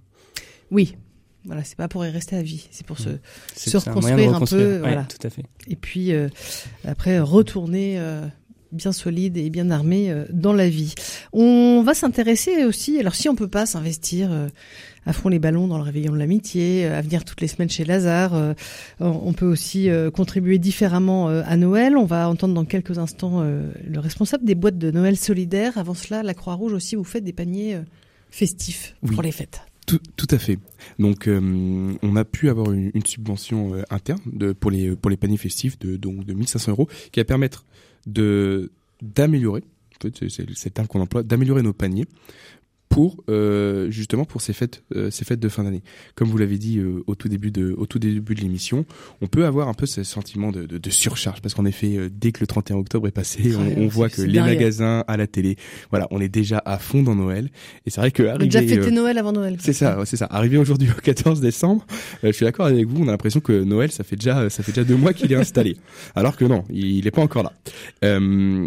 Oui. 0.71 0.95
Voilà, 1.47 1.63
c'est 1.63 1.77
pas 1.77 1.87
pour 1.87 2.03
y 2.03 2.09
rester 2.09 2.35
à 2.35 2.41
vie, 2.41 2.67
c'est 2.71 2.87
pour 2.87 2.97
se, 2.97 3.09
un 3.09 3.79
reconstruire 3.79 4.33
un, 4.35 4.39
peu. 4.39 4.73
Ouais, 4.73 4.79
voilà. 4.79 5.03
tout 5.03 5.27
à 5.27 5.29
fait. 5.29 5.43
Et 5.67 5.75
puis, 5.75 6.11
euh, 6.11 6.27
après, 6.83 7.19
retourner 7.19 7.99
bien 8.75 8.91
solide 8.91 9.37
et 9.37 9.49
bien 9.49 9.69
armé 9.69 10.11
euh, 10.11 10.25
dans 10.31 10.53
la 10.53 10.69
vie. 10.69 10.93
On 11.33 11.81
va 11.83 11.93
s'intéresser 11.93 12.65
aussi, 12.65 12.99
alors 12.99 13.15
si 13.15 13.29
on 13.29 13.35
peut 13.35 13.47
pas 13.47 13.65
s'investir 13.65 14.31
euh, 14.31 14.47
à 15.05 15.13
fond 15.13 15.29
les 15.29 15.39
ballons 15.39 15.67
dans 15.67 15.77
le 15.77 15.83
réveillon 15.83 16.13
de 16.13 16.17
l'amitié, 16.17 16.85
euh, 16.85 16.97
à 16.97 17.01
venir 17.01 17.25
toutes 17.25 17.41
les 17.41 17.47
semaines 17.47 17.69
chez 17.69 17.85
Lazare, 17.85 18.55
on 18.99 19.33
peut 19.33 19.45
aussi 19.45 19.89
contribuer 20.13 20.57
différemment 20.57 21.27
à 21.27 21.57
Noël. 21.57 21.95
On 21.95 22.05
va 22.05 22.27
entendre 22.27 22.53
dans 22.53 22.65
quelques 22.65 22.97
instants 22.97 23.43
le 23.43 23.99
responsable 23.99 24.45
des 24.45 24.55
boîtes 24.55 24.77
de 24.77 24.91
Noël 24.91 25.15
solidaires. 25.15 25.77
Avant 25.77 25.93
cela, 25.93 26.23
la 26.23 26.33
Croix-Rouge 26.33 26.73
aussi, 26.73 26.95
vous 26.95 27.03
faites 27.03 27.23
des 27.23 27.33
paniers 27.33 27.77
festifs 28.31 28.95
Oui. 29.03 29.13
pour 29.13 29.23
les 29.23 29.31
fêtes. 29.31 29.61
Tout, 29.85 29.99
tout 30.15 30.27
à 30.31 30.39
fait. 30.39 30.57
Donc, 30.97 31.27
euh, 31.27 31.93
on 32.01 32.15
a 32.15 32.25
pu 32.25 32.49
avoir 32.49 32.71
une, 32.71 32.89
une 32.95 33.05
subvention 33.05 33.75
euh, 33.75 33.83
interne 33.91 34.19
de, 34.25 34.51
pour 34.51 34.71
les 34.71 34.95
pour 34.95 35.11
les 35.11 35.17
paniers 35.17 35.37
festifs 35.37 35.77
de 35.77 35.95
donc 35.95 36.25
de 36.25 36.33
1500 36.33 36.71
euros 36.71 36.89
qui 37.11 37.19
va 37.19 37.23
permettre 37.23 37.65
de 38.05 38.71
d'améliorer. 39.01 39.63
En 39.97 40.01
fait, 40.09 40.29
c'est- 40.29 40.47
le 40.47 40.55
terme 40.71 40.87
qu'on 40.87 41.01
emploie, 41.01 41.23
d'améliorer 41.23 41.61
nos 41.61 41.73
paniers 41.73 42.05
pour 42.95 43.25
euh, 43.29 43.91
justement 43.91 44.23
pour 44.23 44.41
ces 44.41 44.53
fêtes 44.53 44.81
euh, 44.95 45.11
ces 45.11 45.25
fêtes 45.25 45.41
de 45.41 45.49
fin 45.49 45.65
d'année. 45.65 45.83
Comme 46.15 46.29
vous 46.29 46.37
l'avez 46.37 46.57
dit 46.57 46.77
euh, 46.79 47.03
au 47.07 47.15
tout 47.15 47.27
début 47.27 47.51
de 47.51 47.75
au 47.77 47.85
tout 47.87 47.99
début 47.99 48.35
de 48.35 48.39
l'émission, 48.39 48.85
on 49.19 49.27
peut 49.27 49.45
avoir 49.45 49.67
un 49.67 49.73
peu 49.73 49.85
ce 49.85 50.03
sentiment 50.03 50.53
de, 50.53 50.65
de, 50.65 50.77
de 50.77 50.89
surcharge 50.89 51.41
parce 51.41 51.53
qu'en 51.53 51.65
effet, 51.65 51.97
euh, 51.97 52.09
dès 52.09 52.31
que 52.31 52.39
le 52.39 52.47
31 52.47 52.77
octobre 52.77 53.05
est 53.09 53.11
passé, 53.11 53.53
on, 53.57 53.81
on 53.83 53.87
voit 53.87 54.07
que 54.07 54.21
les 54.21 54.31
derrière. 54.31 54.55
magasins, 54.55 55.03
à 55.09 55.17
la 55.17 55.27
télé, 55.27 55.57
voilà, 55.89 56.07
on 56.09 56.21
est 56.21 56.29
déjà 56.29 56.61
à 56.65 56.77
fond 56.77 57.03
dans 57.03 57.15
Noël. 57.15 57.49
Et 57.85 57.89
c'est 57.89 57.99
vrai 57.99 58.11
que 58.11 58.23
On 58.23 58.35
a 58.35 58.37
déjà 58.37 58.59
arriver, 58.59 58.75
fêté 58.75 58.87
euh, 58.87 58.91
Noël 58.91 59.17
avant 59.17 59.33
Noël. 59.33 59.57
c'est 59.59 59.73
ça, 59.73 59.99
c'est 60.05 60.15
ça. 60.15 60.27
Arrivé 60.29 60.57
aujourd'hui 60.57 60.87
au 60.97 61.01
14 61.01 61.41
décembre, 61.41 61.85
euh, 62.23 62.27
je 62.27 62.31
suis 62.31 62.45
d'accord 62.45 62.67
avec 62.67 62.87
vous. 62.87 63.03
On 63.03 63.09
a 63.09 63.11
l'impression 63.11 63.41
que 63.41 63.61
Noël, 63.65 63.91
ça 63.91 64.05
fait 64.05 64.15
déjà, 64.15 64.49
ça 64.49 64.63
fait 64.63 64.71
déjà 64.71 64.85
deux 64.85 64.95
mois 64.95 65.11
qu'il 65.11 65.29
est 65.33 65.35
installé, 65.35 65.75
alors 66.15 66.37
que 66.37 66.45
non, 66.45 66.63
il 66.69 67.03
n'est 67.03 67.11
pas 67.11 67.23
encore 67.23 67.43
là. 67.43 67.51
Euh, 68.05 68.65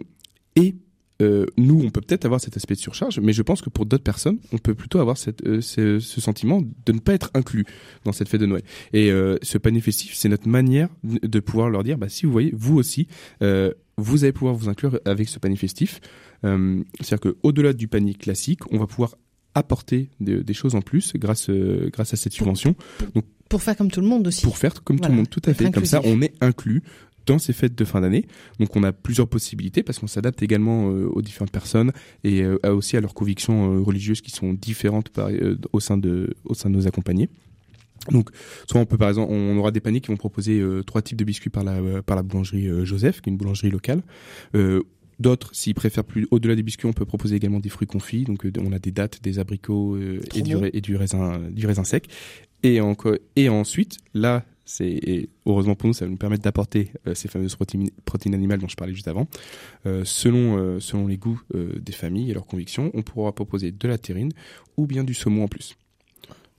et 0.54 0.74
euh, 1.20 1.46
nous, 1.56 1.82
on 1.84 1.90
peut 1.90 2.00
peut-être 2.00 2.24
avoir 2.24 2.40
cet 2.40 2.56
aspect 2.56 2.74
de 2.74 2.80
surcharge, 2.80 3.18
mais 3.18 3.32
je 3.32 3.42
pense 3.42 3.60
que 3.60 3.70
pour 3.70 3.86
d'autres 3.86 4.04
personnes, 4.04 4.38
on 4.52 4.58
peut 4.58 4.74
plutôt 4.74 5.00
avoir 5.00 5.16
cette, 5.18 5.44
euh, 5.46 5.60
ce, 5.60 5.98
ce 5.98 6.20
sentiment 6.20 6.62
de 6.86 6.92
ne 6.92 7.00
pas 7.00 7.14
être 7.14 7.30
inclus 7.34 7.64
dans 8.04 8.12
cette 8.12 8.28
fête 8.28 8.40
de 8.40 8.46
Noël. 8.46 8.62
Et 8.92 9.10
euh, 9.10 9.36
ce 9.42 9.58
panier 9.58 9.80
festif, 9.80 10.14
c'est 10.14 10.28
notre 10.28 10.48
manière 10.48 10.88
de 11.02 11.40
pouvoir 11.40 11.70
leur 11.70 11.82
dire, 11.82 11.98
bah, 11.98 12.08
si 12.08 12.24
vous 12.24 12.32
voyez, 12.32 12.52
vous 12.56 12.76
aussi, 12.78 13.08
vous 13.40 14.24
allez 14.24 14.32
pouvoir 14.32 14.54
vous 14.54 14.68
inclure 14.68 15.00
avec 15.04 15.28
ce 15.28 15.38
panier 15.38 15.56
festif. 15.56 16.00
C'est-à-dire 16.42 17.20
qu'au-delà 17.20 17.72
du 17.72 17.88
panier 17.88 18.14
classique, 18.14 18.60
on 18.72 18.78
va 18.78 18.86
pouvoir 18.86 19.16
apporter 19.54 20.10
des, 20.20 20.44
des 20.44 20.54
choses 20.54 20.76
en 20.76 20.82
plus 20.82 21.14
grâce 21.16 21.50
grâce 21.50 22.12
à 22.12 22.16
cette 22.16 22.32
subvention. 22.32 22.76
Donc 23.14 23.24
Pour 23.48 23.62
faire 23.62 23.76
comme 23.76 23.90
tout 23.90 24.00
le 24.00 24.06
monde 24.06 24.26
aussi. 24.28 24.42
pour 24.42 24.56
faire 24.56 24.84
comme 24.84 25.00
tout 25.00 25.08
le 25.08 25.16
monde, 25.16 25.28
tout 25.28 25.42
à 25.46 25.54
fait. 25.54 25.70
Comme 25.72 25.84
ça, 25.84 26.00
on 26.04 26.22
est 26.22 26.34
inclus 26.40 26.82
dans 27.28 27.38
ces 27.38 27.52
fêtes 27.52 27.76
de 27.76 27.84
fin 27.84 28.00
d'année. 28.00 28.26
Donc 28.58 28.74
on 28.74 28.82
a 28.82 28.92
plusieurs 28.92 29.28
possibilités 29.28 29.82
parce 29.82 29.98
qu'on 29.98 30.06
s'adapte 30.06 30.42
également 30.42 30.90
euh, 30.90 31.06
aux 31.06 31.22
différentes 31.22 31.52
personnes 31.52 31.92
et 32.24 32.42
euh, 32.42 32.58
aussi 32.64 32.96
à 32.96 33.00
leurs 33.00 33.14
convictions 33.14 33.74
euh, 33.74 33.80
religieuses 33.80 34.20
qui 34.20 34.30
sont 34.30 34.54
différentes 34.54 35.10
par- 35.10 35.30
au 35.72 35.80
sein 35.80 35.98
de 35.98 36.34
au 36.44 36.54
sein 36.54 36.70
de 36.70 36.76
nos 36.76 36.86
accompagnés. 36.86 37.28
Donc, 38.10 38.30
soit 38.68 38.80
on 38.80 38.86
peut 38.86 38.96
par 38.96 39.10
exemple, 39.10 39.30
on 39.32 39.56
aura 39.58 39.70
des 39.70 39.80
paniers 39.80 40.00
qui 40.00 40.08
vont 40.08 40.16
proposer 40.16 40.62
trois 40.86 41.02
types 41.02 41.18
de 41.18 41.24
biscuits 41.24 41.50
par 41.50 41.64
la 41.64 42.02
par 42.02 42.16
la 42.16 42.22
boulangerie 42.22 42.68
Joseph, 42.86 43.20
qui 43.20 43.28
est 43.28 43.32
une 43.32 43.36
boulangerie 43.36 43.70
locale. 43.70 44.02
D'autres, 45.18 45.50
s'ils 45.52 45.74
préfèrent 45.74 46.04
plus 46.04 46.26
au-delà 46.30 46.54
des 46.54 46.62
biscuits, 46.62 46.86
on 46.86 46.92
peut 46.92 47.04
proposer 47.04 47.34
également 47.36 47.58
des 47.60 47.68
fruits 47.68 47.88
confits. 47.88 48.22
Donc, 48.22 48.46
on 48.58 48.72
a 48.72 48.78
des 48.78 48.92
dattes, 48.92 49.20
des 49.22 49.40
abricots 49.40 49.98
et, 49.98 50.42
du, 50.42 50.54
bon. 50.54 50.70
et 50.72 50.80
du 50.80 50.96
raisin 50.96 51.40
du 51.50 51.66
raisin 51.66 51.84
sec. 51.84 52.08
Et 52.62 52.80
encore 52.80 53.16
et 53.36 53.48
ensuite, 53.48 53.98
là, 54.14 54.44
et 54.80 55.28
heureusement 55.46 55.74
pour 55.74 55.88
nous, 55.88 55.94
ça 55.94 56.04
va 56.04 56.10
nous 56.10 56.16
permettre 56.16 56.42
d'apporter 56.42 56.92
euh, 57.06 57.14
ces 57.14 57.28
fameuses 57.28 57.56
protéines, 57.56 58.34
animales 58.34 58.58
dont 58.58 58.68
je 58.68 58.76
parlais 58.76 58.94
juste 58.94 59.08
avant. 59.08 59.26
Euh, 59.86 60.04
selon 60.04 60.58
euh, 60.58 60.80
selon 60.80 61.06
les 61.06 61.16
goûts 61.16 61.40
des 61.54 61.92
familles 61.92 62.30
et 62.30 62.34
leurs 62.34 62.46
convictions, 62.46 62.90
on 62.94 63.02
pourra 63.02 63.32
proposer 63.32 63.72
de 63.72 63.88
la 63.88 63.98
terrine 63.98 64.32
ou 64.76 64.86
bien 64.86 65.04
du 65.04 65.14
saumon 65.14 65.44
en 65.44 65.48
plus. 65.48 65.76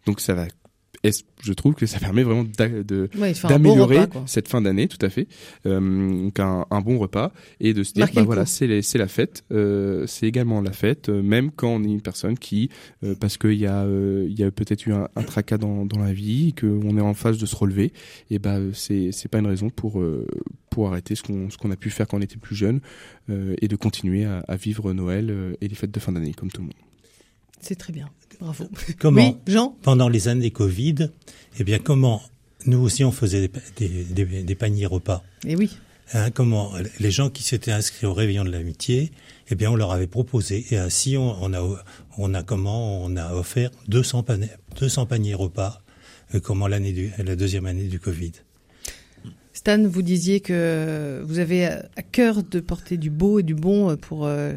Donc 0.06 0.20
ça 0.20 0.34
va 0.34 0.48
est-ce- 1.04 1.24
je 1.42 1.54
trouve 1.54 1.74
que 1.74 1.86
ça 1.86 2.00
permet 2.00 2.24
vraiment 2.24 2.44
Ouais, 3.18 3.34
bon 3.48 3.50
d'améliorer 3.50 3.96
cette 4.26 4.48
fin 4.50 4.62
d'année, 4.62 4.88
tout 4.90 5.04
à 5.06 5.10
fait. 5.10 5.28
Euh, 5.66 5.80
donc 6.24 6.40
un, 6.40 6.66
un 6.70 6.82
bon 6.82 6.98
repas 7.00 7.32
et 7.62 7.74
de 7.74 7.84
se 7.84 7.94
dire, 7.94 8.06
bah 8.16 8.24
voilà, 8.26 8.46
c'est 8.82 8.98
la 8.98 9.08
fête, 9.08 9.44
euh, 9.52 10.06
c'est 10.08 10.28
également 10.28 10.60
la 10.62 10.72
fête, 10.74 11.08
euh, 11.10 11.22
même 11.22 11.52
quand 11.52 11.70
on 11.70 11.84
est 11.84 11.88
une 11.88 12.02
personne 12.02 12.38
qui, 12.38 12.70
parce 13.20 13.38
qu'il 13.38 13.54
y 13.54 13.66
a, 13.68 13.86
il 13.88 14.38
y 14.38 14.44
a 14.44 14.52
peut-être 14.52 14.86
eu 14.86 14.92
un, 14.94 15.08
un 15.16 15.24
tracas 15.24 15.58
dans, 15.58 15.86
dans 15.86 16.00
la 16.00 16.12
vie, 16.14 16.54
qu'on 16.54 16.98
est 16.98 17.02
en 17.02 17.14
phase 17.14 17.38
de 17.38 17.46
se 17.46 17.56
relever, 17.56 17.94
et 18.30 18.40
bah 18.40 18.58
c'est 18.74 19.12
pas 19.32 19.40
une 19.40 19.48
raison 19.48 19.70
pour 19.70 20.04
pour 20.70 20.88
arrêter 20.90 21.16
ce 21.16 21.24
qu'on 21.24 21.72
a 21.72 21.76
pu 21.76 21.90
faire 21.90 22.08
quand 22.08 22.18
on 22.18 22.22
était 22.22 22.38
plus 22.38 22.56
jeune 22.56 22.80
et 23.30 23.68
de 23.68 23.76
continuer 23.76 24.26
à, 24.26 24.40
à 24.48 24.56
vivre 24.56 24.92
Noël 24.94 25.56
et 25.62 25.68
les 25.68 25.76
fêtes 25.76 25.92
de 25.92 26.00
fin 26.00 26.12
d'année 26.12 26.34
comme 26.34 26.52
tout 26.52 26.62
le 26.62 26.68
monde. 26.68 26.76
C'est 27.60 27.76
très 27.76 27.94
bien. 27.94 28.10
Bravo. 28.40 28.70
Comment, 29.00 29.30
oui, 29.30 29.38
Jean 29.54 29.76
pendant 29.82 30.10
les 30.10 30.28
années 30.28 30.52
Covid, 30.52 31.10
eh 31.60 31.64
bien, 31.64 31.80
comment 31.80 32.22
nous 32.66 32.80
aussi 32.80 33.04
on 33.04 33.12
faisait 33.12 33.50
des, 33.78 33.90
des, 33.90 34.44
des, 34.44 34.56
paniers 34.56 34.86
repas? 34.86 35.24
Et 35.46 35.52
eh 35.52 35.56
oui. 35.56 35.78
Hein, 36.14 36.32
comment 36.32 36.72
les 37.00 37.12
gens 37.12 37.30
qui 37.30 37.44
s'étaient 37.44 37.72
inscrits 37.72 38.08
au 38.08 38.14
réveillon 38.14 38.44
de 38.44 38.50
l'amitié, 38.50 39.12
eh 39.50 39.56
bien, 39.56 39.70
on 39.72 39.76
leur 39.76 39.92
avait 39.92 40.08
proposé 40.08 40.66
et 40.72 40.78
ainsi 40.78 41.18
on, 41.18 41.44
on 41.44 41.54
a 41.54 41.84
on 42.18 42.34
a 42.34 42.44
comment 42.44 43.04
on 43.04 43.16
a 43.16 43.34
offert 43.34 43.70
200 43.90 44.24
paniers 44.24 44.50
200 44.80 45.06
paniers 45.06 45.36
repas 45.36 45.82
euh, 46.34 46.40
comment 46.40 46.68
l'année 46.68 46.94
du 46.94 47.12
la 47.20 47.36
deuxième 47.36 47.66
année 47.66 47.88
du 47.88 48.00
Covid. 48.00 48.32
Stan, 49.60 49.84
vous 49.86 50.02
disiez 50.02 50.40
que 50.40 51.22
vous 51.26 51.40
avez 51.40 51.66
à 51.66 52.02
cœur 52.02 52.44
de 52.44 52.62
porter 52.62 52.96
du 52.96 53.10
beau 53.10 53.40
et 53.40 53.44
du 53.44 53.56
bon 53.56 53.98
pour 53.98 54.26
euh, 54.26 54.54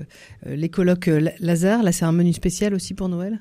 les 0.46 0.68
colloques 0.68 1.10
Lazare. 1.40 1.82
Là, 1.82 1.90
c'est 1.90 2.04
un 2.04 2.12
menu 2.12 2.32
spécial 2.32 2.72
aussi 2.72 2.94
pour 2.94 3.08
Noël? 3.08 3.40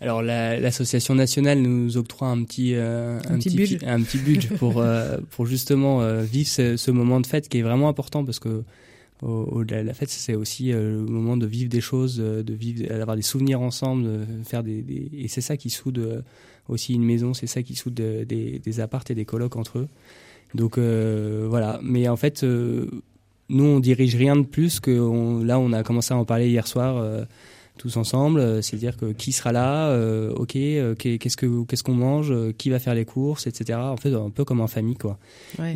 Alors 0.00 0.22
l'association 0.22 1.14
nationale 1.14 1.60
nous 1.60 1.98
octroie 1.98 2.26
un 2.26 2.42
petit 2.42 2.74
euh, 2.74 3.20
un, 3.28 3.38
petit, 3.38 3.54
budget, 3.54 3.84
un 3.84 4.02
petit 4.02 4.18
budget 4.18 4.48
pour 4.56 4.78
euh, 4.80 5.18
pour 5.30 5.46
justement 5.46 6.02
euh, 6.02 6.22
vivre 6.22 6.48
ce, 6.48 6.76
ce, 6.76 6.90
moment 6.90 7.20
de 7.20 7.28
fête 7.28 7.48
qui 7.48 7.58
est 7.58 7.62
vraiment 7.62 7.88
important 7.88 8.24
parce 8.24 8.40
que 8.40 8.64
au-delà 9.22 9.82
de 9.82 9.86
la 9.86 9.94
fête 9.94 10.10
c'est 10.10 10.34
aussi 10.34 10.70
le 10.70 10.98
moment 10.98 11.36
de 11.36 11.46
vivre 11.46 11.68
des 11.68 11.80
choses 11.80 12.18
de 12.18 12.54
vivre 12.54 12.88
d'avoir 12.88 13.16
des 13.16 13.22
souvenirs 13.22 13.60
ensemble 13.60 14.04
de 14.04 14.24
faire 14.44 14.64
des, 14.64 14.82
des 14.82 15.10
et 15.12 15.28
c'est 15.28 15.40
ça 15.40 15.56
qui 15.56 15.70
soude 15.70 16.24
aussi 16.68 16.94
une 16.94 17.04
maison 17.04 17.34
c'est 17.34 17.48
ça 17.48 17.64
qui 17.64 17.74
soude 17.74 17.94
des 17.94 18.24
des 18.64 18.80
appartes 18.80 19.10
et 19.10 19.16
des 19.16 19.24
colocs 19.24 19.56
entre 19.56 19.78
eux 19.78 19.88
donc 20.54 20.78
voilà 20.78 21.78
mais 21.82 22.08
en 22.08 22.16
fait 22.16 22.42
nous 22.42 23.64
on 23.64 23.80
dirige 23.80 24.16
rien 24.16 24.36
de 24.36 24.42
plus 24.42 24.80
que 24.80 24.98
on, 24.98 25.42
là 25.44 25.58
on 25.58 25.72
a 25.72 25.82
commencé 25.82 26.14
à 26.14 26.16
en 26.16 26.24
parler 26.24 26.48
hier 26.48 26.66
soir 26.66 27.26
tous 27.78 27.96
ensemble, 27.96 28.40
euh, 28.40 28.60
c'est-à-dire 28.60 28.96
que 28.96 29.12
qui 29.12 29.32
sera 29.32 29.52
là, 29.52 29.88
euh, 29.88 30.30
ok, 30.34 30.56
euh, 30.56 30.94
qu'est-ce 30.94 31.36
que 31.36 31.64
qu'est-ce 31.64 31.82
qu'on 31.82 31.94
mange, 31.94 32.34
qui 32.58 32.68
va 32.68 32.78
faire 32.78 32.94
les 32.94 33.06
courses, 33.06 33.46
etc. 33.46 33.78
En 33.78 33.96
fait, 33.96 34.12
un 34.12 34.28
peu 34.28 34.44
comme 34.44 34.60
en 34.60 34.66
famille, 34.66 34.96
quoi. 34.96 35.18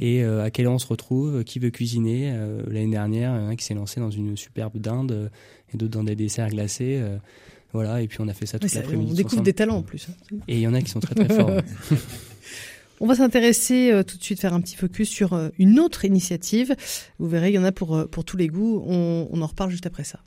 Et 0.03 0.23
à 0.23 0.51
quelle 0.51 0.67
heure 0.67 0.73
on 0.73 0.79
se 0.79 0.87
retrouve, 0.87 1.45
qui 1.45 1.59
veut 1.59 1.71
cuisiner. 1.71 2.35
L'année 2.67 2.91
dernière, 2.91 3.35
il 3.35 3.41
y 3.41 3.45
en 3.45 3.47
a 3.47 3.51
un 3.51 3.57
qui 3.57 3.65
s'est 3.65 3.75
lancé 3.75 4.01
dans 4.01 4.11
une 4.11 4.37
superbe 4.37 4.77
dinde 4.77 5.31
et 5.73 5.77
d'autres 5.79 5.93
dans 5.93 6.05
des 6.05 6.17
desserts 6.17 6.49
glacés. 6.49 7.01
voilà, 7.73 8.03
et 8.03 8.09
puis 8.09 8.19
on 8.21 8.29
a 8.29 8.35
fait 8.35 8.47
ça 8.47 8.59
toute 8.59 8.75
l'après-midi. 8.75 9.13
On 9.13 9.15
découvre 9.15 9.43
des 9.43 9.55
talents 9.55 9.77
en 9.77 9.83
plus. 9.83 10.09
Hein. 10.11 10.37
Et 10.49 10.57
il 10.57 10.61
y 10.61 10.67
en 10.67 10.75
a 10.75 10.83
qui 10.83 10.91
sont 10.91 11.01
très 11.01 11.15
très 11.15 11.35
forts. 11.35 11.51
On 13.05 13.07
va 13.07 13.17
s'intéresser 13.17 13.91
tout 14.07 14.17
de 14.17 14.23
suite, 14.23 14.41
faire 14.41 14.55
un 14.55 14.61
petit 14.61 14.77
focus 14.77 15.09
sur 15.09 15.37
une 15.59 15.81
autre 15.81 16.05
initiative. 16.05 16.77
Vous 17.19 17.27
verrez, 17.27 17.49
il 17.49 17.55
y 17.55 17.59
en 17.59 17.65
a 17.65 17.73
pour, 17.73 18.09
pour 18.09 18.25
tous 18.25 18.37
les 18.37 18.47
goûts. 18.47 18.81
On, 18.87 19.27
on 19.29 19.43
en 19.43 19.47
reparle 19.49 19.73
juste 19.73 19.87
après 19.87 20.05
ça. 20.05 20.21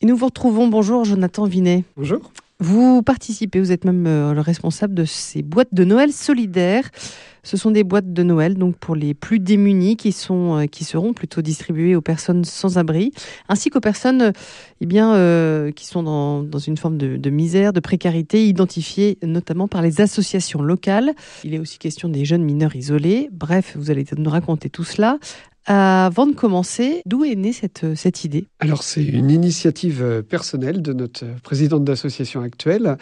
Et 0.00 0.06
nous 0.06 0.16
vous 0.16 0.26
retrouvons. 0.26 0.66
Bonjour 0.66 1.04
Jonathan 1.04 1.44
Vinet. 1.44 1.84
Bonjour. 1.96 2.32
Vous 2.58 3.04
participez, 3.04 3.60
vous 3.60 3.70
êtes 3.70 3.84
même 3.84 4.04
euh, 4.08 4.34
le 4.34 4.40
responsable 4.40 4.94
de 4.94 5.04
ces 5.04 5.42
boîtes 5.42 5.72
de 5.72 5.84
Noël 5.84 6.12
solidaires. 6.12 6.90
Ce 7.42 7.56
sont 7.56 7.70
des 7.70 7.84
boîtes 7.84 8.12
de 8.12 8.22
Noël 8.22 8.56
donc 8.56 8.76
pour 8.76 8.94
les 8.94 9.14
plus 9.14 9.38
démunis 9.38 9.96
qui 9.96 10.12
sont 10.12 10.58
euh, 10.58 10.66
qui 10.66 10.84
seront 10.84 11.12
plutôt 11.12 11.42
distribuées 11.42 11.96
aux 11.96 12.00
personnes 12.00 12.44
sans 12.44 12.78
abri, 12.78 13.12
ainsi 13.48 13.70
qu'aux 13.70 13.80
personnes 13.80 14.32
eh 14.80 14.86
euh, 14.94 15.70
qui 15.72 15.86
sont 15.86 16.02
dans, 16.02 16.58
une 16.58 16.76
forme 16.76 16.98
de, 16.98 17.30
misère, 17.30 17.72
de 17.72 17.80
précarité, 17.80 18.46
identifiées 18.46 19.18
notamment 19.22 19.68
par 19.68 19.82
les 19.82 20.00
associations 20.00 20.62
locales. 20.62 21.12
Il 21.44 21.54
est 21.54 21.58
aussi 21.58 21.78
question 21.78 22.08
des 22.08 22.24
jeunes 22.24 22.44
mineurs 22.44 22.76
isolés. 22.76 23.28
Bref, 23.32 23.76
vous 23.76 23.90
allez 23.90 24.04
nous 24.16 24.30
raconter 24.30 24.70
tout 24.70 24.84
cela. 24.84 25.18
Avant 25.70 26.26
de 26.26 26.32
commencer, 26.32 27.02
d'où 27.04 27.24
est 27.24 27.34
née 27.34 27.52
cette, 27.52 27.84
cette 27.94 28.24
idée? 28.24 28.46
Alors 28.58 28.82
c'est 28.82 29.04
une 29.04 29.30
initiative 29.30 30.02
euh, 30.02 30.22
personnelle 30.22 30.80
de 30.80 30.94
notre 30.94 31.26
présidente 31.42 31.84
d'association 31.84 32.40
actuelle 32.40 32.96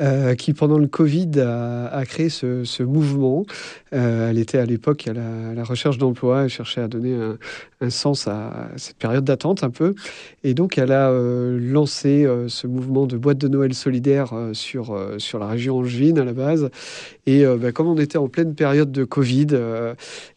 euh, 0.00 0.36
qui 0.36 0.52
pendant 0.52 0.78
le 0.78 0.86
Covid 0.86 1.40
a, 1.40 2.04
créé 2.06 2.28
ce, 2.28 2.62
ce 2.62 2.84
mouvement. 2.84 3.44
Euh, 3.92 4.30
elle 4.30 4.38
était 4.38 4.58
à 4.58 4.66
l'époque 4.66 5.08
à, 5.08 5.12
la, 5.12 5.64
recherche 5.64 5.98
d'emploi, 5.98 6.44
elle 6.44 6.48
cherchait 6.48 6.80
à 6.80 6.86
donner 6.86 7.12
un, 7.12 7.38
un 7.82 7.90
sens 7.90 8.28
à 8.28 8.68
cette 8.76 8.96
période 8.96 9.24
d'attente 9.24 9.64
un 9.64 9.70
peu. 9.70 9.94
Et 10.44 10.54
donc 10.54 10.78
elle 10.78 10.92
a 10.92 11.10
euh, 11.10 11.58
lancé 11.60 12.24
euh, 12.24 12.48
ce 12.48 12.66
mouvement 12.66 13.06
de 13.06 13.16
boîte 13.16 13.38
de 13.38 13.48
Noël 13.48 13.74
solidaire 13.74 14.32
euh, 14.32 14.54
sur, 14.54 14.98
sur 15.18 15.38
la 15.38 15.48
région 15.48 15.78
angevine 15.78 16.18
à 16.18 16.24
la 16.24 16.32
base. 16.32 16.70
Et 17.26 17.44
bah, 17.44 17.72
comme 17.72 17.86
on 17.86 17.96
était 17.98 18.18
en 18.18 18.28
pleine 18.28 18.54
période 18.54 18.90
de 18.90 19.04
Covid, 19.04 19.48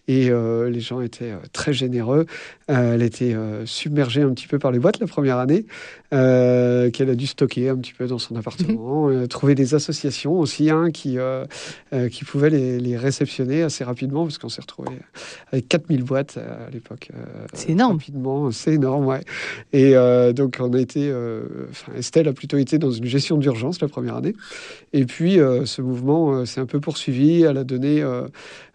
et 0.08 0.30
euh, 0.30 0.70
les 0.70 0.80
gens 0.80 1.02
étaient 1.02 1.32
euh, 1.32 1.38
très 1.52 1.74
généreux. 1.74 2.26
Euh, 2.70 2.96
elle 2.96 3.02
était 3.02 3.36
submergée 3.66 4.22
un 4.22 4.34
petit 4.34 4.48
peu 4.48 4.60
par 4.60 4.72
les 4.72 4.80
boîtes 4.80 5.00
la 5.00 5.08
première 5.08 5.38
année, 5.38 5.66
qu'elle 6.10 7.10
a 7.10 7.16
dû 7.16 7.28
stocker 7.28 7.70
un 7.70 7.78
petit 7.78 7.94
peu 7.94 8.08
dans 8.08 8.18
son 8.18 8.36
appartement, 8.36 9.08
mhm. 9.08 9.28
trouver 9.28 9.54
des 9.54 9.76
associations 9.76 10.40
aussi 10.40 10.70
hein, 10.70 10.90
qui, 10.92 11.18
qui 12.12 12.24
pouvaient 12.24 12.50
les, 12.50 12.80
les, 12.80 12.98
réceptionner 12.98 13.62
assez 13.64 13.84
rapidement, 13.84 14.24
parce 14.24 14.38
qu'on 14.38 14.50
s'est 14.50 14.62
retrouvé 14.62 14.90
avec 15.52 15.68
4000 15.68 16.04
boîtes 16.04 16.38
à 16.38 16.70
l'époque. 16.72 17.10
c'est 17.54 17.72
énorme. 17.72 17.98
Rapidement, 17.98 18.50
c'est 18.52 18.74
énorme, 18.74 19.06
ouais. 19.06 19.22
Et 19.74 19.94
donc 20.34 20.58
on 20.60 20.74
a 20.74 20.80
été, 20.80 21.14
enfin 21.70 21.92
Estelle 21.98 22.28
a 22.28 22.34
plutôt 22.34 22.58
été 22.58 22.80
dans 22.80 22.92
une 22.92 23.06
gestion 23.06 23.38
d'urgence 23.38 23.80
la 23.82 23.88
première 23.88 24.16
année. 24.16 24.34
Et 24.94 25.06
puis 25.06 25.36
ce 25.36 25.82
mouvement 25.82 26.46
s'est 26.46 26.62
un 26.62 26.66
peu 26.66 26.80
poursuivi. 26.80 27.44
Elle 27.44 27.58
a 27.58 27.64
donné 27.64 28.04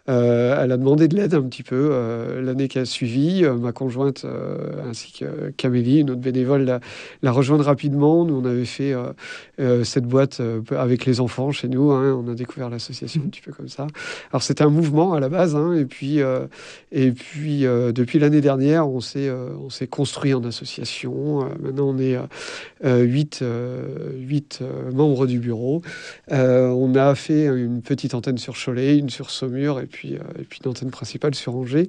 elle 0.07 0.71
a 0.71 0.77
demandé 0.77 1.07
de 1.07 1.15
l'aide 1.15 1.33
un 1.33 1.43
petit 1.43 1.63
peu 1.63 1.89
euh, 1.91 2.41
l'année 2.41 2.67
qui 2.67 2.79
a 2.79 2.85
suivi. 2.85 3.43
Euh, 3.43 3.55
ma 3.55 3.71
conjointe 3.71 4.25
ainsi 4.87 5.11
que 5.11 5.51
Camélie, 5.51 5.99
une 5.99 6.11
autre 6.11 6.21
bénévole, 6.21 6.63
l'a, 6.63 6.79
l'a 7.21 7.31
rapidement. 7.31 8.25
Nous, 8.25 8.35
on 8.35 8.45
avait 8.45 8.65
fait 8.65 8.93
cette 9.83 10.05
boîte 10.05 10.41
avec 10.71 11.05
les 11.05 11.19
enfants 11.19 11.51
chez 11.51 11.67
nous. 11.67 11.91
Hein. 11.91 12.13
on 12.13 12.29
a 12.31 12.35
découvert 12.35 12.69
l'association 12.69 13.21
un 13.25 13.29
petit 13.29 13.41
peu 13.41 13.51
comme 13.51 13.67
ça. 13.67 13.87
Alors 14.31 14.43
c'était 14.43 14.63
un 14.63 14.69
mouvement 14.69 15.13
à 15.13 15.19
la 15.19 15.29
base, 15.29 15.55
hein, 15.55 15.73
et 15.73 15.85
puis 15.85 16.19
et 16.91 17.11
puis 17.11 17.61
depuis 17.61 18.19
l'année 18.19 18.41
dernière, 18.41 18.87
on 18.87 18.99
s'est 18.99 19.29
on 19.31 19.69
s'est 19.69 19.87
construit 19.87 20.33
en 20.33 20.43
association. 20.43 21.49
maintenant, 21.61 21.89
on 21.89 21.97
est 21.99 22.17
huit 22.83 23.43
huit 24.17 24.61
membres 24.93 25.27
du 25.27 25.39
bureau. 25.39 25.81
on 26.29 26.95
a 26.95 27.15
fait 27.15 27.45
une 27.45 27.81
petite 27.81 28.13
antenne 28.13 28.37
sur 28.37 28.55
Cholet, 28.55 28.97
une 28.97 29.09
sur 29.09 29.29
Saumur 29.29 29.79
puis, 29.91 30.15
euh, 30.15 30.21
et 30.39 30.43
puis 30.43 30.59
une 30.63 30.71
antenne 30.71 30.89
principale 30.89 31.35
sur 31.35 31.55
Angers. 31.55 31.87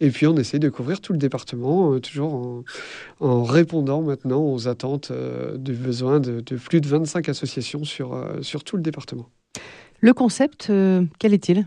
Et 0.00 0.10
puis 0.10 0.26
on 0.26 0.36
essaie 0.36 0.58
de 0.58 0.68
couvrir 0.68 1.00
tout 1.00 1.12
le 1.12 1.18
département, 1.18 1.94
euh, 1.94 2.00
toujours 2.00 2.34
en, 2.34 2.64
en, 3.20 3.42
répondant 3.44 4.02
maintenant 4.02 4.42
aux 4.42 4.68
attentes 4.68 5.10
euh, 5.10 5.56
de 5.56 5.72
besoins 5.72 6.20
de, 6.20 6.40
de, 6.40 6.56
plus 6.56 6.80
de 6.80 6.88
25 6.88 7.28
associations 7.28 7.84
sur, 7.84 8.22
sur 8.42 8.64
tout 8.64 8.76
le 8.76 8.82
département. 8.82 9.28
Le 10.00 10.12
concept, 10.12 10.70
quel 11.18 11.32
est-il? 11.32 11.66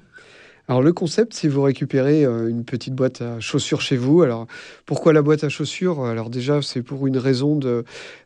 Alors 0.69 0.81
le 0.81 0.91
concept, 0.91 1.33
c'est 1.33 1.47
vous 1.47 1.61
récupérez 1.61 2.25
euh, 2.25 2.49
une 2.49 2.65
petite 2.65 2.93
boîte 2.93 3.21
à 3.21 3.39
chaussures 3.39 3.79
chez 3.79 3.95
vous. 3.95 4.21
Alors 4.21 4.47
pourquoi 4.85 5.13
la 5.13 5.21
boîte 5.21 5.45
à 5.45 5.49
chaussures? 5.49 6.03
Alors 6.03 6.29
déjà, 6.29 6.61
c'est 6.61 6.81
pour 6.81 7.07
une 7.07 7.17
raison 7.17 7.57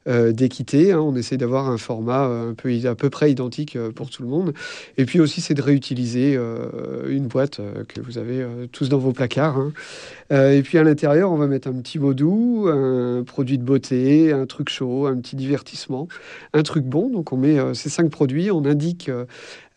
euh, 0.07 0.31
d'équité. 0.31 0.91
Hein. 0.91 1.01
On 1.01 1.15
essaie 1.15 1.37
d'avoir 1.37 1.69
un 1.69 1.77
format 1.77 2.27
euh, 2.27 2.49
un 2.49 2.53
peu 2.55 2.71
à 2.87 2.95
peu 2.95 3.11
près 3.11 3.31
identique 3.31 3.77
pour 3.95 4.09
tout 4.09 4.23
le 4.23 4.27
monde. 4.27 4.53
Et 4.97 5.05
puis 5.05 5.19
aussi, 5.19 5.39
c'est 5.39 5.53
de 5.53 5.61
réutiliser 5.61 6.39
une 7.07 7.27
boîte 7.27 7.61
que 7.87 8.01
vous 8.01 8.17
avez 8.17 8.43
tous 8.71 8.89
dans 8.89 8.97
vos 8.97 9.11
placards. 9.11 9.57
Hein. 9.57 9.71
et 10.31 10.61
puis 10.63 10.77
à 10.77 10.83
l'intérieur, 10.83 11.31
on 11.31 11.35
va 11.35 11.47
mettre 11.47 11.67
un 11.67 11.73
petit 11.73 11.99
mot 11.99 12.13
doux, 12.13 12.67
un 12.67 13.23
produit 13.23 13.57
de 13.57 13.63
beauté, 13.63 14.31
un 14.31 14.45
truc 14.45 14.69
chaud, 14.69 15.05
un 15.05 15.17
petit 15.17 15.35
divertissement, 15.35 16.07
un 16.53 16.63
truc 16.63 16.85
bon. 16.85 17.09
Donc 17.09 17.33
on 17.33 17.37
met 17.37 17.57
ces 17.75 17.89
cinq 17.89 18.09
produits, 18.09 18.49
on 18.51 18.65
indique 18.65 19.11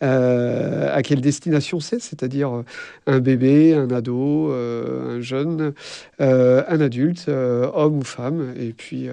à 0.01 1.01
quelle 1.03 1.21
destination 1.21 1.79
c'est, 1.79 1.99
c'est-à-dire 1.99 2.49
euh, 2.53 2.63
un 3.07 3.19
bébé, 3.19 3.73
un 3.73 3.89
ado, 3.91 4.51
euh, 4.51 5.17
un 5.17 5.21
jeune, 5.21 5.73
un 6.19 6.81
adulte, 6.81 7.27
homme 7.27 7.99
ou 7.99 8.03
femme. 8.03 8.53
Et 8.59 8.73
puis, 8.73 9.07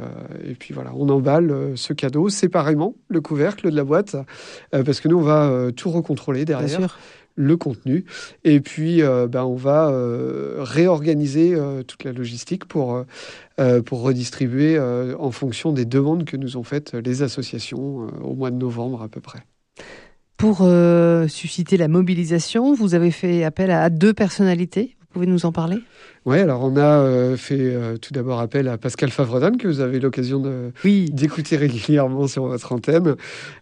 et 0.45 0.55
puis 0.55 0.74
voilà, 0.74 0.93
on 0.97 1.09
emballe 1.09 1.72
ce 1.76 1.93
cadeau 1.93 2.28
séparément, 2.28 2.95
le 3.09 3.20
couvercle 3.20 3.70
de 3.70 3.76
la 3.76 3.85
boîte, 3.85 4.16
parce 4.70 5.01
que 5.01 5.09
nous, 5.09 5.18
on 5.18 5.22
va 5.22 5.70
tout 5.74 5.91
recontrôler 5.91 6.45
derrière 6.45 6.99
le 7.35 7.57
contenu. 7.57 8.05
Et 8.45 8.61
puis, 8.61 9.03
ben, 9.03 9.45
on 9.45 9.57
va 9.57 9.93
réorganiser 10.59 11.57
toute 11.87 12.05
la 12.05 12.12
logistique 12.12 12.66
pour, 12.66 13.05
pour 13.85 14.03
redistribuer 14.03 14.78
en 14.78 15.30
fonction 15.30 15.72
des 15.72 15.85
demandes 15.85 16.24
que 16.24 16.37
nous 16.37 16.57
ont 16.57 16.64
faites 16.64 16.95
les 16.95 17.22
associations 17.22 18.07
au 18.22 18.35
mois 18.35 18.51
de 18.51 18.57
novembre 18.57 19.03
à 19.03 19.09
peu 19.09 19.20
près. 19.20 19.41
Pour 20.43 20.62
euh, 20.62 21.28
susciter 21.28 21.76
la 21.76 21.86
mobilisation, 21.86 22.74
vous 22.74 22.97
avez 22.97 23.12
fait 23.12 23.45
appel 23.45 23.70
à 23.70 23.90
deux 23.90 24.12
personnalités. 24.12 24.97
Vous 24.99 25.07
pouvez 25.12 25.26
nous 25.26 25.47
en 25.47 25.53
parler? 25.53 25.78
Oui, 26.24 26.40
alors 26.40 26.64
on 26.64 26.76
a 26.76 26.80
euh, 26.80 27.36
fait 27.36 27.61
euh, 27.61 27.97
tout 27.97 28.12
d'abord 28.12 28.40
appel 28.40 28.66
à 28.66 28.76
Pascal 28.76 29.11
Favredan, 29.11 29.57
que 29.57 29.68
vous 29.68 29.78
avez 29.78 30.01
l'occasion 30.01 30.43
d'écouter 30.82 31.57
régulièrement 31.57 32.26
sur 32.26 32.47
votre 32.47 32.72
antenne. 32.72 33.14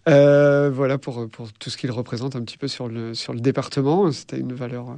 Euh, 0.09 0.71
voilà, 0.73 0.97
pour, 0.97 1.29
pour 1.29 1.53
tout 1.53 1.69
ce 1.69 1.77
qu'il 1.77 1.91
représente 1.91 2.35
un 2.35 2.41
petit 2.41 2.57
peu 2.57 2.67
sur 2.67 2.89
le, 2.89 3.13
sur 3.13 3.35
le 3.35 3.41
département. 3.41 4.11
C'était 4.11 4.39
une 4.39 4.55
valeur 4.55 4.97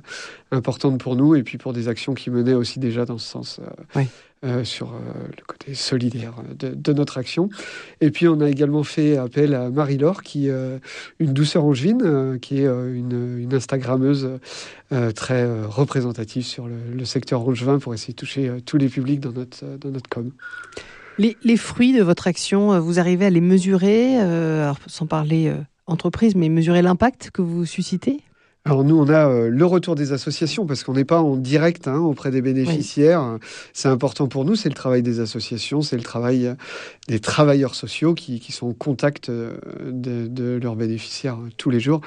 importante 0.52 1.00
pour 1.00 1.16
nous 1.16 1.34
et 1.34 1.42
puis 1.42 1.58
pour 1.58 1.72
des 1.72 1.88
actions 1.88 2.14
qui 2.14 2.30
menaient 2.30 2.54
aussi 2.54 2.78
déjà 2.78 3.06
dans 3.06 3.18
ce 3.18 3.28
sens. 3.28 3.60
Oui. 3.96 4.04
Euh, 4.44 4.64
sur 4.64 4.88
euh, 4.88 4.98
le 5.38 5.44
côté 5.46 5.72
solidaire 5.72 6.34
de, 6.58 6.92
notre 6.92 7.16
action. 7.16 7.48
Et 8.00 8.10
puis 8.10 8.26
on 8.26 8.40
a 8.40 8.50
également 8.50 8.82
fait 8.82 9.16
appel 9.16 9.54
à 9.54 9.70
Marie-Laure, 9.70 10.24
qui 10.24 10.50
euh, 10.50 10.80
une 11.20 11.32
douceur 11.32 11.64
angevine, 11.64 12.38
qui 12.42 12.58
est 12.58 12.66
une, 12.66 13.38
une 13.38 13.54
Instagrammeuse 13.54 14.28
très 15.14 15.48
représentative 15.64 16.44
sur 16.44 16.66
le, 16.66 17.04
secteur 17.04 17.46
angevin 17.46 17.78
pour 17.78 17.94
essayer 17.94 18.14
de 18.14 18.18
toucher 18.18 18.50
tous 18.66 18.78
les 18.78 18.88
publics 18.88 19.20
dans 19.20 19.30
notre, 19.30 19.64
dans 19.78 19.90
notre 19.90 20.10
com. 20.10 20.32
Les, 21.18 21.36
les, 21.44 21.56
fruits 21.56 21.96
de 21.96 22.02
votre 22.02 22.26
action, 22.26 22.80
vous 22.80 22.98
arrivez 22.98 23.26
à 23.26 23.30
les 23.30 23.40
mesurer, 23.40 24.16
sans 24.88 25.06
parler 25.06 25.54
entreprise, 25.86 26.34
mais 26.34 26.48
mesurer 26.48 26.82
l'impact 26.82 27.30
que 27.30 27.42
vous 27.42 27.64
suscitez? 27.64 28.22
Alors 28.64 28.84
nous, 28.84 28.96
on 28.96 29.08
a 29.08 29.28
euh, 29.28 29.48
le 29.48 29.66
retour 29.66 29.96
des 29.96 30.12
associations 30.12 30.66
parce 30.66 30.84
qu'on 30.84 30.92
n'est 30.92 31.04
pas 31.04 31.20
en 31.20 31.36
direct 31.36 31.88
hein, 31.88 31.96
auprès 31.96 32.30
des 32.30 32.40
bénéficiaires. 32.42 33.38
C'est 33.72 33.88
important 33.88 34.28
pour 34.28 34.44
nous, 34.44 34.54
c'est 34.54 34.68
le 34.68 34.76
travail 34.76 35.02
des 35.02 35.18
associations, 35.18 35.82
c'est 35.82 35.96
le 35.96 36.04
travail 36.04 36.46
euh, 36.46 36.54
des 37.08 37.18
travailleurs 37.18 37.74
sociaux 37.74 38.14
qui, 38.14 38.38
qui 38.38 38.52
sont 38.52 38.68
en 38.68 38.72
contact 38.72 39.30
euh, 39.30 39.56
de, 39.90 40.28
de, 40.28 40.60
leurs 40.62 40.76
bénéficiaires 40.76 41.38
tous 41.56 41.70
les 41.70 41.80
jours. 41.80 42.02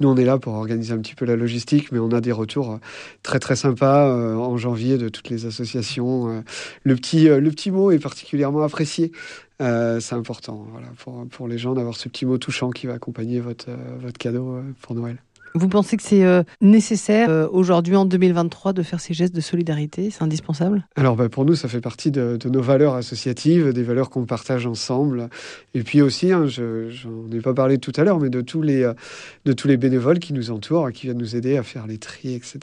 Nous, 0.00 0.08
on 0.08 0.16
est 0.16 0.24
là 0.24 0.36
pour 0.36 0.54
organiser 0.54 0.92
un 0.92 0.98
petit 0.98 1.14
peu 1.14 1.24
la 1.24 1.36
logistique, 1.36 1.92
mais 1.92 2.00
on 2.00 2.10
a 2.10 2.20
des 2.20 2.32
retours 2.32 2.80
très 3.22 3.38
très 3.38 3.54
sympas 3.54 4.12
en 4.12 4.56
janvier 4.56 4.98
de 4.98 5.08
toutes 5.08 5.28
les 5.28 5.46
associations. 5.46 6.42
Le 6.82 6.96
petit, 6.96 7.28
le 7.28 7.50
petit 7.50 7.70
mot 7.70 7.92
est 7.92 8.00
particulièrement 8.00 8.62
apprécié. 8.62 9.12
Euh, 9.60 10.00
c'est 10.00 10.16
important 10.16 10.66
voilà, 10.72 10.88
pour, 10.98 11.26
pour 11.28 11.46
les 11.46 11.58
gens 11.58 11.74
d'avoir 11.74 11.94
ce 11.94 12.08
petit 12.08 12.26
mot 12.26 12.38
touchant 12.38 12.70
qui 12.70 12.88
va 12.88 12.94
accompagner 12.94 13.38
votre, 13.38 13.68
votre 14.00 14.18
cadeau 14.18 14.60
pour 14.80 14.96
Noël. 14.96 15.18
Vous 15.54 15.68
pensez 15.68 15.96
que 15.96 16.02
c'est 16.02 16.24
euh, 16.24 16.42
nécessaire 16.60 17.28
euh, 17.28 17.48
aujourd'hui 17.50 17.96
en 17.96 18.04
2023 18.04 18.72
de 18.72 18.82
faire 18.82 19.00
ces 19.00 19.14
gestes 19.14 19.34
de 19.34 19.40
solidarité? 19.40 20.10
C'est 20.10 20.22
indispensable? 20.22 20.86
Alors 20.94 21.16
bah, 21.16 21.28
pour 21.28 21.44
nous, 21.44 21.54
ça 21.56 21.68
fait 21.68 21.80
partie 21.80 22.10
de, 22.10 22.38
nos 22.44 22.62
valeurs 22.62 22.94
associatives, 22.94 23.72
des 23.72 23.82
valeurs 23.82 24.10
qu'on 24.10 24.26
partage 24.26 24.66
ensemble. 24.66 25.28
Et 25.74 25.82
puis 25.82 26.02
aussi, 26.02 26.32
hein, 26.32 26.46
je 26.46 27.08
n'en 27.08 27.36
ai 27.36 27.40
pas 27.40 27.54
parlé 27.54 27.78
tout 27.78 27.92
à 27.96 28.04
l'heure, 28.04 28.20
mais 28.20 28.30
de 28.30 28.40
tous, 28.40 28.62
les, 28.62 28.84
euh, 28.84 29.76
bénévoles 29.76 30.20
qui 30.20 30.32
nous 30.32 30.50
entourent, 30.50 30.92
qui 30.92 31.06
viennent 31.06 31.18
nous 31.18 31.34
aider 31.34 31.56
à 31.56 31.62
faire 31.62 31.86
les 31.86 31.98
tris, 31.98 32.34
etc. 32.34 32.58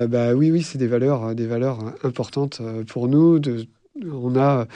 bah, 0.00 0.34
oui, 0.34 0.50
oui, 0.50 0.62
c'est 0.62 0.78
des 0.78 0.86
valeurs, 0.86 1.34
des 1.34 1.46
valeurs 1.46 1.78
importantes 2.04 2.62
pour 2.86 3.08
nous. 3.08 3.40
On 4.04 4.36
a 4.36 4.66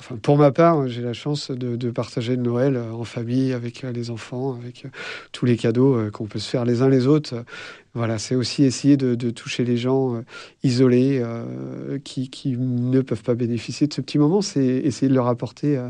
Enfin, 0.00 0.16
pour 0.20 0.36
ma 0.36 0.50
part, 0.50 0.88
j'ai 0.88 1.02
la 1.02 1.12
chance 1.12 1.50
de, 1.50 1.90
partager 1.90 2.36
le 2.36 2.42
Noël 2.42 2.76
euh, 2.76 2.92
en 2.92 3.04
famille 3.04 3.52
avec 3.52 3.84
euh, 3.84 3.92
les 3.92 4.10
enfants, 4.10 4.54
avec 4.54 4.84
euh, 4.84 4.88
tous 5.32 5.46
les 5.46 5.56
cadeaux 5.56 6.10
qu'on 6.12 6.26
peut 6.26 6.38
se 6.38 6.50
faire 6.50 6.64
les 6.64 6.82
uns 6.82 6.88
les 6.88 7.06
autres. 7.06 7.44
Voilà, 7.94 8.18
c'est 8.18 8.34
aussi 8.34 8.64
essayer 8.64 8.96
de, 8.96 9.30
toucher 9.30 9.64
les 9.64 9.76
gens 9.76 10.20
isolés 10.64 11.22
qui, 12.02 12.28
qui, 12.28 12.56
ne 12.58 13.00
peuvent 13.02 13.22
pas 13.22 13.34
bénéficier 13.34 13.86
de 13.86 13.94
ce 13.94 14.00
petit 14.00 14.18
moment. 14.18 14.42
C'est 14.42 14.64
essayer 14.64 15.08
de 15.08 15.14
leur 15.14 15.28
apporter 15.28 15.80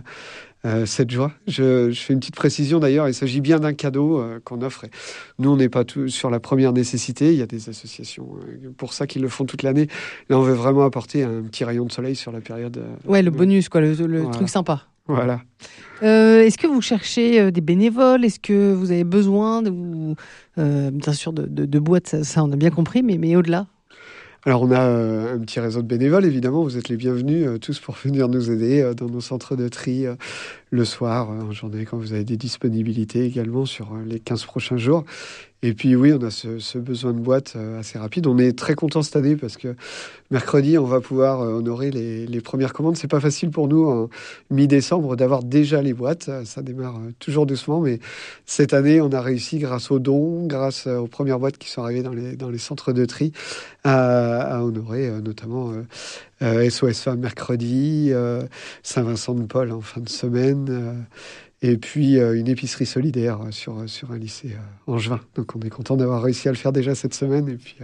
euh, 0.64 0.86
cette 0.86 1.10
joie. 1.10 1.32
Je, 1.46 1.92
fais 1.92 2.14
une 2.14 2.20
petite 2.20 2.36
précision 2.36 2.78
d'ailleurs, 2.78 3.06
il 3.06 3.14
s'agit 3.14 3.42
bien 3.42 3.58
d'un 3.58 3.74
cadeau 3.74 4.18
euh, 4.18 4.40
qu'on 4.42 4.62
offre. 4.62 4.86
Nous, 5.38 5.50
on 5.50 5.56
n'est 5.56 5.68
pas 5.68 5.84
tout 5.84 6.08
sur 6.08 6.30
la 6.30 6.40
première 6.40 6.72
nécessité, 6.72 7.32
il 7.32 7.38
y 7.38 7.42
a 7.42 7.46
des 7.46 7.68
associations 7.68 8.28
euh, 8.48 8.70
pour 8.76 8.94
ça 8.94 9.06
qui 9.06 9.18
le 9.18 9.28
font 9.28 9.44
toute 9.44 9.62
l'année. 9.62 9.88
Là, 10.30 10.38
on 10.38 10.42
veut 10.42 10.54
vraiment 10.54 10.84
apporter 10.84 11.22
un 11.22 11.42
petit 11.42 11.64
rayon 11.64 11.84
de 11.84 11.92
soleil 11.92 12.16
sur 12.16 12.32
la 12.32 12.40
période. 12.40 12.82
ouais, 13.06 13.22
le 13.22 13.30
bonus, 13.30 13.68
quoi, 13.68 13.82
le, 13.82 14.30
truc 14.30 14.48
sympa. 14.48 14.84
Voilà. 15.06 15.42
Est-ce 16.00 16.56
que 16.56 16.66
vous 16.66 16.80
cherchez 16.80 17.52
des 17.52 17.60
bénévoles? 17.60 18.24
Est-ce 18.24 18.40
que 18.40 18.72
vous 18.72 18.90
avez 18.90 19.04
besoin 19.04 19.60
de, 19.60 19.70
bien 20.56 21.12
sûr 21.12 21.34
de, 21.34 21.44
de, 21.44 21.78
boîtes? 21.78 22.08
Ça, 22.08 22.24
ça, 22.24 22.42
on 22.42 22.50
a 22.52 22.56
bien 22.56 22.70
compris, 22.70 23.02
mais, 23.02 23.18
mais 23.18 23.36
au-delà 23.36 23.66
alors 24.46 24.62
on 24.62 24.70
a 24.72 24.80
un 24.80 25.38
petit 25.38 25.60
réseau 25.60 25.82
de 25.82 25.86
bénévoles, 25.86 26.24
évidemment, 26.24 26.62
vous 26.62 26.76
êtes 26.76 26.88
les 26.88 26.96
bienvenus 26.96 27.48
tous 27.60 27.78
pour 27.80 27.94
venir 28.04 28.28
nous 28.28 28.50
aider 28.50 28.92
dans 28.96 29.08
nos 29.08 29.20
centres 29.20 29.56
de 29.56 29.68
tri 29.68 30.04
le 30.74 30.84
soir, 30.84 31.30
en 31.30 31.52
journée, 31.52 31.84
quand 31.84 31.96
vous 31.96 32.12
avez 32.12 32.24
des 32.24 32.36
disponibilités 32.36 33.24
également 33.24 33.64
sur 33.64 33.94
les 34.04 34.18
15 34.18 34.44
prochains 34.44 34.76
jours. 34.76 35.04
Et 35.66 35.72
puis 35.72 35.96
oui, 35.96 36.12
on 36.12 36.22
a 36.22 36.30
ce, 36.30 36.76
besoin 36.76 37.14
de 37.14 37.20
boîte 37.20 37.54
euh, 37.56 37.80
assez 37.80 37.98
rapide. 37.98 38.26
On 38.26 38.36
est 38.36 38.52
très 38.52 38.74
content 38.74 39.02
cette 39.02 39.16
année 39.16 39.34
parce 39.34 39.56
que 39.56 39.76
mercredi, 40.30 40.76
on 40.76 40.84
va 40.84 41.00
pouvoir 41.00 41.40
euh, 41.40 41.54
honorer 41.54 41.90
les, 41.90 42.40
premières 42.42 42.74
commandes. 42.74 42.98
C'est 42.98 43.08
pas 43.08 43.20
facile 43.20 43.50
pour 43.50 43.66
nous 43.66 43.88
en 43.88 44.10
mi-décembre 44.50 45.16
d'avoir 45.16 45.42
déjà 45.42 45.80
les 45.80 45.94
boîtes. 45.94 46.28
Ça 46.44 46.60
démarre 46.60 46.96
euh, 46.96 47.12
toujours 47.18 47.46
doucement, 47.46 47.80
mais 47.80 47.98
cette 48.44 48.74
année, 48.74 49.00
on 49.00 49.10
a 49.12 49.22
réussi 49.22 49.58
grâce 49.58 49.90
aux 49.90 50.00
dons, 50.00 50.46
grâce 50.46 50.86
aux 50.86 51.06
premières 51.06 51.38
boîtes 51.38 51.56
qui 51.56 51.70
sont 51.70 51.82
arrivées 51.82 52.02
dans 52.02 52.12
les, 52.12 52.36
dans 52.36 52.50
les 52.50 52.58
centres 52.58 52.92
de 52.92 53.06
tri, 53.06 53.32
à, 53.84 54.62
honorer 54.62 55.10
notamment 55.22 55.72
SOS 56.40 57.00
Femmes 57.00 57.20
mercredi, 57.20 58.12
Saint-Vincent 58.82 59.34
de 59.34 59.44
Paul 59.44 59.72
en 59.72 59.80
fin 59.80 60.00
de 60.00 60.08
semaine 60.08 61.06
et 61.64 61.78
puis 61.78 62.18
euh, 62.18 62.38
une 62.38 62.48
épicerie 62.48 62.84
solidaire 62.84 63.40
euh, 63.40 63.50
sur, 63.50 63.78
euh, 63.78 63.86
sur 63.86 64.12
un 64.12 64.18
lycée 64.18 64.50
en 64.86 64.98
juin. 64.98 65.20
Donc 65.34 65.56
on 65.56 65.60
est 65.60 65.70
content 65.70 65.96
d'avoir 65.96 66.22
réussi 66.22 66.46
à 66.48 66.52
le 66.52 66.58
faire 66.58 66.72
déjà 66.72 66.94
cette 66.94 67.14
semaine 67.14 67.48
et 67.48 67.56
puis 67.56 67.76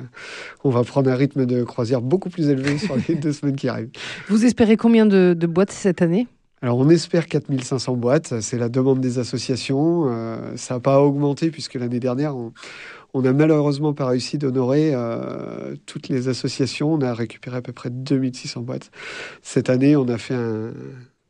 on 0.65 0.71
va 0.71 0.85
prendre 0.85 1.11
un 1.11 1.15
rythme 1.15 1.47
de 1.47 1.65
croisière 1.65 2.03
beaucoup 2.03 2.29
plus 2.29 2.49
élevé 2.49 2.77
sur 2.77 2.95
les 3.09 3.15
deux 3.15 3.33
semaines 3.33 3.57
qui 3.57 3.69
arrivent. 3.69 3.91
Vous 4.29 4.45
espérez 4.45 4.77
combien 4.77 5.07
de, 5.07 5.35
boîtes 5.47 5.73
cette 5.73 6.03
année? 6.03 6.29
Alors 6.63 6.77
on 6.77 6.91
espère 6.91 7.27
4500 7.27 7.97
boîtes, 7.97 8.41
c'est 8.41 8.59
la 8.59 8.69
demande 8.69 9.01
des 9.01 9.19
associations. 9.19 10.13
ça 10.57 10.75
n'a 10.75 10.81
pas 10.81 11.01
augmenté 11.01 11.51
puisque 11.51 11.75
l'année 11.75 12.01
dernière, 12.01 12.37
on, 12.37 12.53
n'a 13.15 13.33
malheureusement 13.33 13.93
pas 13.93 14.07
réussi 14.07 14.39
d'honorer 14.39 14.95
toutes 15.87 16.09
les 16.09 16.29
associations. 16.29 16.93
On 16.93 17.01
a 17.01 17.13
récupéré 17.13 17.57
à 17.57 17.63
peu 17.63 17.73
près 17.73 17.91
2600 17.91 18.63
boîtes. 18.63 18.91
Cette 19.43 19.71
année, 19.71 19.97
on 19.97 20.09
a 20.09 20.19
fait 20.19 20.35
un, 20.35 20.73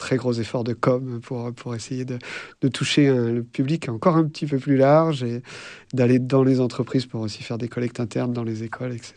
très 0.01 0.16
gros 0.16 0.33
efforts 0.33 0.64
de 0.64 0.72
com 0.72 1.20
pour, 1.22 1.53
pour 1.53 1.76
essayer 1.76 2.05
de, 2.05 2.18
de 2.62 2.68
toucher 2.68 3.07
un, 3.07 3.31
le 3.31 3.45
public 3.45 3.89
encore 3.89 4.16
un 4.16 4.24
petit 4.24 4.47
peu 4.47 4.59
plus 4.59 4.76
large 4.76 5.22
et 5.22 5.43
d'aller 5.93 6.18
dans 6.18 6.43
les 6.43 6.61
entreprises 6.61 7.07
pour 7.07 7.20
aussi 7.20 7.45
faire 7.45 7.59
des 7.59 7.68
collectes 7.68 8.01
internes 8.01 8.33
dans 8.33 8.43
les 8.43 8.64
écoles, 8.64 8.93
etc. 8.93 9.14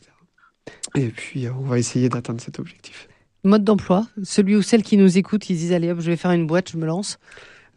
Et 0.96 1.08
puis, 1.08 1.48
euh, 1.48 1.52
on 1.58 1.64
va 1.64 1.80
essayer 1.80 2.10
d'atteindre 2.10 2.42
cet 2.42 2.60
objectif. 2.60 3.08
Mode 3.44 3.64
d'emploi, 3.64 4.08
celui 4.24 4.56
ou 4.56 4.62
celle 4.62 4.84
qui 4.84 4.98
nous 4.98 5.18
écoute, 5.18 5.42
qui 5.42 5.54
disent 5.54 5.74
allez 5.74 5.92
hop, 5.92 6.00
je 6.00 6.12
vais 6.12 6.18
faire 6.18 6.32
une 6.32 6.48
boîte, 6.48 6.72
je 6.72 6.78
me 6.78 6.86
lance. 6.86 7.18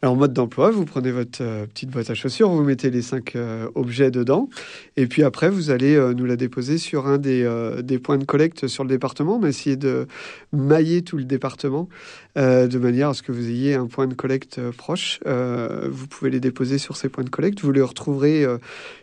Alors, 0.03 0.15
mode 0.15 0.35
d'emploi, 0.35 0.71
vous 0.71 0.85
prenez 0.85 1.11
votre 1.11 1.43
euh, 1.43 1.67
petite 1.67 1.91
boîte 1.91 2.11
à 2.11 2.15
chaussures, 2.15 2.51
vous 2.51 2.63
mettez 2.63 2.91
les 2.91 3.01
cinq 3.01 3.35
euh, 3.35 3.69
objets 3.75 4.11
dedans, 4.11 4.51
et 4.97 5.07
puis 5.07 5.23
après, 5.23 5.49
vous 5.49 5.71
allez 5.71 5.97
nous 6.15 6.27
la 6.27 6.37
déposer 6.37 6.77
sur 6.79 7.07
un 7.07 7.19
des, 7.19 7.49
des 7.83 7.99
points 7.99 8.19
de 8.19 8.25
collecte 8.25 8.67
sur 8.67 8.85
le 8.85 8.91
département. 8.91 9.37
On 9.37 9.43
a 9.43 9.49
essayé 9.49 9.77
de 9.77 10.07
mailler 10.53 11.03
tout 11.03 11.17
le 11.17 11.25
département 11.25 11.89
euh, 12.37 12.67
de 12.67 12.79
manière 12.79 13.09
à 13.09 13.15
ce 13.15 13.23
que 13.23 13.33
vous 13.33 13.49
ayez 13.49 13.75
un 13.75 13.87
point 13.87 14.07
de 14.07 14.13
collecte 14.13 14.59
euh, 14.59 14.71
proche. 14.71 15.21
Euh, 15.27 15.89
vous 15.91 16.07
pouvez 16.07 16.29
les 16.31 16.41
déposer 16.41 16.77
sur 16.77 16.99
ces 16.99 17.09
points 17.09 17.25
de 17.25 17.31
collecte. 17.31 17.63
Vous 17.63 17.73
les 17.73 17.81
retrouverez 17.81 18.45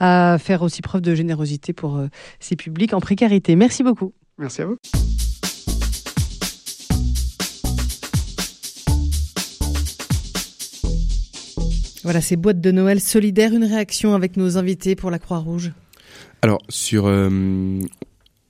à 0.00 0.36
faire 0.38 0.62
aussi 0.62 0.82
preuve 0.82 1.00
de 1.00 1.14
générosité 1.14 1.72
pour 1.72 2.00
ces 2.40 2.56
publics 2.56 2.94
en 2.94 3.00
précarité. 3.00 3.56
Merci 3.56 3.82
beaucoup. 3.82 4.12
Merci 4.38 4.62
à 4.62 4.66
vous. 4.66 4.76
Voilà, 12.04 12.20
ces 12.20 12.36
boîtes 12.36 12.60
de 12.60 12.70
Noël 12.70 13.00
solidaires, 13.00 13.54
une 13.54 13.64
réaction 13.64 14.14
avec 14.14 14.36
nos 14.36 14.58
invités 14.58 14.94
pour 14.94 15.10
la 15.10 15.18
Croix-Rouge? 15.18 15.72
Alors, 16.42 16.60
sur, 16.68 17.06
euh, 17.06 17.80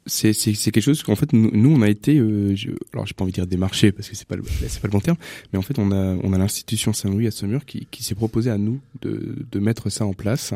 c'est 0.06 0.32
quelque 0.32 0.80
chose 0.80 1.02
qu'en 1.02 1.16
fait 1.16 1.32
nous, 1.32 1.70
on 1.70 1.82
a 1.82 1.88
été 1.88 2.18
euh, 2.18 2.54
je, 2.54 2.70
alors 2.92 3.06
j'ai 3.06 3.14
pas 3.14 3.24
envie 3.24 3.32
de 3.32 3.36
dire 3.36 3.46
démarché 3.46 3.92
parce 3.92 4.08
que 4.08 4.16
c'est 4.16 4.26
pas 4.28 4.36
c'est 4.66 4.80
pas 4.80 4.88
le 4.88 4.92
bon 4.92 5.00
terme 5.00 5.16
mais 5.52 5.58
en 5.58 5.62
fait 5.62 5.78
on 5.78 5.90
a 5.92 6.16
on 6.22 6.32
a 6.32 6.38
l'institution 6.38 6.92
Saint-Louis 6.92 7.26
à 7.26 7.30
Saumur 7.30 7.64
qui, 7.64 7.86
qui 7.90 8.02
s'est 8.02 8.14
proposé 8.14 8.50
à 8.50 8.58
nous 8.58 8.80
de, 9.00 9.46
de 9.50 9.58
mettre 9.58 9.90
ça 9.90 10.06
en 10.06 10.12
place. 10.12 10.52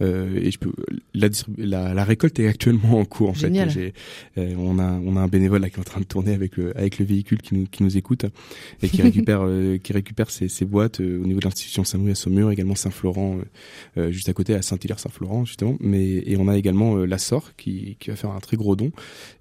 Euh, 0.00 0.40
et 0.40 0.50
je 0.50 0.58
peux 0.58 0.72
la, 1.14 1.28
la, 1.58 1.94
la 1.94 2.04
récolte 2.04 2.38
est 2.40 2.48
actuellement 2.48 2.98
en 2.98 3.04
cours 3.04 3.30
en 3.30 3.34
Génial. 3.34 3.70
fait 3.70 3.92
euh, 4.38 4.54
on 4.58 4.78
a 4.78 4.90
on 4.90 5.16
a 5.16 5.20
un 5.20 5.28
bénévole 5.28 5.60
là 5.60 5.70
qui 5.70 5.76
est 5.76 5.80
en 5.80 5.84
train 5.84 6.00
de 6.00 6.06
tourner 6.06 6.32
avec 6.34 6.56
le 6.56 6.76
avec 6.76 6.98
le 6.98 7.04
véhicule 7.04 7.40
qui 7.40 7.54
nous 7.54 7.66
qui 7.66 7.82
nous 7.82 7.96
écoute 7.96 8.26
et 8.82 8.88
qui 8.88 9.02
récupère 9.02 9.42
euh, 9.42 9.78
qui 9.78 9.92
récupère 9.92 10.30
ces, 10.30 10.48
ces 10.48 10.64
boîtes 10.64 11.00
au 11.00 11.26
niveau 11.26 11.40
de 11.40 11.44
l'institution 11.44 11.84
Saint-Louis 11.84 12.12
à 12.12 12.14
Saumur 12.14 12.50
également 12.50 12.74
Saint-Florent 12.74 13.38
juste 14.08 14.28
à 14.28 14.32
côté 14.32 14.54
à 14.54 14.62
Saint-Hilaire 14.62 14.98
Saint-Florent 14.98 15.44
justement. 15.44 15.76
Mais 15.80 16.22
et 16.26 16.36
on 16.36 16.48
a 16.48 16.56
également 16.56 16.96
la 16.96 17.18
SOR 17.18 17.54
qui 17.56 17.96
qui 18.00 18.10
va 18.10 18.16
faire 18.16 18.30
un 18.30 18.40
très 18.40 18.56
gros 18.56 18.71
gros 18.74 18.76
don. 18.76 18.90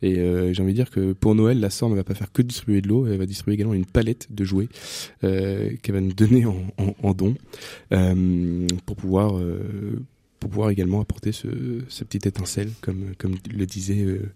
Et 0.02 0.16
j'ai 0.16 0.62
envie 0.62 0.74
de 0.74 0.78
dire 0.78 0.90
que 0.90 1.14
pour 1.14 1.36
Noël, 1.36 1.60
la 1.60 1.70
sœur 1.70 1.90
ne 1.90 1.96
va 1.96 2.04
pas 2.04 2.14
faire 2.14 2.32
que 2.32 2.42
distribuer 2.42 2.82
de 2.82 2.88
l'eau, 2.88 3.08
elle 3.08 3.18
va 3.18 3.26
distribuer 3.26 3.56
également 3.56 3.74
une 3.74 3.86
palette 3.86 4.28
de 4.30 4.44
jouets 4.44 4.68
qu'elle 5.22 5.94
va 5.94 6.02
nous 6.02 6.14
donner 6.14 6.46
en, 6.46 6.56
en, 6.78 6.96
en 7.04 7.14
don 7.14 7.36
pour 8.86 8.96
pouvoir 8.96 9.40
pour 10.42 10.50
pouvoir 10.50 10.72
également 10.72 11.00
apporter 11.00 11.32
ce, 11.32 11.48
ce 11.88 12.04
petite 12.04 12.26
étincelle, 12.26 12.72
comme, 12.82 13.14
comme 13.20 13.36
le 13.56 13.66
disait 13.68 14.02
euh, 14.02 14.32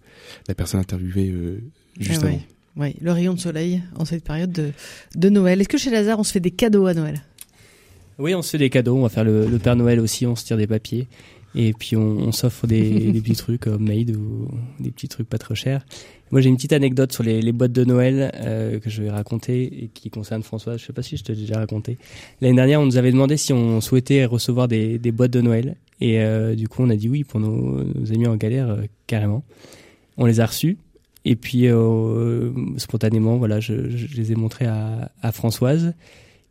la 0.48 0.54
personne 0.54 0.78
interviewée 0.78 1.30
euh, 1.30 1.60
juste 1.98 2.20
ah 2.22 2.28
avant. 2.28 2.40
Oui, 2.76 2.94
le 3.00 3.10
rayon 3.10 3.34
de 3.34 3.40
soleil 3.40 3.82
en 3.96 4.04
cette 4.04 4.22
période 4.22 4.52
de, 4.52 4.70
de 5.16 5.28
Noël. 5.28 5.60
Est-ce 5.60 5.68
que 5.68 5.78
chez 5.78 5.90
Lazare, 5.90 6.20
on 6.20 6.22
se 6.22 6.32
fait 6.32 6.40
des 6.40 6.52
cadeaux 6.52 6.86
à 6.86 6.94
Noël? 6.94 7.22
Oui, 8.18 8.34
on 8.36 8.42
se 8.42 8.50
fait 8.50 8.58
des 8.58 8.70
cadeaux. 8.70 8.96
On 8.96 9.02
va 9.02 9.08
faire 9.08 9.24
le, 9.24 9.48
le, 9.48 9.58
Père 9.58 9.74
Noël 9.74 9.98
aussi. 9.98 10.26
On 10.26 10.36
se 10.36 10.44
tire 10.44 10.56
des 10.56 10.68
papiers. 10.68 11.08
Et 11.56 11.72
puis 11.72 11.96
on, 11.96 12.18
on 12.18 12.32
s'offre 12.32 12.66
des, 12.66 12.90
des, 13.12 13.20
petits 13.20 13.34
trucs 13.34 13.66
euh, 13.66 13.78
made 13.78 14.10
ou 14.10 14.48
des 14.78 14.90
petits 14.90 15.08
trucs 15.08 15.28
pas 15.28 15.38
trop 15.38 15.54
chers. 15.54 15.84
Moi 16.30 16.40
j'ai 16.40 16.48
une 16.48 16.56
petite 16.56 16.72
anecdote 16.72 17.12
sur 17.12 17.22
les, 17.22 17.40
les 17.40 17.52
boîtes 17.52 17.72
de 17.72 17.84
Noël 17.84 18.32
euh, 18.34 18.78
que 18.78 18.90
je 18.90 19.02
vais 19.02 19.10
raconter 19.10 19.84
et 19.84 19.88
qui 19.88 20.10
concerne 20.10 20.42
François. 20.42 20.76
Je 20.76 20.84
sais 20.84 20.92
pas 20.92 21.02
si 21.02 21.16
je 21.16 21.24
te 21.24 21.32
l'ai 21.32 21.38
déjà 21.38 21.58
raconté. 21.58 21.98
L'année 22.40 22.56
dernière 22.56 22.80
on 22.80 22.86
nous 22.86 22.96
avait 22.96 23.12
demandé 23.12 23.36
si 23.36 23.52
on 23.52 23.80
souhaitait 23.80 24.24
recevoir 24.24 24.68
des, 24.68 24.98
des 24.98 25.12
boîtes 25.12 25.30
de 25.30 25.40
Noël 25.40 25.76
et 26.00 26.20
euh, 26.20 26.54
du 26.54 26.68
coup 26.68 26.82
on 26.82 26.90
a 26.90 26.96
dit 26.96 27.08
oui 27.08 27.24
pour 27.24 27.40
nos, 27.40 27.82
nos 27.82 28.12
amis 28.12 28.26
en 28.26 28.36
galère 28.36 28.70
euh, 28.70 28.82
carrément. 29.06 29.44
On 30.16 30.26
les 30.26 30.40
a 30.40 30.46
reçus 30.46 30.76
et 31.24 31.36
puis 31.36 31.66
spontanément 32.76 33.36
voilà 33.36 33.58
je, 33.58 33.90
je, 33.90 34.16
les 34.16 34.30
ai 34.30 34.36
montrés 34.36 34.66
à, 34.66 35.10
à 35.22 35.32
Françoise 35.32 35.92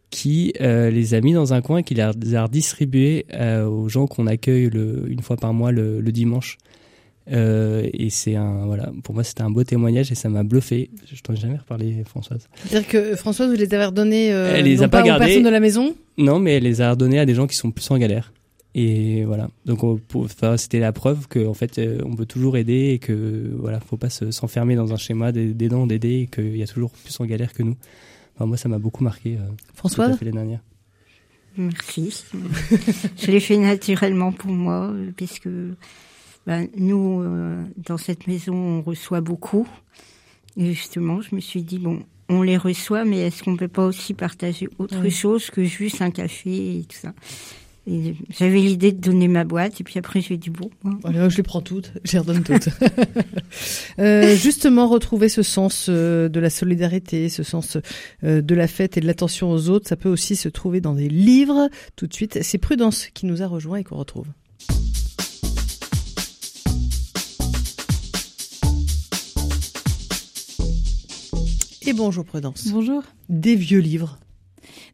qui 0.10 0.54
euh, 0.62 0.90
les 0.90 1.14
a 1.14 1.22
mis 1.22 1.34
dans 1.34 1.54
un 1.54 1.62
coin 1.62 1.80
et 1.80 1.84
qui 1.84 1.94
les 1.94 2.36
a 2.36 2.44
redistribués 2.44 3.26
euh, 3.34 3.66
aux 3.66 3.90
gens 3.90 4.08
qu'on 4.08 4.28
accueille 4.28 4.70
le, 4.70 5.06
une 5.10 5.22
fois 5.22 5.36
par 5.36 5.54
mois 5.54 5.72
le, 5.72 6.00
le 6.00 6.12
dimanche. 6.12 6.58
Euh, 7.32 7.90
et 7.92 8.12
c'est 8.12 8.36
un 8.36 8.68
voilà 8.68 8.92
pour 9.04 9.16
moi 9.16 9.24
c'était 9.24 9.42
un 9.42 9.50
beau 9.50 9.64
témoignage 9.64 10.12
et 10.12 10.16
ça 10.16 10.30
m'a 10.30 10.44
bluffé. 10.44 10.92
Je 11.12 11.20
t'en 11.22 11.34
ai 11.34 11.38
jamais 11.38 11.58
reparlé 11.58 12.04
Françoise. 12.06 12.48
C'est-à-dire 12.66 12.88
que 12.88 13.16
Françoise 13.16 13.50
vous 13.50 13.56
les 13.56 13.74
avez 13.74 13.86
redonnés 13.86 14.32
euh, 14.32 14.54
elle 14.56 14.66
les 14.66 14.84
a 14.84 14.88
pas, 14.88 15.00
pas 15.00 15.08
gardés. 15.08 15.24
aux 15.24 15.28
personnes 15.28 15.44
de 15.44 15.50
la 15.50 15.60
maison? 15.60 15.96
Non 16.20 16.38
mais 16.38 16.58
elle 16.58 16.64
les 16.64 16.82
a 16.82 16.92
redonnés 16.92 17.18
à 17.18 17.26
des 17.26 17.34
gens 17.34 17.48
qui 17.48 17.56
sont 17.56 17.72
plus 17.72 17.90
en 17.90 17.98
galère. 17.98 18.32
Et 18.76 19.24
voilà. 19.24 19.48
Donc 19.66 19.80
c'était 20.58 20.80
la 20.80 20.92
preuve 20.92 21.28
que 21.28 21.48
en 21.48 21.54
fait 21.56 21.82
on 22.06 22.16
peut 22.16 22.28
toujours 22.28 22.58
aider 22.58 22.92
et 22.94 23.00
que 23.00 23.52
voilà 23.58 23.80
faut 23.80 23.98
pas 23.98 24.10
s'enfermer 24.10 24.76
dans 24.76 24.94
un 24.94 24.98
schéma 24.98 25.32
d'aidant 25.32 25.88
d'aider 25.88 26.20
et 26.20 26.28
qu'il 26.28 26.56
y 26.56 26.62
a 26.62 26.68
toujours 26.68 26.92
plus 26.92 27.20
en 27.20 27.26
galère 27.26 27.54
que 27.54 27.64
nous 27.64 27.76
Enfin, 28.36 28.46
moi, 28.46 28.58
ça 28.58 28.70
m'a 28.70 28.80
beaucoup 28.80 29.04
marqué. 29.04 29.38
Euh, 29.38 29.50
François 29.74 30.08
l'année 30.08 30.32
dernière. 30.32 30.60
Merci. 31.58 32.26
je 33.18 33.32
l'ai 33.32 33.40
fait 33.40 33.58
naturellement 33.58 34.32
pour 34.34 34.52
moi, 34.52 34.94
puisque 35.16 35.48
ben, 36.46 36.68
nous, 36.78 37.22
euh, 37.22 37.64
dans 37.78 37.98
cette 37.98 38.28
maison, 38.28 38.56
on 38.56 38.82
reçoit 38.82 39.22
beaucoup. 39.22 39.68
Et 40.58 40.74
justement, 40.74 41.22
je 41.22 41.34
me 41.34 41.40
suis 41.40 41.64
dit, 41.64 41.80
bon, 41.80 42.04
on 42.30 42.42
les 42.42 42.58
reçoit, 42.58 43.06
mais 43.06 43.20
est-ce 43.20 43.44
qu'on 43.44 43.56
peut 43.56 43.68
pas 43.68 43.86
aussi 43.86 44.14
partager 44.14 44.68
autre 44.80 45.10
chose 45.10 45.50
que 45.50 45.64
juste 45.64 46.02
un 46.02 46.12
café 46.12 46.80
et 46.80 46.84
tout 46.84 46.98
ça? 46.98 47.14
J'avais 47.88 48.60
l'idée 48.60 48.92
de 48.92 49.00
donner 49.00 49.28
ma 49.28 49.44
boîte, 49.44 49.80
et 49.80 49.84
puis 49.84 50.00
après, 50.00 50.20
j'ai 50.20 50.38
dit, 50.38 50.50
bon, 50.50 50.72
Voilà, 51.04 51.30
je 51.30 51.38
les 51.38 51.44
prends 51.44 51.62
toutes, 51.62 51.92
je 52.04 52.14
les 52.14 52.20
redonne 52.20 52.44
toutes. 52.44 52.70
Euh, 54.00 54.36
justement, 54.36 54.90
retrouver 54.90 55.30
ce 55.30 55.42
sens 55.42 55.88
euh, 55.88 56.28
de 56.28 56.40
la 56.42 56.50
solidarité, 56.50 57.30
ce 57.30 57.44
sens 57.44 57.78
euh, 58.24 58.42
de 58.42 58.56
la 58.56 58.68
fête 58.68 58.98
et 58.98 59.00
de 59.00 59.06
l'attention 59.06 59.52
aux 59.52 59.70
autres, 59.70 59.88
ça 59.88 59.96
peut 59.96 60.10
aussi 60.10 60.36
se 60.36 60.50
trouver 60.50 60.82
dans 60.82 60.94
des 60.94 61.08
livres. 61.08 61.70
Tout 61.96 62.06
de 62.08 62.14
suite, 62.14 62.40
c'est 62.42 62.58
Prudence 62.58 63.08
qui 63.14 63.26
nous 63.26 63.42
a 63.42 63.48
rejoint 63.48 63.78
et 63.78 63.84
qu'on 63.86 63.96
retrouve. 63.96 64.28
Et 71.88 71.94
bonjour 71.94 72.26
Prudence. 72.26 72.68
Bonjour. 72.68 73.04
Des 73.30 73.56
vieux 73.56 73.80
livres. 73.80 74.20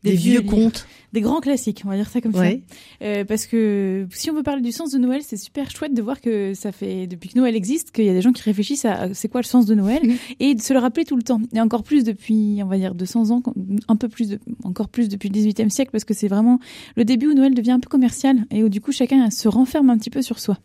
Des, 0.03 0.13
vieux, 0.13 0.41
livres. 0.41 0.51
contes. 0.51 0.87
Des 1.13 1.19
grands 1.21 1.41
classiques, 1.41 1.81
on 1.85 1.89
va 1.89 1.97
dire 1.97 2.07
ça 2.09 2.21
comme 2.21 2.33
Ouais. 2.35 2.61
ça. 2.69 3.05
Euh, 3.05 3.25
parce 3.25 3.45
que 3.45 4.07
si 4.11 4.31
on 4.31 4.33
veut 4.33 4.43
parler 4.43 4.61
du 4.61 4.71
sens 4.71 4.91
de 4.91 4.97
Noël, 4.97 5.21
c'est 5.23 5.35
super 5.35 5.69
chouette 5.69 5.93
de 5.93 6.01
voir 6.01 6.21
que 6.21 6.53
ça 6.53 6.71
fait 6.71 7.05
depuis 7.05 7.29
que 7.29 7.37
Noël 7.37 7.53
existe 7.55 7.91
qu'il 7.91 8.05
y 8.05 8.09
a 8.09 8.13
des 8.13 8.21
gens 8.21 8.31
qui 8.31 8.41
réfléchissent 8.43 8.85
à 8.85 9.13
c'est 9.13 9.27
quoi 9.27 9.41
le 9.41 9.45
sens 9.45 9.65
de 9.65 9.75
Noël 9.75 9.99
et 10.39 10.55
de 10.55 10.61
se 10.61 10.71
le 10.71 10.79
rappeler 10.79 11.03
tout 11.03 11.17
le 11.17 11.23
temps. 11.23 11.41
Et 11.53 11.59
encore 11.59 11.83
plus 11.83 12.05
depuis, 12.05 12.59
on 12.63 12.67
va 12.67 12.77
dire 12.77 12.95
200 12.95 13.31
ans, 13.31 13.43
un 13.89 13.95
peu 13.97 14.07
plus, 14.07 14.29
de, 14.29 14.39
encore 14.63 14.87
plus 14.87 15.09
depuis 15.09 15.27
le 15.29 15.35
18e 15.37 15.69
siècle, 15.69 15.91
parce 15.91 16.05
que 16.05 16.13
c'est 16.13 16.29
vraiment 16.29 16.59
le 16.95 17.03
début 17.03 17.27
où 17.27 17.33
Noël 17.33 17.53
devient 17.53 17.71
un 17.71 17.79
peu 17.81 17.89
commercial 17.89 18.45
et 18.49 18.63
où 18.63 18.69
du 18.69 18.79
coup 18.79 18.91
chacun 18.93 19.29
se 19.31 19.47
renferme 19.49 19.89
un 19.89 19.97
petit 19.97 20.09
peu 20.11 20.21
sur 20.21 20.39
soi. 20.39 20.57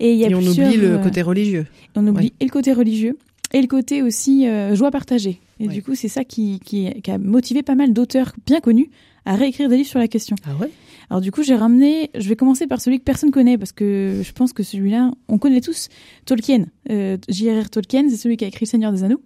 Et, 0.00 0.12
il 0.12 0.18
y 0.18 0.24
a 0.24 0.28
Et 0.30 0.34
on 0.34 0.38
oublie 0.42 0.76
le 0.76 0.94
euh, 0.94 0.98
côté 0.98 1.22
religieux. 1.22 1.66
on 1.94 2.04
oublie 2.06 2.26
Ouais. 2.26 2.32
et 2.40 2.44
le 2.46 2.50
côté 2.50 2.72
religieux 2.72 3.16
et 3.52 3.60
le 3.60 3.68
côté 3.68 4.02
aussi 4.02 4.48
euh, 4.48 4.74
joie 4.74 4.90
partagée. 4.90 5.40
Et 5.60 5.68
Ouais. 5.68 5.72
du 5.74 5.82
coup, 5.84 5.94
c'est 5.94 6.08
ça 6.08 6.24
qui, 6.24 6.58
qui, 6.64 6.90
qui 7.00 7.10
a 7.12 7.18
motivé 7.18 7.62
pas 7.62 7.76
mal 7.76 7.92
d'auteurs 7.92 8.32
bien 8.44 8.58
connus 8.60 8.90
à 9.24 9.36
réécrire 9.36 9.68
des 9.68 9.76
livres 9.76 9.88
sur 9.88 9.98
la 9.98 10.08
question. 10.08 10.36
Ah 10.46 10.54
ouais? 10.60 10.70
Alors 11.10 11.20
du 11.20 11.30
coup, 11.30 11.42
j'ai 11.42 11.54
ramené, 11.54 12.10
je 12.14 12.28
vais 12.28 12.36
commencer 12.36 12.66
par 12.66 12.80
celui 12.80 12.98
que 12.98 13.04
personne 13.04 13.30
connaît 13.30 13.58
parce 13.58 13.72
que 13.72 14.22
je 14.22 14.32
pense 14.32 14.52
que 14.52 14.62
celui-là, 14.62 15.10
on 15.28 15.38
connaît 15.38 15.60
tous, 15.60 15.88
Tolkien. 16.24 16.66
Euh, 16.90 17.18
J.R.R. 17.28 17.70
Tolkien, 17.70 18.08
c'est 18.08 18.16
celui 18.16 18.36
qui 18.36 18.44
a 18.44 18.48
écrit 18.48 18.66
Seigneur 18.66 18.92
des 18.92 19.04
Anneaux. 19.04 19.20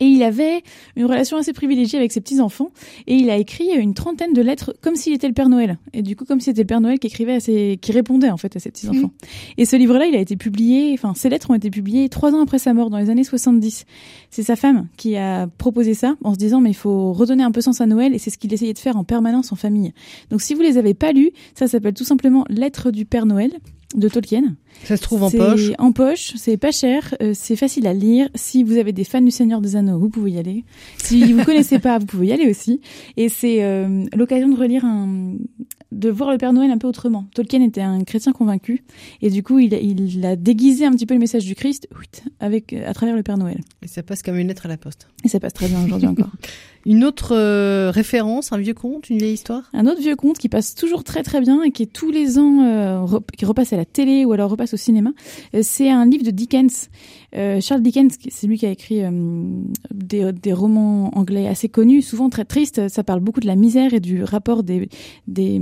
Et 0.00 0.06
il 0.06 0.22
avait 0.22 0.62
une 0.96 1.04
relation 1.04 1.36
assez 1.36 1.52
privilégiée 1.52 1.98
avec 1.98 2.12
ses 2.12 2.20
petits-enfants. 2.20 2.70
Et 3.06 3.14
il 3.14 3.30
a 3.30 3.36
écrit 3.36 3.70
une 3.76 3.94
trentaine 3.94 4.32
de 4.32 4.42
lettres 4.42 4.74
comme 4.80 4.96
s'il 4.96 5.12
était 5.12 5.28
le 5.28 5.34
Père 5.34 5.48
Noël. 5.48 5.78
Et 5.92 6.02
du 6.02 6.16
coup, 6.16 6.24
comme 6.24 6.40
si 6.40 6.46
c'était 6.46 6.62
le 6.62 6.66
Père 6.66 6.80
Noël 6.80 6.98
qui 6.98 7.06
écrivait 7.06 7.34
à 7.34 7.40
ses, 7.40 7.78
qui 7.80 7.92
répondait 7.92 8.30
en 8.30 8.36
fait 8.36 8.56
à 8.56 8.60
ses 8.60 8.70
petits-enfants. 8.70 9.12
Et 9.56 9.64
ce 9.64 9.76
livre-là, 9.76 10.06
il 10.06 10.16
a 10.16 10.20
été 10.20 10.36
publié, 10.36 10.92
enfin, 10.94 11.12
ces 11.14 11.28
lettres 11.28 11.50
ont 11.50 11.54
été 11.54 11.70
publiées 11.70 12.08
trois 12.08 12.32
ans 12.32 12.42
après 12.42 12.58
sa 12.58 12.74
mort, 12.74 12.90
dans 12.90 12.98
les 12.98 13.10
années 13.10 13.24
70. 13.24 13.84
C'est 14.30 14.42
sa 14.42 14.56
femme 14.56 14.88
qui 14.96 15.16
a 15.16 15.46
proposé 15.58 15.94
ça 15.94 16.16
en 16.24 16.32
se 16.32 16.38
disant, 16.38 16.60
mais 16.60 16.70
il 16.70 16.76
faut 16.76 17.12
redonner 17.12 17.44
un 17.44 17.52
peu 17.52 17.60
sens 17.60 17.80
à 17.80 17.86
Noël. 17.86 18.14
Et 18.14 18.18
c'est 18.18 18.30
ce 18.30 18.38
qu'il 18.38 18.52
essayait 18.52 18.74
de 18.74 18.78
faire 18.78 18.96
en 18.96 19.04
permanence 19.04 19.52
en 19.52 19.56
famille. 19.56 19.92
Donc 20.30 20.40
si 20.40 20.54
vous 20.54 20.62
les 20.62 20.78
avez 20.78 20.94
pas 20.94 21.12
lus, 21.12 21.30
ça 21.54 21.66
s'appelle 21.66 21.94
tout 21.94 22.04
simplement 22.04 22.44
Lettres 22.48 22.90
du 22.90 23.04
Père 23.04 23.26
Noël 23.26 23.52
de 23.94 24.08
Tolkien. 24.08 24.56
Ça 24.84 24.96
se 24.96 25.02
trouve 25.02 25.22
en 25.22 25.30
C'est 25.30 25.38
poche. 25.38 25.70
En 25.78 25.92
poche, 25.92 26.32
c'est 26.36 26.56
pas 26.56 26.72
cher, 26.72 27.14
euh, 27.22 27.32
c'est 27.34 27.56
facile 27.56 27.86
à 27.86 27.94
lire. 27.94 28.28
Si 28.34 28.64
vous 28.64 28.76
avez 28.76 28.92
des 28.92 29.04
fans 29.04 29.20
du 29.20 29.30
Seigneur 29.30 29.60
des 29.60 29.76
Anneaux, 29.76 29.98
vous 29.98 30.08
pouvez 30.08 30.32
y 30.32 30.38
aller. 30.38 30.64
Si 30.98 31.32
vous 31.32 31.44
connaissez 31.44 31.78
pas, 31.78 31.98
vous 31.98 32.06
pouvez 32.06 32.28
y 32.28 32.32
aller 32.32 32.48
aussi. 32.48 32.80
Et 33.16 33.28
c'est 33.28 33.62
euh, 33.62 34.04
l'occasion 34.14 34.48
de 34.48 34.56
relire 34.56 34.84
un, 34.84 35.34
de 35.94 36.10
voir 36.10 36.30
le 36.32 36.38
Père 36.38 36.52
Noël 36.52 36.70
un 36.70 36.78
peu 36.78 36.86
autrement. 36.88 37.24
Tolkien 37.34 37.62
était 37.62 37.80
un 37.80 38.04
chrétien 38.04 38.32
convaincu, 38.32 38.84
et 39.22 39.30
du 39.30 39.42
coup, 39.42 39.58
il, 39.58 39.72
il 39.72 40.26
a 40.26 40.36
déguisé 40.36 40.84
un 40.84 40.92
petit 40.92 41.06
peu 41.06 41.14
le 41.14 41.20
message 41.20 41.44
du 41.44 41.54
Christ 41.54 41.88
avec 42.40 42.72
à 42.72 42.92
travers 42.92 43.16
le 43.16 43.22
Père 43.22 43.38
Noël. 43.38 43.60
Et 43.82 43.88
ça 43.88 44.02
passe 44.02 44.22
comme 44.22 44.36
une 44.38 44.48
lettre 44.48 44.66
à 44.66 44.68
la 44.68 44.76
poste. 44.76 45.08
Et 45.24 45.28
ça 45.28 45.40
passe 45.40 45.52
très 45.54 45.68
bien 45.68 45.82
aujourd'hui 45.84 46.08
encore. 46.08 46.30
Une 46.86 47.02
autre 47.02 47.34
euh, 47.34 47.90
référence, 47.90 48.52
un 48.52 48.58
vieux 48.58 48.74
conte, 48.74 49.08
une 49.08 49.16
vieille 49.16 49.32
histoire? 49.32 49.70
Un 49.72 49.86
autre 49.86 50.02
vieux 50.02 50.16
conte 50.16 50.36
qui 50.36 50.50
passe 50.50 50.74
toujours 50.74 51.02
très 51.02 51.22
très 51.22 51.40
bien 51.40 51.62
et 51.62 51.70
qui 51.70 51.84
est 51.84 51.90
tous 51.90 52.10
les 52.10 52.36
ans 52.38 52.60
euh, 52.62 53.00
rep- 53.00 53.30
qui 53.38 53.46
repasse 53.46 53.72
à 53.72 53.78
la 53.78 53.86
télé 53.86 54.26
ou 54.26 54.32
alors 54.34 54.50
repasse 54.50 54.74
au 54.74 54.76
cinéma, 54.76 55.12
euh, 55.54 55.60
c'est 55.62 55.88
un 55.90 56.04
livre 56.04 56.24
de 56.24 56.30
Dickens. 56.30 56.90
Euh, 57.36 57.60
Charles 57.60 57.82
Dickens, 57.82 58.16
c'est 58.28 58.46
lui 58.46 58.58
qui 58.58 58.66
a 58.66 58.70
écrit 58.70 59.02
euh, 59.02 59.10
des, 59.92 60.52
romans 60.52 61.10
anglais 61.16 61.48
assez 61.48 61.68
connus, 61.68 62.02
souvent 62.02 62.28
très 62.28 62.44
tristes. 62.44 62.88
Ça 62.88 63.02
parle 63.02 63.20
beaucoup 63.20 63.40
de 63.40 63.46
la 63.46 63.56
misère 63.56 63.92
et 63.94 64.00
du 64.00 64.22
rapport 64.22 64.62
des, 64.62 64.88
des, 65.26 65.60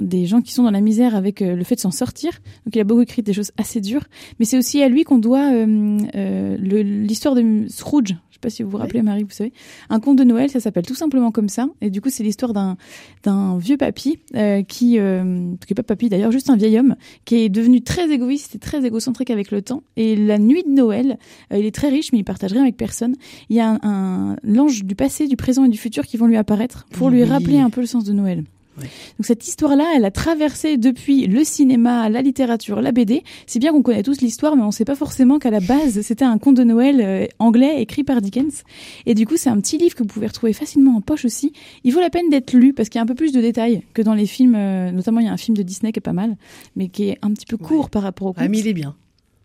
des 0.00 0.26
gens 0.26 0.40
qui 0.40 0.52
sont 0.52 0.62
dans 0.62 0.70
la 0.70 0.80
misère 0.80 1.14
avec 1.14 1.42
euh, 1.42 1.54
le 1.54 1.64
fait 1.64 1.74
de 1.74 1.80
s'en 1.80 1.90
sortir. 1.90 2.32
Donc 2.64 2.74
il 2.74 2.80
a 2.80 2.84
beaucoup 2.84 3.02
écrit 3.02 3.22
des 3.22 3.32
choses 3.32 3.52
assez 3.58 3.80
dures. 3.80 4.04
Mais 4.38 4.46
c'est 4.46 4.56
aussi 4.56 4.82
à 4.82 4.88
lui 4.88 5.04
qu'on 5.04 5.18
doit 5.18 5.50
l'histoire 5.52 7.34
de 7.34 7.66
Scrooge. 7.68 8.16
Je 8.42 8.48
sais 8.48 8.50
pas 8.50 8.56
si 8.56 8.62
vous 8.64 8.70
vous 8.70 8.78
rappelez, 8.78 9.02
Marie, 9.02 9.22
vous 9.22 9.30
savez. 9.30 9.52
Un 9.88 10.00
conte 10.00 10.18
de 10.18 10.24
Noël, 10.24 10.50
ça 10.50 10.58
s'appelle 10.58 10.84
tout 10.84 10.96
simplement 10.96 11.30
comme 11.30 11.48
ça. 11.48 11.68
Et 11.80 11.90
du 11.90 12.00
coup, 12.00 12.10
c'est 12.10 12.24
l'histoire 12.24 12.52
d'un 12.52 12.76
d'un 13.22 13.56
vieux 13.56 13.76
papy 13.76 14.18
euh, 14.34 14.64
qui, 14.64 14.98
euh, 14.98 15.54
qui 15.64 15.72
est 15.72 15.76
pas 15.76 15.84
papy 15.84 16.08
d'ailleurs, 16.08 16.32
juste 16.32 16.50
un 16.50 16.56
vieil 16.56 16.76
homme 16.76 16.96
qui 17.24 17.36
est 17.36 17.48
devenu 17.48 17.82
très 17.82 18.10
égoïste 18.10 18.56
et 18.56 18.58
très 18.58 18.84
égocentrique 18.84 19.30
avec 19.30 19.52
le 19.52 19.62
temps. 19.62 19.84
Et 19.96 20.16
la 20.16 20.38
nuit 20.38 20.64
de 20.64 20.70
Noël, 20.70 21.18
euh, 21.52 21.58
il 21.58 21.66
est 21.66 21.74
très 21.74 21.88
riche, 21.88 22.10
mais 22.12 22.18
il 22.18 22.24
partage 22.24 22.52
rien 22.52 22.62
avec 22.62 22.76
personne. 22.76 23.14
Il 23.48 23.54
y 23.54 23.60
a 23.60 23.68
un, 23.68 23.78
un 23.84 24.36
l'ange 24.42 24.82
du 24.82 24.96
passé, 24.96 25.28
du 25.28 25.36
présent 25.36 25.64
et 25.64 25.68
du 25.68 25.78
futur 25.78 26.04
qui 26.04 26.16
vont 26.16 26.26
lui 26.26 26.36
apparaître 26.36 26.86
pour 26.90 27.10
lui 27.10 27.22
rappeler 27.22 27.60
un 27.60 27.70
peu 27.70 27.80
le 27.80 27.86
sens 27.86 28.02
de 28.02 28.12
Noël. 28.12 28.42
Donc 28.78 29.26
cette 29.26 29.46
histoire-là, 29.46 29.84
elle 29.96 30.04
a 30.04 30.10
traversé 30.10 30.76
depuis 30.76 31.26
le 31.26 31.44
cinéma, 31.44 32.08
la 32.08 32.22
littérature, 32.22 32.80
la 32.80 32.92
BD. 32.92 33.22
C'est 33.46 33.58
bien 33.58 33.72
qu'on 33.72 33.82
connaît 33.82 34.02
tous 34.02 34.20
l'histoire, 34.20 34.56
mais 34.56 34.62
on 34.62 34.70
sait 34.70 34.84
pas 34.84 34.94
forcément 34.94 35.38
qu'à 35.38 35.50
la 35.50 35.60
base, 35.60 36.00
c'était 36.02 36.24
un 36.24 36.38
conte 36.38 36.56
de 36.56 36.64
Noël 36.64 37.00
euh, 37.00 37.26
anglais 37.38 37.82
écrit 37.82 38.04
par 38.04 38.20
Dickens. 38.20 38.62
Et 39.06 39.14
du 39.14 39.26
coup, 39.26 39.36
c'est 39.36 39.50
un 39.50 39.60
petit 39.60 39.78
livre 39.78 39.94
que 39.94 40.02
vous 40.02 40.08
pouvez 40.08 40.26
retrouver 40.26 40.52
facilement 40.52 40.96
en 40.96 41.00
poche 41.00 41.24
aussi. 41.24 41.52
Il 41.84 41.92
vaut 41.92 42.00
la 42.00 42.10
peine 42.10 42.30
d'être 42.30 42.52
lu 42.54 42.72
parce 42.72 42.88
qu'il 42.88 42.98
y 42.98 43.00
a 43.00 43.02
un 43.02 43.06
peu 43.06 43.14
plus 43.14 43.32
de 43.32 43.40
détails 43.40 43.82
que 43.94 44.02
dans 44.02 44.14
les 44.14 44.26
films. 44.26 44.54
euh, 44.56 44.90
notamment, 44.90 45.20
il 45.20 45.26
y 45.26 45.28
a 45.28 45.32
un 45.32 45.36
film 45.36 45.56
de 45.56 45.62
Disney 45.62 45.92
qui 45.92 45.98
est 45.98 46.00
pas 46.00 46.12
mal, 46.12 46.36
mais 46.76 46.88
qui 46.88 47.08
est 47.08 47.18
un 47.22 47.32
petit 47.32 47.46
peu 47.46 47.56
court 47.56 47.90
par 47.90 48.02
rapport 48.02 48.28
au 48.28 48.32
conte. 48.32 48.42
Ah, 48.44 48.48
mais 48.48 48.58
il 48.58 48.68
est 48.68 48.74
bien. 48.74 48.94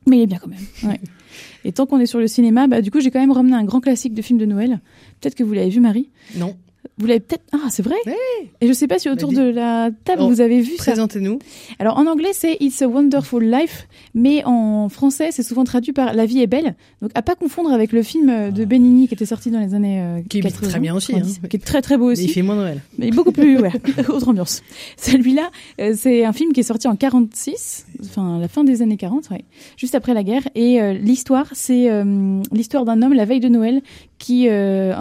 Mais 0.06 0.18
il 0.18 0.22
est 0.22 0.28
bien 0.28 0.38
quand 0.38 0.50
même. 0.50 0.60
Ouais. 0.84 1.00
Et 1.66 1.74
tant 1.74 1.86
qu'on 1.86 2.00
est 2.00 2.06
sur 2.06 2.20
le 2.20 2.28
cinéma, 2.28 2.68
bah, 2.68 2.82
du 2.82 2.92
coup, 2.92 3.02
j'ai 3.02 3.12
quand 3.12 3.20
même 3.20 3.32
ramené 3.32 3.56
un 3.56 3.66
grand 3.66 3.82
classique 3.82 4.14
de 4.14 4.22
film 4.22 4.40
de 4.40 4.46
Noël. 4.46 4.80
Peut-être 5.20 5.36
que 5.36 5.44
vous 5.44 5.54
l'avez 5.54 5.70
vu, 5.70 5.82
Marie. 5.82 6.10
Non. 6.36 6.56
Vous 6.98 7.06
l'avez 7.08 7.20
peut-être. 7.20 7.44
Ah, 7.54 7.68
c'est 7.70 7.84
vrai. 7.84 7.96
Et 8.62 8.68
je 8.68 8.74
sais 8.74 8.88
pas 8.88 9.00
si 9.00 9.10
autour 9.10 9.30
Bah, 9.32 9.36
dis- 9.36 9.42
de 9.48 9.50
la 9.52 9.90
table 10.04 10.22
Oh, 10.24 10.30
vous 10.30 10.42
avez 10.42 10.62
vu 10.62 10.76
ça. 10.78 10.84
Présentez-nous. 10.92 11.40
Alors 11.80 11.98
en 11.98 12.08
anglais 12.08 12.32
c'est 12.34 12.58
It's 12.60 12.82
a 12.82 12.88
Wonderful 12.88 13.44
Life, 13.44 13.88
mais 14.14 14.44
en 14.46 14.90
français 14.90 15.30
c'est 15.32 15.44
souvent 15.44 15.64
traduit 15.64 15.94
par 15.94 16.14
La 16.14 16.26
vie 16.26 16.42
est 16.42 16.48
belle. 16.48 16.76
Donc 17.02 17.12
à 17.16 17.22
pas 17.22 17.36
confondre 17.36 17.72
avec 17.72 17.92
le 17.92 18.02
film 18.04 18.30
euh, 18.30 18.52
de 18.52 18.66
Benigni 18.66 19.08
qui 19.08 19.14
était 19.14 19.26
sorti 19.26 19.52
dans 19.52 19.60
les 19.60 19.74
années 19.74 20.02
euh, 20.02 20.20
Qui 20.30 20.40
est 20.40 20.42
80, 20.42 20.70
très 20.70 20.80
bien 20.80 20.96
aussi, 20.96 21.14
hein. 21.14 21.20
90, 21.20 21.42
qui 21.50 21.56
est 21.58 21.60
très 21.60 21.82
très 21.82 21.98
beau 21.98 22.12
aussi. 22.12 22.24
Mais 22.24 22.28
il 22.30 22.34
fait 22.34 22.42
moins 22.42 22.56
Noël. 22.56 22.82
Mais 22.98 23.12
beaucoup 23.12 23.32
plus, 23.32 23.60
ouais, 23.60 23.72
autre 24.10 24.28
ambiance. 24.30 24.62
Celui-là, 24.98 25.50
euh, 25.82 25.94
c'est 25.96 26.26
un 26.26 26.34
film 26.34 26.54
qui 26.54 26.60
est 26.62 26.64
sorti 26.64 26.88
en 26.88 26.96
46, 26.96 27.86
enfin 28.06 28.40
la 28.40 28.48
fin 28.48 28.64
des 28.64 28.82
années 28.82 28.98
40, 28.98 29.30
ouais, 29.32 29.46
juste 29.78 29.96
après 29.96 30.14
la 30.14 30.24
guerre. 30.24 30.48
Et 30.56 30.82
euh, 30.82 30.94
l'histoire, 30.94 31.48
c'est 31.54 31.88
l'histoire 32.52 32.86
d'un 32.86 33.02
homme 33.02 33.14
la 33.14 33.26
veille 33.26 33.40
de 33.40 33.50
Noël 33.50 33.82
qui 34.18 34.48
euh, 34.50 34.94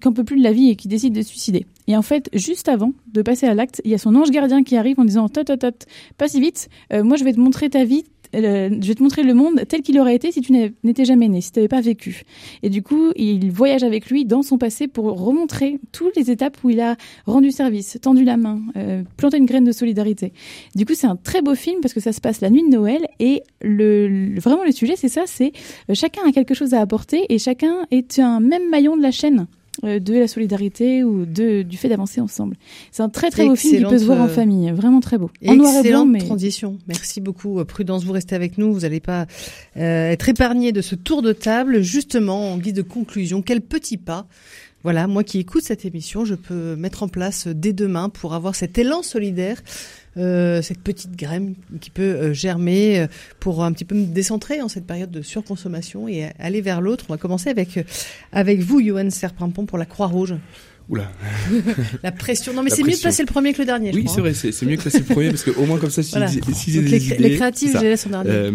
qu'un 0.00 0.12
peut 0.12 0.24
plus 0.24 0.36
de 0.36 0.42
la 0.42 0.52
vie 0.52 0.70
et 0.70 0.76
qui 0.76 0.88
décide 0.88 1.14
de 1.14 1.22
se 1.22 1.28
suicider. 1.28 1.66
Et 1.86 1.96
en 1.96 2.02
fait, 2.02 2.28
juste 2.32 2.68
avant 2.68 2.92
de 3.12 3.22
passer 3.22 3.46
à 3.46 3.54
l'acte, 3.54 3.80
il 3.84 3.90
y 3.90 3.94
a 3.94 3.98
son 3.98 4.14
ange 4.14 4.30
gardien 4.30 4.62
qui 4.62 4.76
arrive 4.76 5.00
en 5.00 5.04
disant 5.04 5.28
tot 5.28 5.44
tot 5.44 5.56
tot, 5.56 5.86
pas 6.18 6.28
si 6.28 6.40
vite. 6.40 6.68
euh, 6.92 7.02
moi, 7.02 7.16
je 7.16 7.24
vais 7.24 7.32
te 7.32 7.40
montrer 7.40 7.70
ta 7.70 7.84
vie. 7.84 8.04
Je 8.32 8.86
vais 8.86 8.94
te 8.94 9.02
montrer 9.02 9.22
le 9.22 9.34
monde 9.34 9.62
tel 9.68 9.82
qu'il 9.82 9.98
aurait 9.98 10.14
été 10.14 10.32
si 10.32 10.40
tu 10.40 10.52
n'étais 10.52 11.04
jamais 11.04 11.28
né, 11.28 11.40
si 11.40 11.52
tu 11.52 11.58
n'avais 11.58 11.68
pas 11.68 11.80
vécu. 11.80 12.24
Et 12.62 12.70
du 12.70 12.82
coup, 12.82 13.12
il 13.16 13.50
voyage 13.50 13.82
avec 13.82 14.10
lui 14.10 14.24
dans 14.24 14.42
son 14.42 14.58
passé 14.58 14.88
pour 14.88 15.04
remontrer 15.20 15.78
toutes 15.92 16.16
les 16.16 16.30
étapes 16.30 16.56
où 16.64 16.70
il 16.70 16.80
a 16.80 16.96
rendu 17.26 17.50
service, 17.50 17.98
tendu 18.00 18.24
la 18.24 18.36
main, 18.36 18.60
euh, 18.76 19.02
planté 19.16 19.36
une 19.36 19.46
graine 19.46 19.64
de 19.64 19.72
solidarité. 19.72 20.32
Du 20.74 20.86
coup, 20.86 20.94
c'est 20.94 21.06
un 21.06 21.16
très 21.16 21.42
beau 21.42 21.54
film 21.54 21.80
parce 21.80 21.94
que 21.94 22.00
ça 22.00 22.12
se 22.12 22.20
passe 22.20 22.40
la 22.40 22.50
nuit 22.50 22.62
de 22.62 22.68
Noël 22.68 23.06
et 23.18 23.42
le, 23.60 24.38
vraiment 24.40 24.64
le 24.64 24.72
sujet, 24.72 24.94
c'est 24.96 25.08
ça, 25.08 25.22
c'est 25.26 25.52
euh, 25.90 25.94
chacun 25.94 26.22
a 26.26 26.32
quelque 26.32 26.54
chose 26.54 26.74
à 26.74 26.80
apporter 26.80 27.26
et 27.28 27.38
chacun 27.38 27.86
est 27.90 28.18
un 28.18 28.40
même 28.40 28.68
maillon 28.70 28.96
de 28.96 29.02
la 29.02 29.10
chaîne 29.10 29.46
de 29.82 30.18
la 30.18 30.28
solidarité 30.28 31.02
ou 31.02 31.24
de, 31.24 31.62
du 31.62 31.76
fait 31.76 31.88
d'avancer 31.88 32.20
ensemble. 32.20 32.56
C'est 32.90 33.02
un 33.02 33.08
très 33.08 33.30
très 33.30 33.46
beau 33.46 33.56
film 33.56 33.84
qui 33.84 33.90
peut 33.90 33.98
se 33.98 34.04
voir 34.04 34.20
en 34.20 34.26
euh, 34.26 34.28
famille, 34.28 34.70
vraiment 34.70 35.00
très 35.00 35.18
beau. 35.18 35.30
En 35.46 35.54
noir 35.54 35.74
et 35.84 35.88
blanc, 35.88 36.04
mais 36.04 36.18
transition. 36.18 36.78
Merci 36.86 37.20
beaucoup. 37.20 37.58
Euh, 37.58 37.64
Prudence, 37.64 38.04
vous 38.04 38.12
restez 38.12 38.34
avec 38.34 38.58
nous. 38.58 38.72
Vous 38.72 38.80
n'allez 38.80 39.00
pas 39.00 39.26
euh, 39.76 40.10
être 40.10 40.28
épargné 40.28 40.72
de 40.72 40.82
ce 40.82 40.94
tour 40.94 41.22
de 41.22 41.32
table. 41.32 41.80
Justement, 41.80 42.52
en 42.52 42.58
guise 42.58 42.74
de 42.74 42.82
conclusion, 42.82 43.42
quel 43.42 43.60
petit 43.60 43.96
pas 43.96 44.26
voilà, 44.82 45.06
moi 45.06 45.22
qui 45.22 45.38
écoute 45.38 45.62
cette 45.62 45.84
émission, 45.84 46.24
je 46.24 46.34
peux 46.34 46.74
mettre 46.74 47.04
en 47.04 47.08
place 47.08 47.46
euh, 47.46 47.54
dès 47.54 47.72
demain 47.72 48.08
pour 48.08 48.34
avoir 48.34 48.56
cet 48.56 48.78
élan 48.78 49.02
solidaire, 49.02 49.62
euh, 49.62 50.01
cette 50.16 50.80
petite 50.80 51.16
graine 51.16 51.54
qui 51.80 51.90
peut 51.90 52.02
euh, 52.02 52.32
germer 52.32 53.00
euh, 53.00 53.06
pour 53.40 53.64
un 53.64 53.72
petit 53.72 53.84
peu 53.84 53.94
me 53.94 54.06
décentrer 54.06 54.60
en 54.60 54.68
cette 54.68 54.86
période 54.86 55.10
de 55.10 55.22
surconsommation 55.22 56.08
et 56.08 56.30
aller 56.38 56.60
vers 56.60 56.80
l'autre. 56.80 57.06
On 57.08 57.12
va 57.12 57.18
commencer 57.18 57.50
avec 57.50 57.76
euh, 57.76 57.82
avec 58.32 58.60
vous, 58.60 58.80
Johan 58.80 59.10
Serpimpon, 59.10 59.66
pour 59.66 59.78
la 59.78 59.86
Croix-Rouge. 59.86 60.34
Oula. 60.88 61.10
La 62.02 62.12
pression. 62.12 62.52
Non, 62.52 62.62
mais 62.62 62.70
c'est 62.70 62.82
mieux 62.82 62.96
de 62.96 63.02
passer 63.02 63.22
le 63.22 63.28
premier 63.32 63.52
que 63.52 63.60
le 63.60 63.66
dernier. 63.66 63.92
Oui, 63.94 64.06
c'est 64.12 64.20
vrai, 64.20 64.34
c'est 64.34 64.66
mieux 64.66 64.76
que 64.76 64.82
passer 64.82 64.98
le 64.98 65.04
premier 65.04 65.30
parce 65.30 65.44
qu'au 65.44 65.64
moins 65.64 65.78
comme 65.78 65.90
ça, 65.90 66.02
si, 66.02 66.10
Voilà. 66.10 66.28
si 66.28 66.40
Donc 66.40 66.90
les 66.90 67.06
idées, 67.06 67.28
les 67.28 67.38
ça. 67.38 67.50
je 67.56 67.78
les 67.78 67.88
laisse 67.90 68.06
en 68.06 68.10
dernier. 68.10 68.30
Euh, 68.30 68.52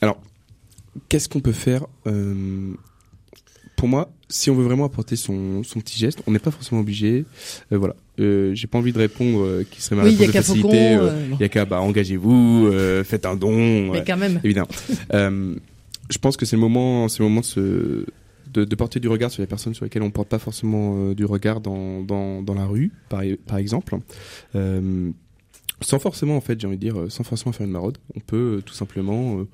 alors, 0.00 0.20
qu'est-ce 1.08 1.28
qu'on 1.28 1.40
peut 1.40 1.52
faire 1.52 1.86
euh, 2.06 2.72
Pour 3.78 3.86
moi, 3.86 4.10
si 4.28 4.50
on 4.50 4.56
veut 4.56 4.64
vraiment 4.64 4.84
apporter 4.84 5.14
son, 5.14 5.62
son 5.62 5.78
petit 5.78 5.96
geste, 5.96 6.20
on 6.26 6.32
n'est 6.32 6.40
pas 6.40 6.50
forcément 6.50 6.80
obligé. 6.80 7.24
Euh, 7.72 7.78
voilà. 7.78 7.94
Euh, 8.18 8.52
j'ai 8.52 8.66
pas 8.66 8.76
envie 8.76 8.92
de 8.92 8.98
répondre 8.98 9.40
euh, 9.40 9.64
qui 9.70 9.80
serait 9.80 9.94
ma 9.94 10.02
Oui, 10.02 10.16
réponse 10.16 10.26
de 10.26 10.32
facilité. 10.32 10.96
Euh, 10.96 11.10
euh, 11.10 11.28
bon. 11.28 11.36
y 11.38 11.44
a 11.44 11.48
qu'à 11.48 11.64
bah, 11.64 11.80
engagez-vous, 11.80 12.72
faites 13.04 13.24
un 13.24 13.36
don. 13.36 13.92
Mais 13.92 14.02
quand 14.04 14.16
même. 14.16 14.40
Évidemment. 14.42 14.66
Je 16.10 16.16
pense 16.18 16.36
que 16.36 16.44
c'est 16.44 16.56
le 16.56 16.60
moment, 16.60 17.06
c'est 17.08 17.20
le 17.20 17.28
moment 17.28 17.42
de 17.42 17.46
se 17.46 18.06
de, 18.52 18.64
de 18.64 18.74
porter 18.74 18.98
du 18.98 19.08
regard 19.08 19.30
sur 19.30 19.42
les 19.42 19.46
personnes 19.46 19.74
sur 19.74 19.84
lesquelles 19.84 20.02
on 20.02 20.10
porte 20.10 20.28
pas 20.28 20.38
forcément 20.38 21.12
du 21.12 21.24
regard 21.24 21.60
dans, 21.60 22.02
dans, 22.02 22.42
dans 22.42 22.54
la 22.54 22.64
rue, 22.64 22.90
par, 23.10 23.22
par 23.46 23.58
exemple. 23.58 23.98
Sans 25.80 25.98
forcément, 25.98 26.36
en 26.36 26.40
fait, 26.40 26.60
j'ai 26.60 26.66
envie 26.66 26.76
de 26.76 26.80
dire, 26.80 26.96
sans 27.08 27.22
forcément 27.22 27.52
faire 27.52 27.66
une 27.66 27.72
maraude. 27.72 27.98
On 28.16 28.20
peut 28.20 28.56
euh, 28.56 28.62
tout 28.62 28.74
simplement, 28.74 29.38
euh, 29.38 29.48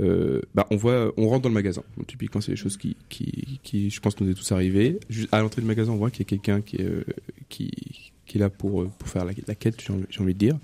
euh, 0.00 0.42
bah, 0.54 0.66
on 0.70 0.76
voit, 0.76 1.12
on 1.16 1.28
rentre 1.28 1.42
dans 1.42 1.48
le 1.48 1.54
magasin. 1.54 1.82
Donc, 1.96 2.06
typiquement, 2.06 2.40
c'est 2.40 2.52
des 2.52 2.56
choses 2.56 2.76
qui, 2.76 2.96
qui, 3.08 3.60
qui, 3.62 3.90
je 3.90 4.00
pense, 4.00 4.18
nous 4.20 4.30
est 4.30 4.34
tous 4.34 4.52
arrivé. 4.52 4.98
Juste 5.08 5.28
à 5.32 5.40
l'entrée 5.40 5.62
du 5.62 5.66
magasin, 5.66 5.92
on 5.92 5.96
voit 5.96 6.10
qu'il 6.10 6.20
y 6.20 6.26
a 6.26 6.28
quelqu'un 6.28 6.60
qui 6.60 6.82
euh, 6.82 7.02
qui, 7.48 8.12
qui 8.26 8.38
est 8.38 8.40
là 8.40 8.50
pour, 8.50 8.82
euh, 8.82 8.90
pour 8.98 9.08
faire 9.08 9.24
la, 9.24 9.32
quête, 9.54 9.80
j'ai 9.80 10.20
envie, 10.20 10.34
de 10.34 10.38
dire. 10.38 10.58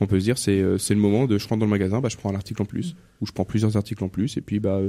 On 0.00 0.06
peut 0.06 0.18
se 0.18 0.24
dire, 0.24 0.38
c'est, 0.38 0.60
euh, 0.60 0.78
c'est 0.78 0.94
le 0.94 1.00
moment 1.00 1.26
de, 1.26 1.36
je 1.36 1.46
rentre 1.46 1.60
dans 1.60 1.66
le 1.66 1.70
magasin, 1.70 2.00
bah, 2.00 2.08
je 2.08 2.16
prends 2.16 2.30
un 2.30 2.34
article 2.34 2.62
en 2.62 2.64
plus, 2.64 2.94
ou 3.20 3.26
je 3.26 3.32
prends 3.32 3.44
plusieurs 3.44 3.76
articles 3.76 4.02
en 4.02 4.08
plus, 4.08 4.36
et 4.36 4.40
puis, 4.40 4.60
bah, 4.60 4.80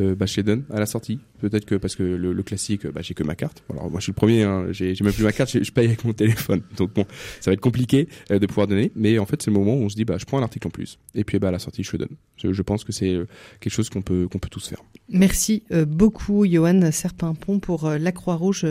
euh, 0.00 0.14
bah, 0.14 0.26
je 0.26 0.36
les 0.36 0.42
donne 0.42 0.64
à 0.70 0.80
la 0.80 0.86
sortie. 0.86 1.20
Peut-être 1.38 1.64
que, 1.64 1.76
parce 1.76 1.96
que 1.96 2.02
le, 2.02 2.42
classique, 2.42 2.86
bah, 2.86 3.00
j'ai 3.02 3.14
que 3.14 3.22
ma 3.22 3.36
carte. 3.36 3.62
Alors, 3.70 3.90
moi, 3.90 4.00
je 4.00 4.04
suis 4.04 4.10
le 4.10 4.16
premier, 4.16 4.42
hein, 4.42 4.66
j'ai, 4.72 4.94
même 5.00 5.12
plus 5.12 5.22
ma 5.22 5.32
carte, 5.32 5.50
je, 5.62 5.70
paye 5.70 5.86
avec 5.86 6.04
mon 6.04 6.12
téléphone. 6.12 6.62
Donc, 6.76 6.92
bon, 6.92 7.06
ça 7.40 7.50
va 7.50 7.54
être 7.54 7.60
compliqué 7.60 8.08
de 8.28 8.44
pouvoir 8.46 8.66
donner, 8.66 8.90
mais 8.96 9.18
en 9.18 9.26
fait, 9.26 9.40
c'est 9.40 9.50
le 9.50 9.56
moment 9.56 9.74
où 9.74 9.82
on 9.82 9.88
se 9.88 9.96
dit, 9.96 10.04
bah, 10.04 10.16
je 10.18 10.24
prends 10.24 10.38
un 10.38 10.42
article 10.42 10.66
en 10.66 10.70
plus, 10.70 10.98
et 11.14 11.24
puis, 11.24 11.38
bah, 11.38 11.48
à 11.48 11.52
la 11.52 11.58
sortie, 11.58 11.84
je 11.84 11.92
le 11.92 11.98
donne. 11.98 12.16
Je, 12.36 12.62
pense 12.62 12.84
que 12.84 12.92
c'est 12.92 13.18
quelque 13.60 13.72
chose 13.72 13.90
qu'on 13.90 14.02
peut, 14.02 14.28
qu'on 14.30 14.38
peut 14.38 14.48
tous 14.48 14.68
faire. 14.68 14.82
Merci 15.08 15.62
beaucoup, 15.86 16.46
Johan 16.46 16.90
Serpimpon, 16.90 17.58
pour 17.58 17.88
la 17.88 18.12
Croix-Rouge 18.12 18.66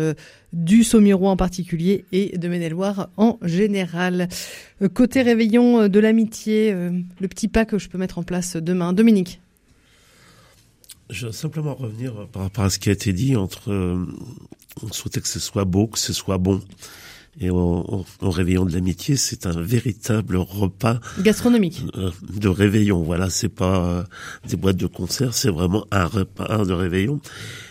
du 0.53 0.83
Saumurois 0.83 1.31
en 1.31 1.37
particulier 1.37 2.05
et 2.11 2.37
de 2.37 2.47
Maine-et-Loire 2.47 3.09
en 3.17 3.37
général. 3.43 4.29
Euh, 4.81 4.89
côté 4.89 5.21
réveillon 5.21 5.81
euh, 5.81 5.87
de 5.87 5.99
l'amitié, 5.99 6.71
euh, 6.73 6.91
le 7.19 7.27
petit 7.27 7.47
pas 7.47 7.65
que 7.65 7.77
je 7.77 7.89
peux 7.89 7.97
mettre 7.97 8.17
en 8.17 8.23
place 8.23 8.55
demain. 8.55 8.93
Dominique. 8.93 9.41
Je 11.09 11.27
veux 11.27 11.31
simplement 11.31 11.73
revenir 11.73 12.27
par 12.31 12.43
rapport 12.43 12.65
à 12.65 12.69
ce 12.69 12.77
qui 12.77 12.89
a 12.89 12.91
été 12.91 13.13
dit 13.13 13.35
entre 13.35 13.71
on 14.83 14.91
souhaitait 14.91 15.21
que 15.21 15.27
ce 15.27 15.39
soit 15.39 15.65
beau, 15.65 15.87
que 15.87 15.97
ce 15.97 16.13
soit 16.13 16.37
bon. 16.37 16.61
Et 17.41 17.49
au, 17.49 17.55
au- 17.57 18.05
au 18.21 18.29
réveillon 18.31 18.65
de 18.65 18.73
l'amitié, 18.73 19.15
c'est 19.15 19.45
un 19.45 19.61
véritable 19.61 20.35
repas 20.37 20.99
Gastronomique. 21.19 21.83
euh, 21.95 22.11
de 22.37 22.47
réveillon. 22.49 23.01
Voilà, 23.01 23.29
c'est 23.29 23.47
pas 23.49 23.85
euh, 23.85 24.03
des 24.49 24.57
boîtes 24.57 24.75
de 24.77 24.87
concert, 24.87 25.33
c'est 25.33 25.49
vraiment 25.49 25.85
un 25.91 26.05
repas 26.05 26.65
de 26.65 26.73
réveillon. 26.73 27.21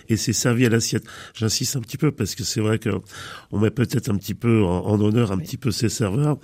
Et 0.08 0.16
c'est 0.16 0.32
servi 0.32 0.64
à 0.64 0.70
l'assiette. 0.70 1.04
J'insiste 1.34 1.76
un 1.76 1.80
petit 1.80 1.98
peu 1.98 2.12
parce 2.12 2.34
que 2.34 2.42
c'est 2.44 2.60
vrai 2.62 2.78
que 2.78 2.88
on 3.50 3.58
met 3.58 3.70
peut-être 3.70 4.08
un 4.10 4.16
petit 4.16 4.32
peu 4.34 4.62
en, 4.64 4.86
en 4.86 4.98
honneur 5.02 5.32
un 5.32 5.38
petit 5.38 5.58
peu 5.58 5.70
ces 5.70 5.90
serveurs, 5.90 6.38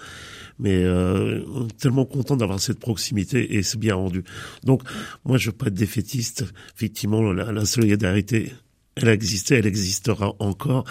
mais 0.58 0.84
euh, 0.84 1.42
on 1.48 1.66
est 1.66 1.76
tellement 1.78 2.04
content 2.04 2.36
d'avoir 2.36 2.60
cette 2.60 2.78
proximité 2.78 3.56
et 3.56 3.62
c'est 3.62 3.78
bien 3.80 3.94
rendu. 3.94 4.22
Donc 4.64 4.82
moi 5.24 5.38
je 5.38 5.46
veux 5.46 5.56
pas 5.56 5.68
être 5.68 5.74
défaitiste. 5.74 6.44
Effectivement, 6.76 7.32
la, 7.32 7.52
la 7.52 7.64
solidarité. 7.64 8.52
Elle 8.96 9.08
a 9.08 9.12
existé, 9.12 9.56
elle 9.56 9.66
existera 9.66 10.34
encore. 10.38 10.84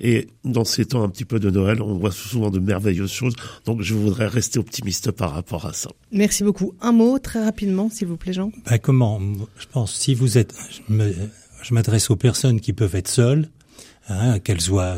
Et 0.00 0.26
dans 0.44 0.64
ces 0.64 0.86
temps 0.86 1.04
un 1.04 1.08
petit 1.08 1.24
peu 1.24 1.38
de 1.38 1.50
Noël, 1.50 1.80
on 1.82 1.96
voit 1.96 2.10
souvent 2.10 2.50
de 2.50 2.58
merveilleuses 2.58 3.12
choses. 3.12 3.34
Donc 3.64 3.82
je 3.82 3.94
voudrais 3.94 4.26
rester 4.26 4.58
optimiste 4.58 5.12
par 5.12 5.32
rapport 5.32 5.66
à 5.66 5.72
ça. 5.72 5.90
Merci 6.10 6.42
beaucoup. 6.42 6.74
Un 6.80 6.92
mot 6.92 7.18
très 7.18 7.44
rapidement, 7.44 7.88
s'il 7.90 8.08
vous 8.08 8.16
plaît, 8.16 8.32
Jean. 8.32 8.50
Ben, 8.68 8.78
comment 8.78 9.20
Je 9.58 9.66
pense 9.70 9.94
si 9.94 10.14
vous 10.14 10.36
êtes, 10.36 10.54
je 10.88 11.74
m'adresse 11.74 12.10
aux 12.10 12.16
personnes 12.16 12.60
qui 12.60 12.72
peuvent 12.72 12.96
être 12.96 13.08
seules, 13.08 13.48
hein, 14.08 14.40
qu'elles 14.40 14.60
soient 14.60 14.96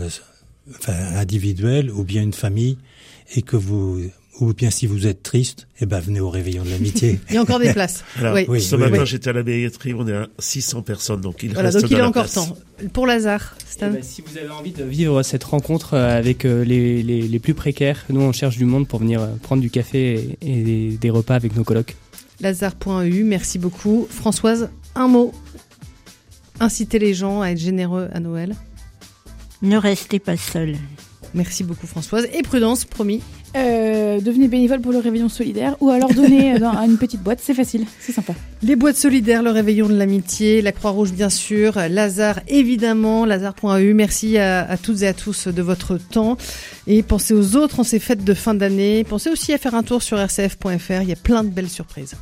enfin, 0.71 0.95
individuelles 1.17 1.91
ou 1.91 2.05
bien 2.05 2.23
une 2.23 2.33
famille, 2.33 2.79
et 3.35 3.43
que 3.43 3.57
vous, 3.57 4.01
ou 4.41 4.53
bien 4.53 4.71
si 4.71 4.87
vous 4.87 5.07
êtes 5.07 5.23
triste, 5.23 5.67
eh 5.81 5.87
ben 5.87 5.99
venez 6.01 6.21
au 6.21 6.29
réveillon 6.31 6.63
de 6.65 6.71
l'amitié. 6.71 7.19
Il 7.31 7.35
y 7.35 7.39
a 7.39 7.43
encore 7.43 7.59
des 7.59 7.73
places. 7.73 8.05
Alors, 8.19 8.35
Oui. 8.35 8.45
Oui, 8.49 8.61
ce 8.61 8.75
oui, 8.77 8.83
matin, 8.83 9.01
oui. 9.01 9.07
j'étais 9.07 9.31
à 9.31 9.33
la 9.33 9.43
billetterie, 9.43 9.95
on 9.95 10.07
est 10.07 10.13
à 10.15 10.29
600 10.39 10.83
personnes, 10.83 11.21
donc 11.21 11.43
il 11.43 11.53
Voilà, 11.55 11.69
reste 11.71 11.81
donc 11.81 11.89
de 11.91 11.95
il 11.95 11.99
est 11.99 12.03
la 12.03 12.09
encore 12.09 12.25
place. 12.25 12.35
temps. 12.35 12.57
Pour 12.93 13.07
Lazare, 13.07 13.57
Stan. 13.69 13.87
Eh 13.91 13.95
ben, 13.97 14.03
si 14.03 14.23
vous 14.23 14.37
avez 14.37 14.51
envie 14.51 14.73
de 14.73 14.85
vivre 14.85 15.23
cette 15.23 15.45
rencontre 15.45 15.95
euh, 15.95 16.19
avec 16.19 16.45
euh, 16.45 16.65
les, 16.65 17.03
les, 17.03 17.23
les 17.23 17.39
plus 17.39 17.55
précaires, 17.55 18.05
nous 18.11 18.21
on 18.21 18.33
cherche 18.33 18.57
du 18.59 18.65
monde 18.67 18.87
pour 18.87 18.99
venir 19.01 19.23
euh, 19.23 19.29
prendre 19.43 19.63
du 19.63 19.71
café 19.71 20.37
et, 20.43 20.59
et 20.61 20.63
des, 20.63 20.97
des 20.99 21.11
repas 21.11 21.35
avec 21.35 21.57
nos 21.57 21.65
colocs. 21.65 21.97
Lazare.eu, 22.41 23.25
merci 23.25 23.59
beaucoup. 23.59 24.07
Françoise, 24.11 24.69
un 24.95 25.09
mot. 25.09 25.33
Inciter 26.61 26.99
les 26.99 27.15
gens 27.15 27.41
à 27.43 27.49
être 27.51 27.59
généreux 27.59 28.09
à 28.13 28.21
Noël. 28.21 28.55
Ne 29.63 29.79
restez 29.79 30.19
pas 30.19 30.37
seul. 30.37 30.77
Merci 31.37 31.65
beaucoup 31.65 31.87
Françoise. 31.87 32.27
Et 32.33 32.43
prudence, 32.43 32.87
promis. 32.87 33.21
Euh, 33.57 34.21
devenez 34.21 34.49
bénévole 34.49 34.81
pour 34.81 34.93
le 34.93 34.99
réveillon 34.99 35.29
solidaire 35.29 35.77
ou 35.81 35.91
alors 35.91 36.13
donnez 36.13 36.59
dans 36.59 36.73
une 36.83 36.99
petite 36.99 37.23
boîte, 37.23 37.39
c'est 37.43 37.55
facile, 37.55 37.85
c'est 38.01 38.13
sympa. 38.13 38.35
Les 38.63 38.75
boîtes 38.75 38.97
solidaires, 38.97 39.43
le 39.43 39.51
réveillon 39.51 39.89
de 39.89 39.95
l'amitié, 39.95 40.63
la 40.63 40.73
Croix-Rouge 40.73 41.13
bien 41.13 41.31
sûr, 41.31 41.79
Lazare 41.89 42.41
évidemment, 42.49 43.25
Lazare.eu. 43.25 43.95
Merci 43.95 44.39
à, 44.39 44.69
à 44.69 44.77
toutes 44.77 45.03
et 45.03 45.07
à 45.07 45.15
tous 45.15 45.47
de 45.49 45.63
votre 45.63 45.99
temps. 45.99 46.37
Et 46.87 47.03
pensez 47.03 47.35
aux 47.35 47.57
autres 47.57 47.81
en 47.81 47.85
ces 47.85 47.99
fêtes 47.99 48.25
de 48.25 48.35
fin 48.35 48.55
d'année. 48.55 49.05
Pensez 49.05 49.31
aussi 49.31 49.53
à 49.53 49.59
faire 49.59 49.75
un 49.75 49.83
tour 49.83 50.03
sur 50.03 50.19
rcf.fr, 50.19 51.03
il 51.03 51.09
y 51.09 51.13
a 51.13 51.17
plein 51.17 51.45
de 51.45 51.51
belles 51.51 51.71
surprises. 51.71 52.15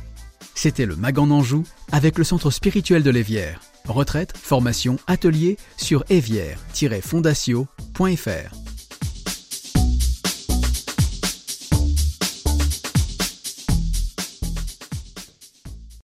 C'était 0.55 0.85
le 0.85 0.95
Mag 0.95 1.19
en 1.19 1.29
Anjou 1.31 1.63
avec 1.91 2.17
le 2.17 2.23
centre 2.23 2.51
spirituel 2.51 3.03
de 3.03 3.09
l'Évière. 3.09 3.59
Retraite, 3.85 4.33
formation, 4.35 4.97
atelier 5.07 5.57
sur 5.77 6.03
évière-fondatio.fr. 6.09 8.64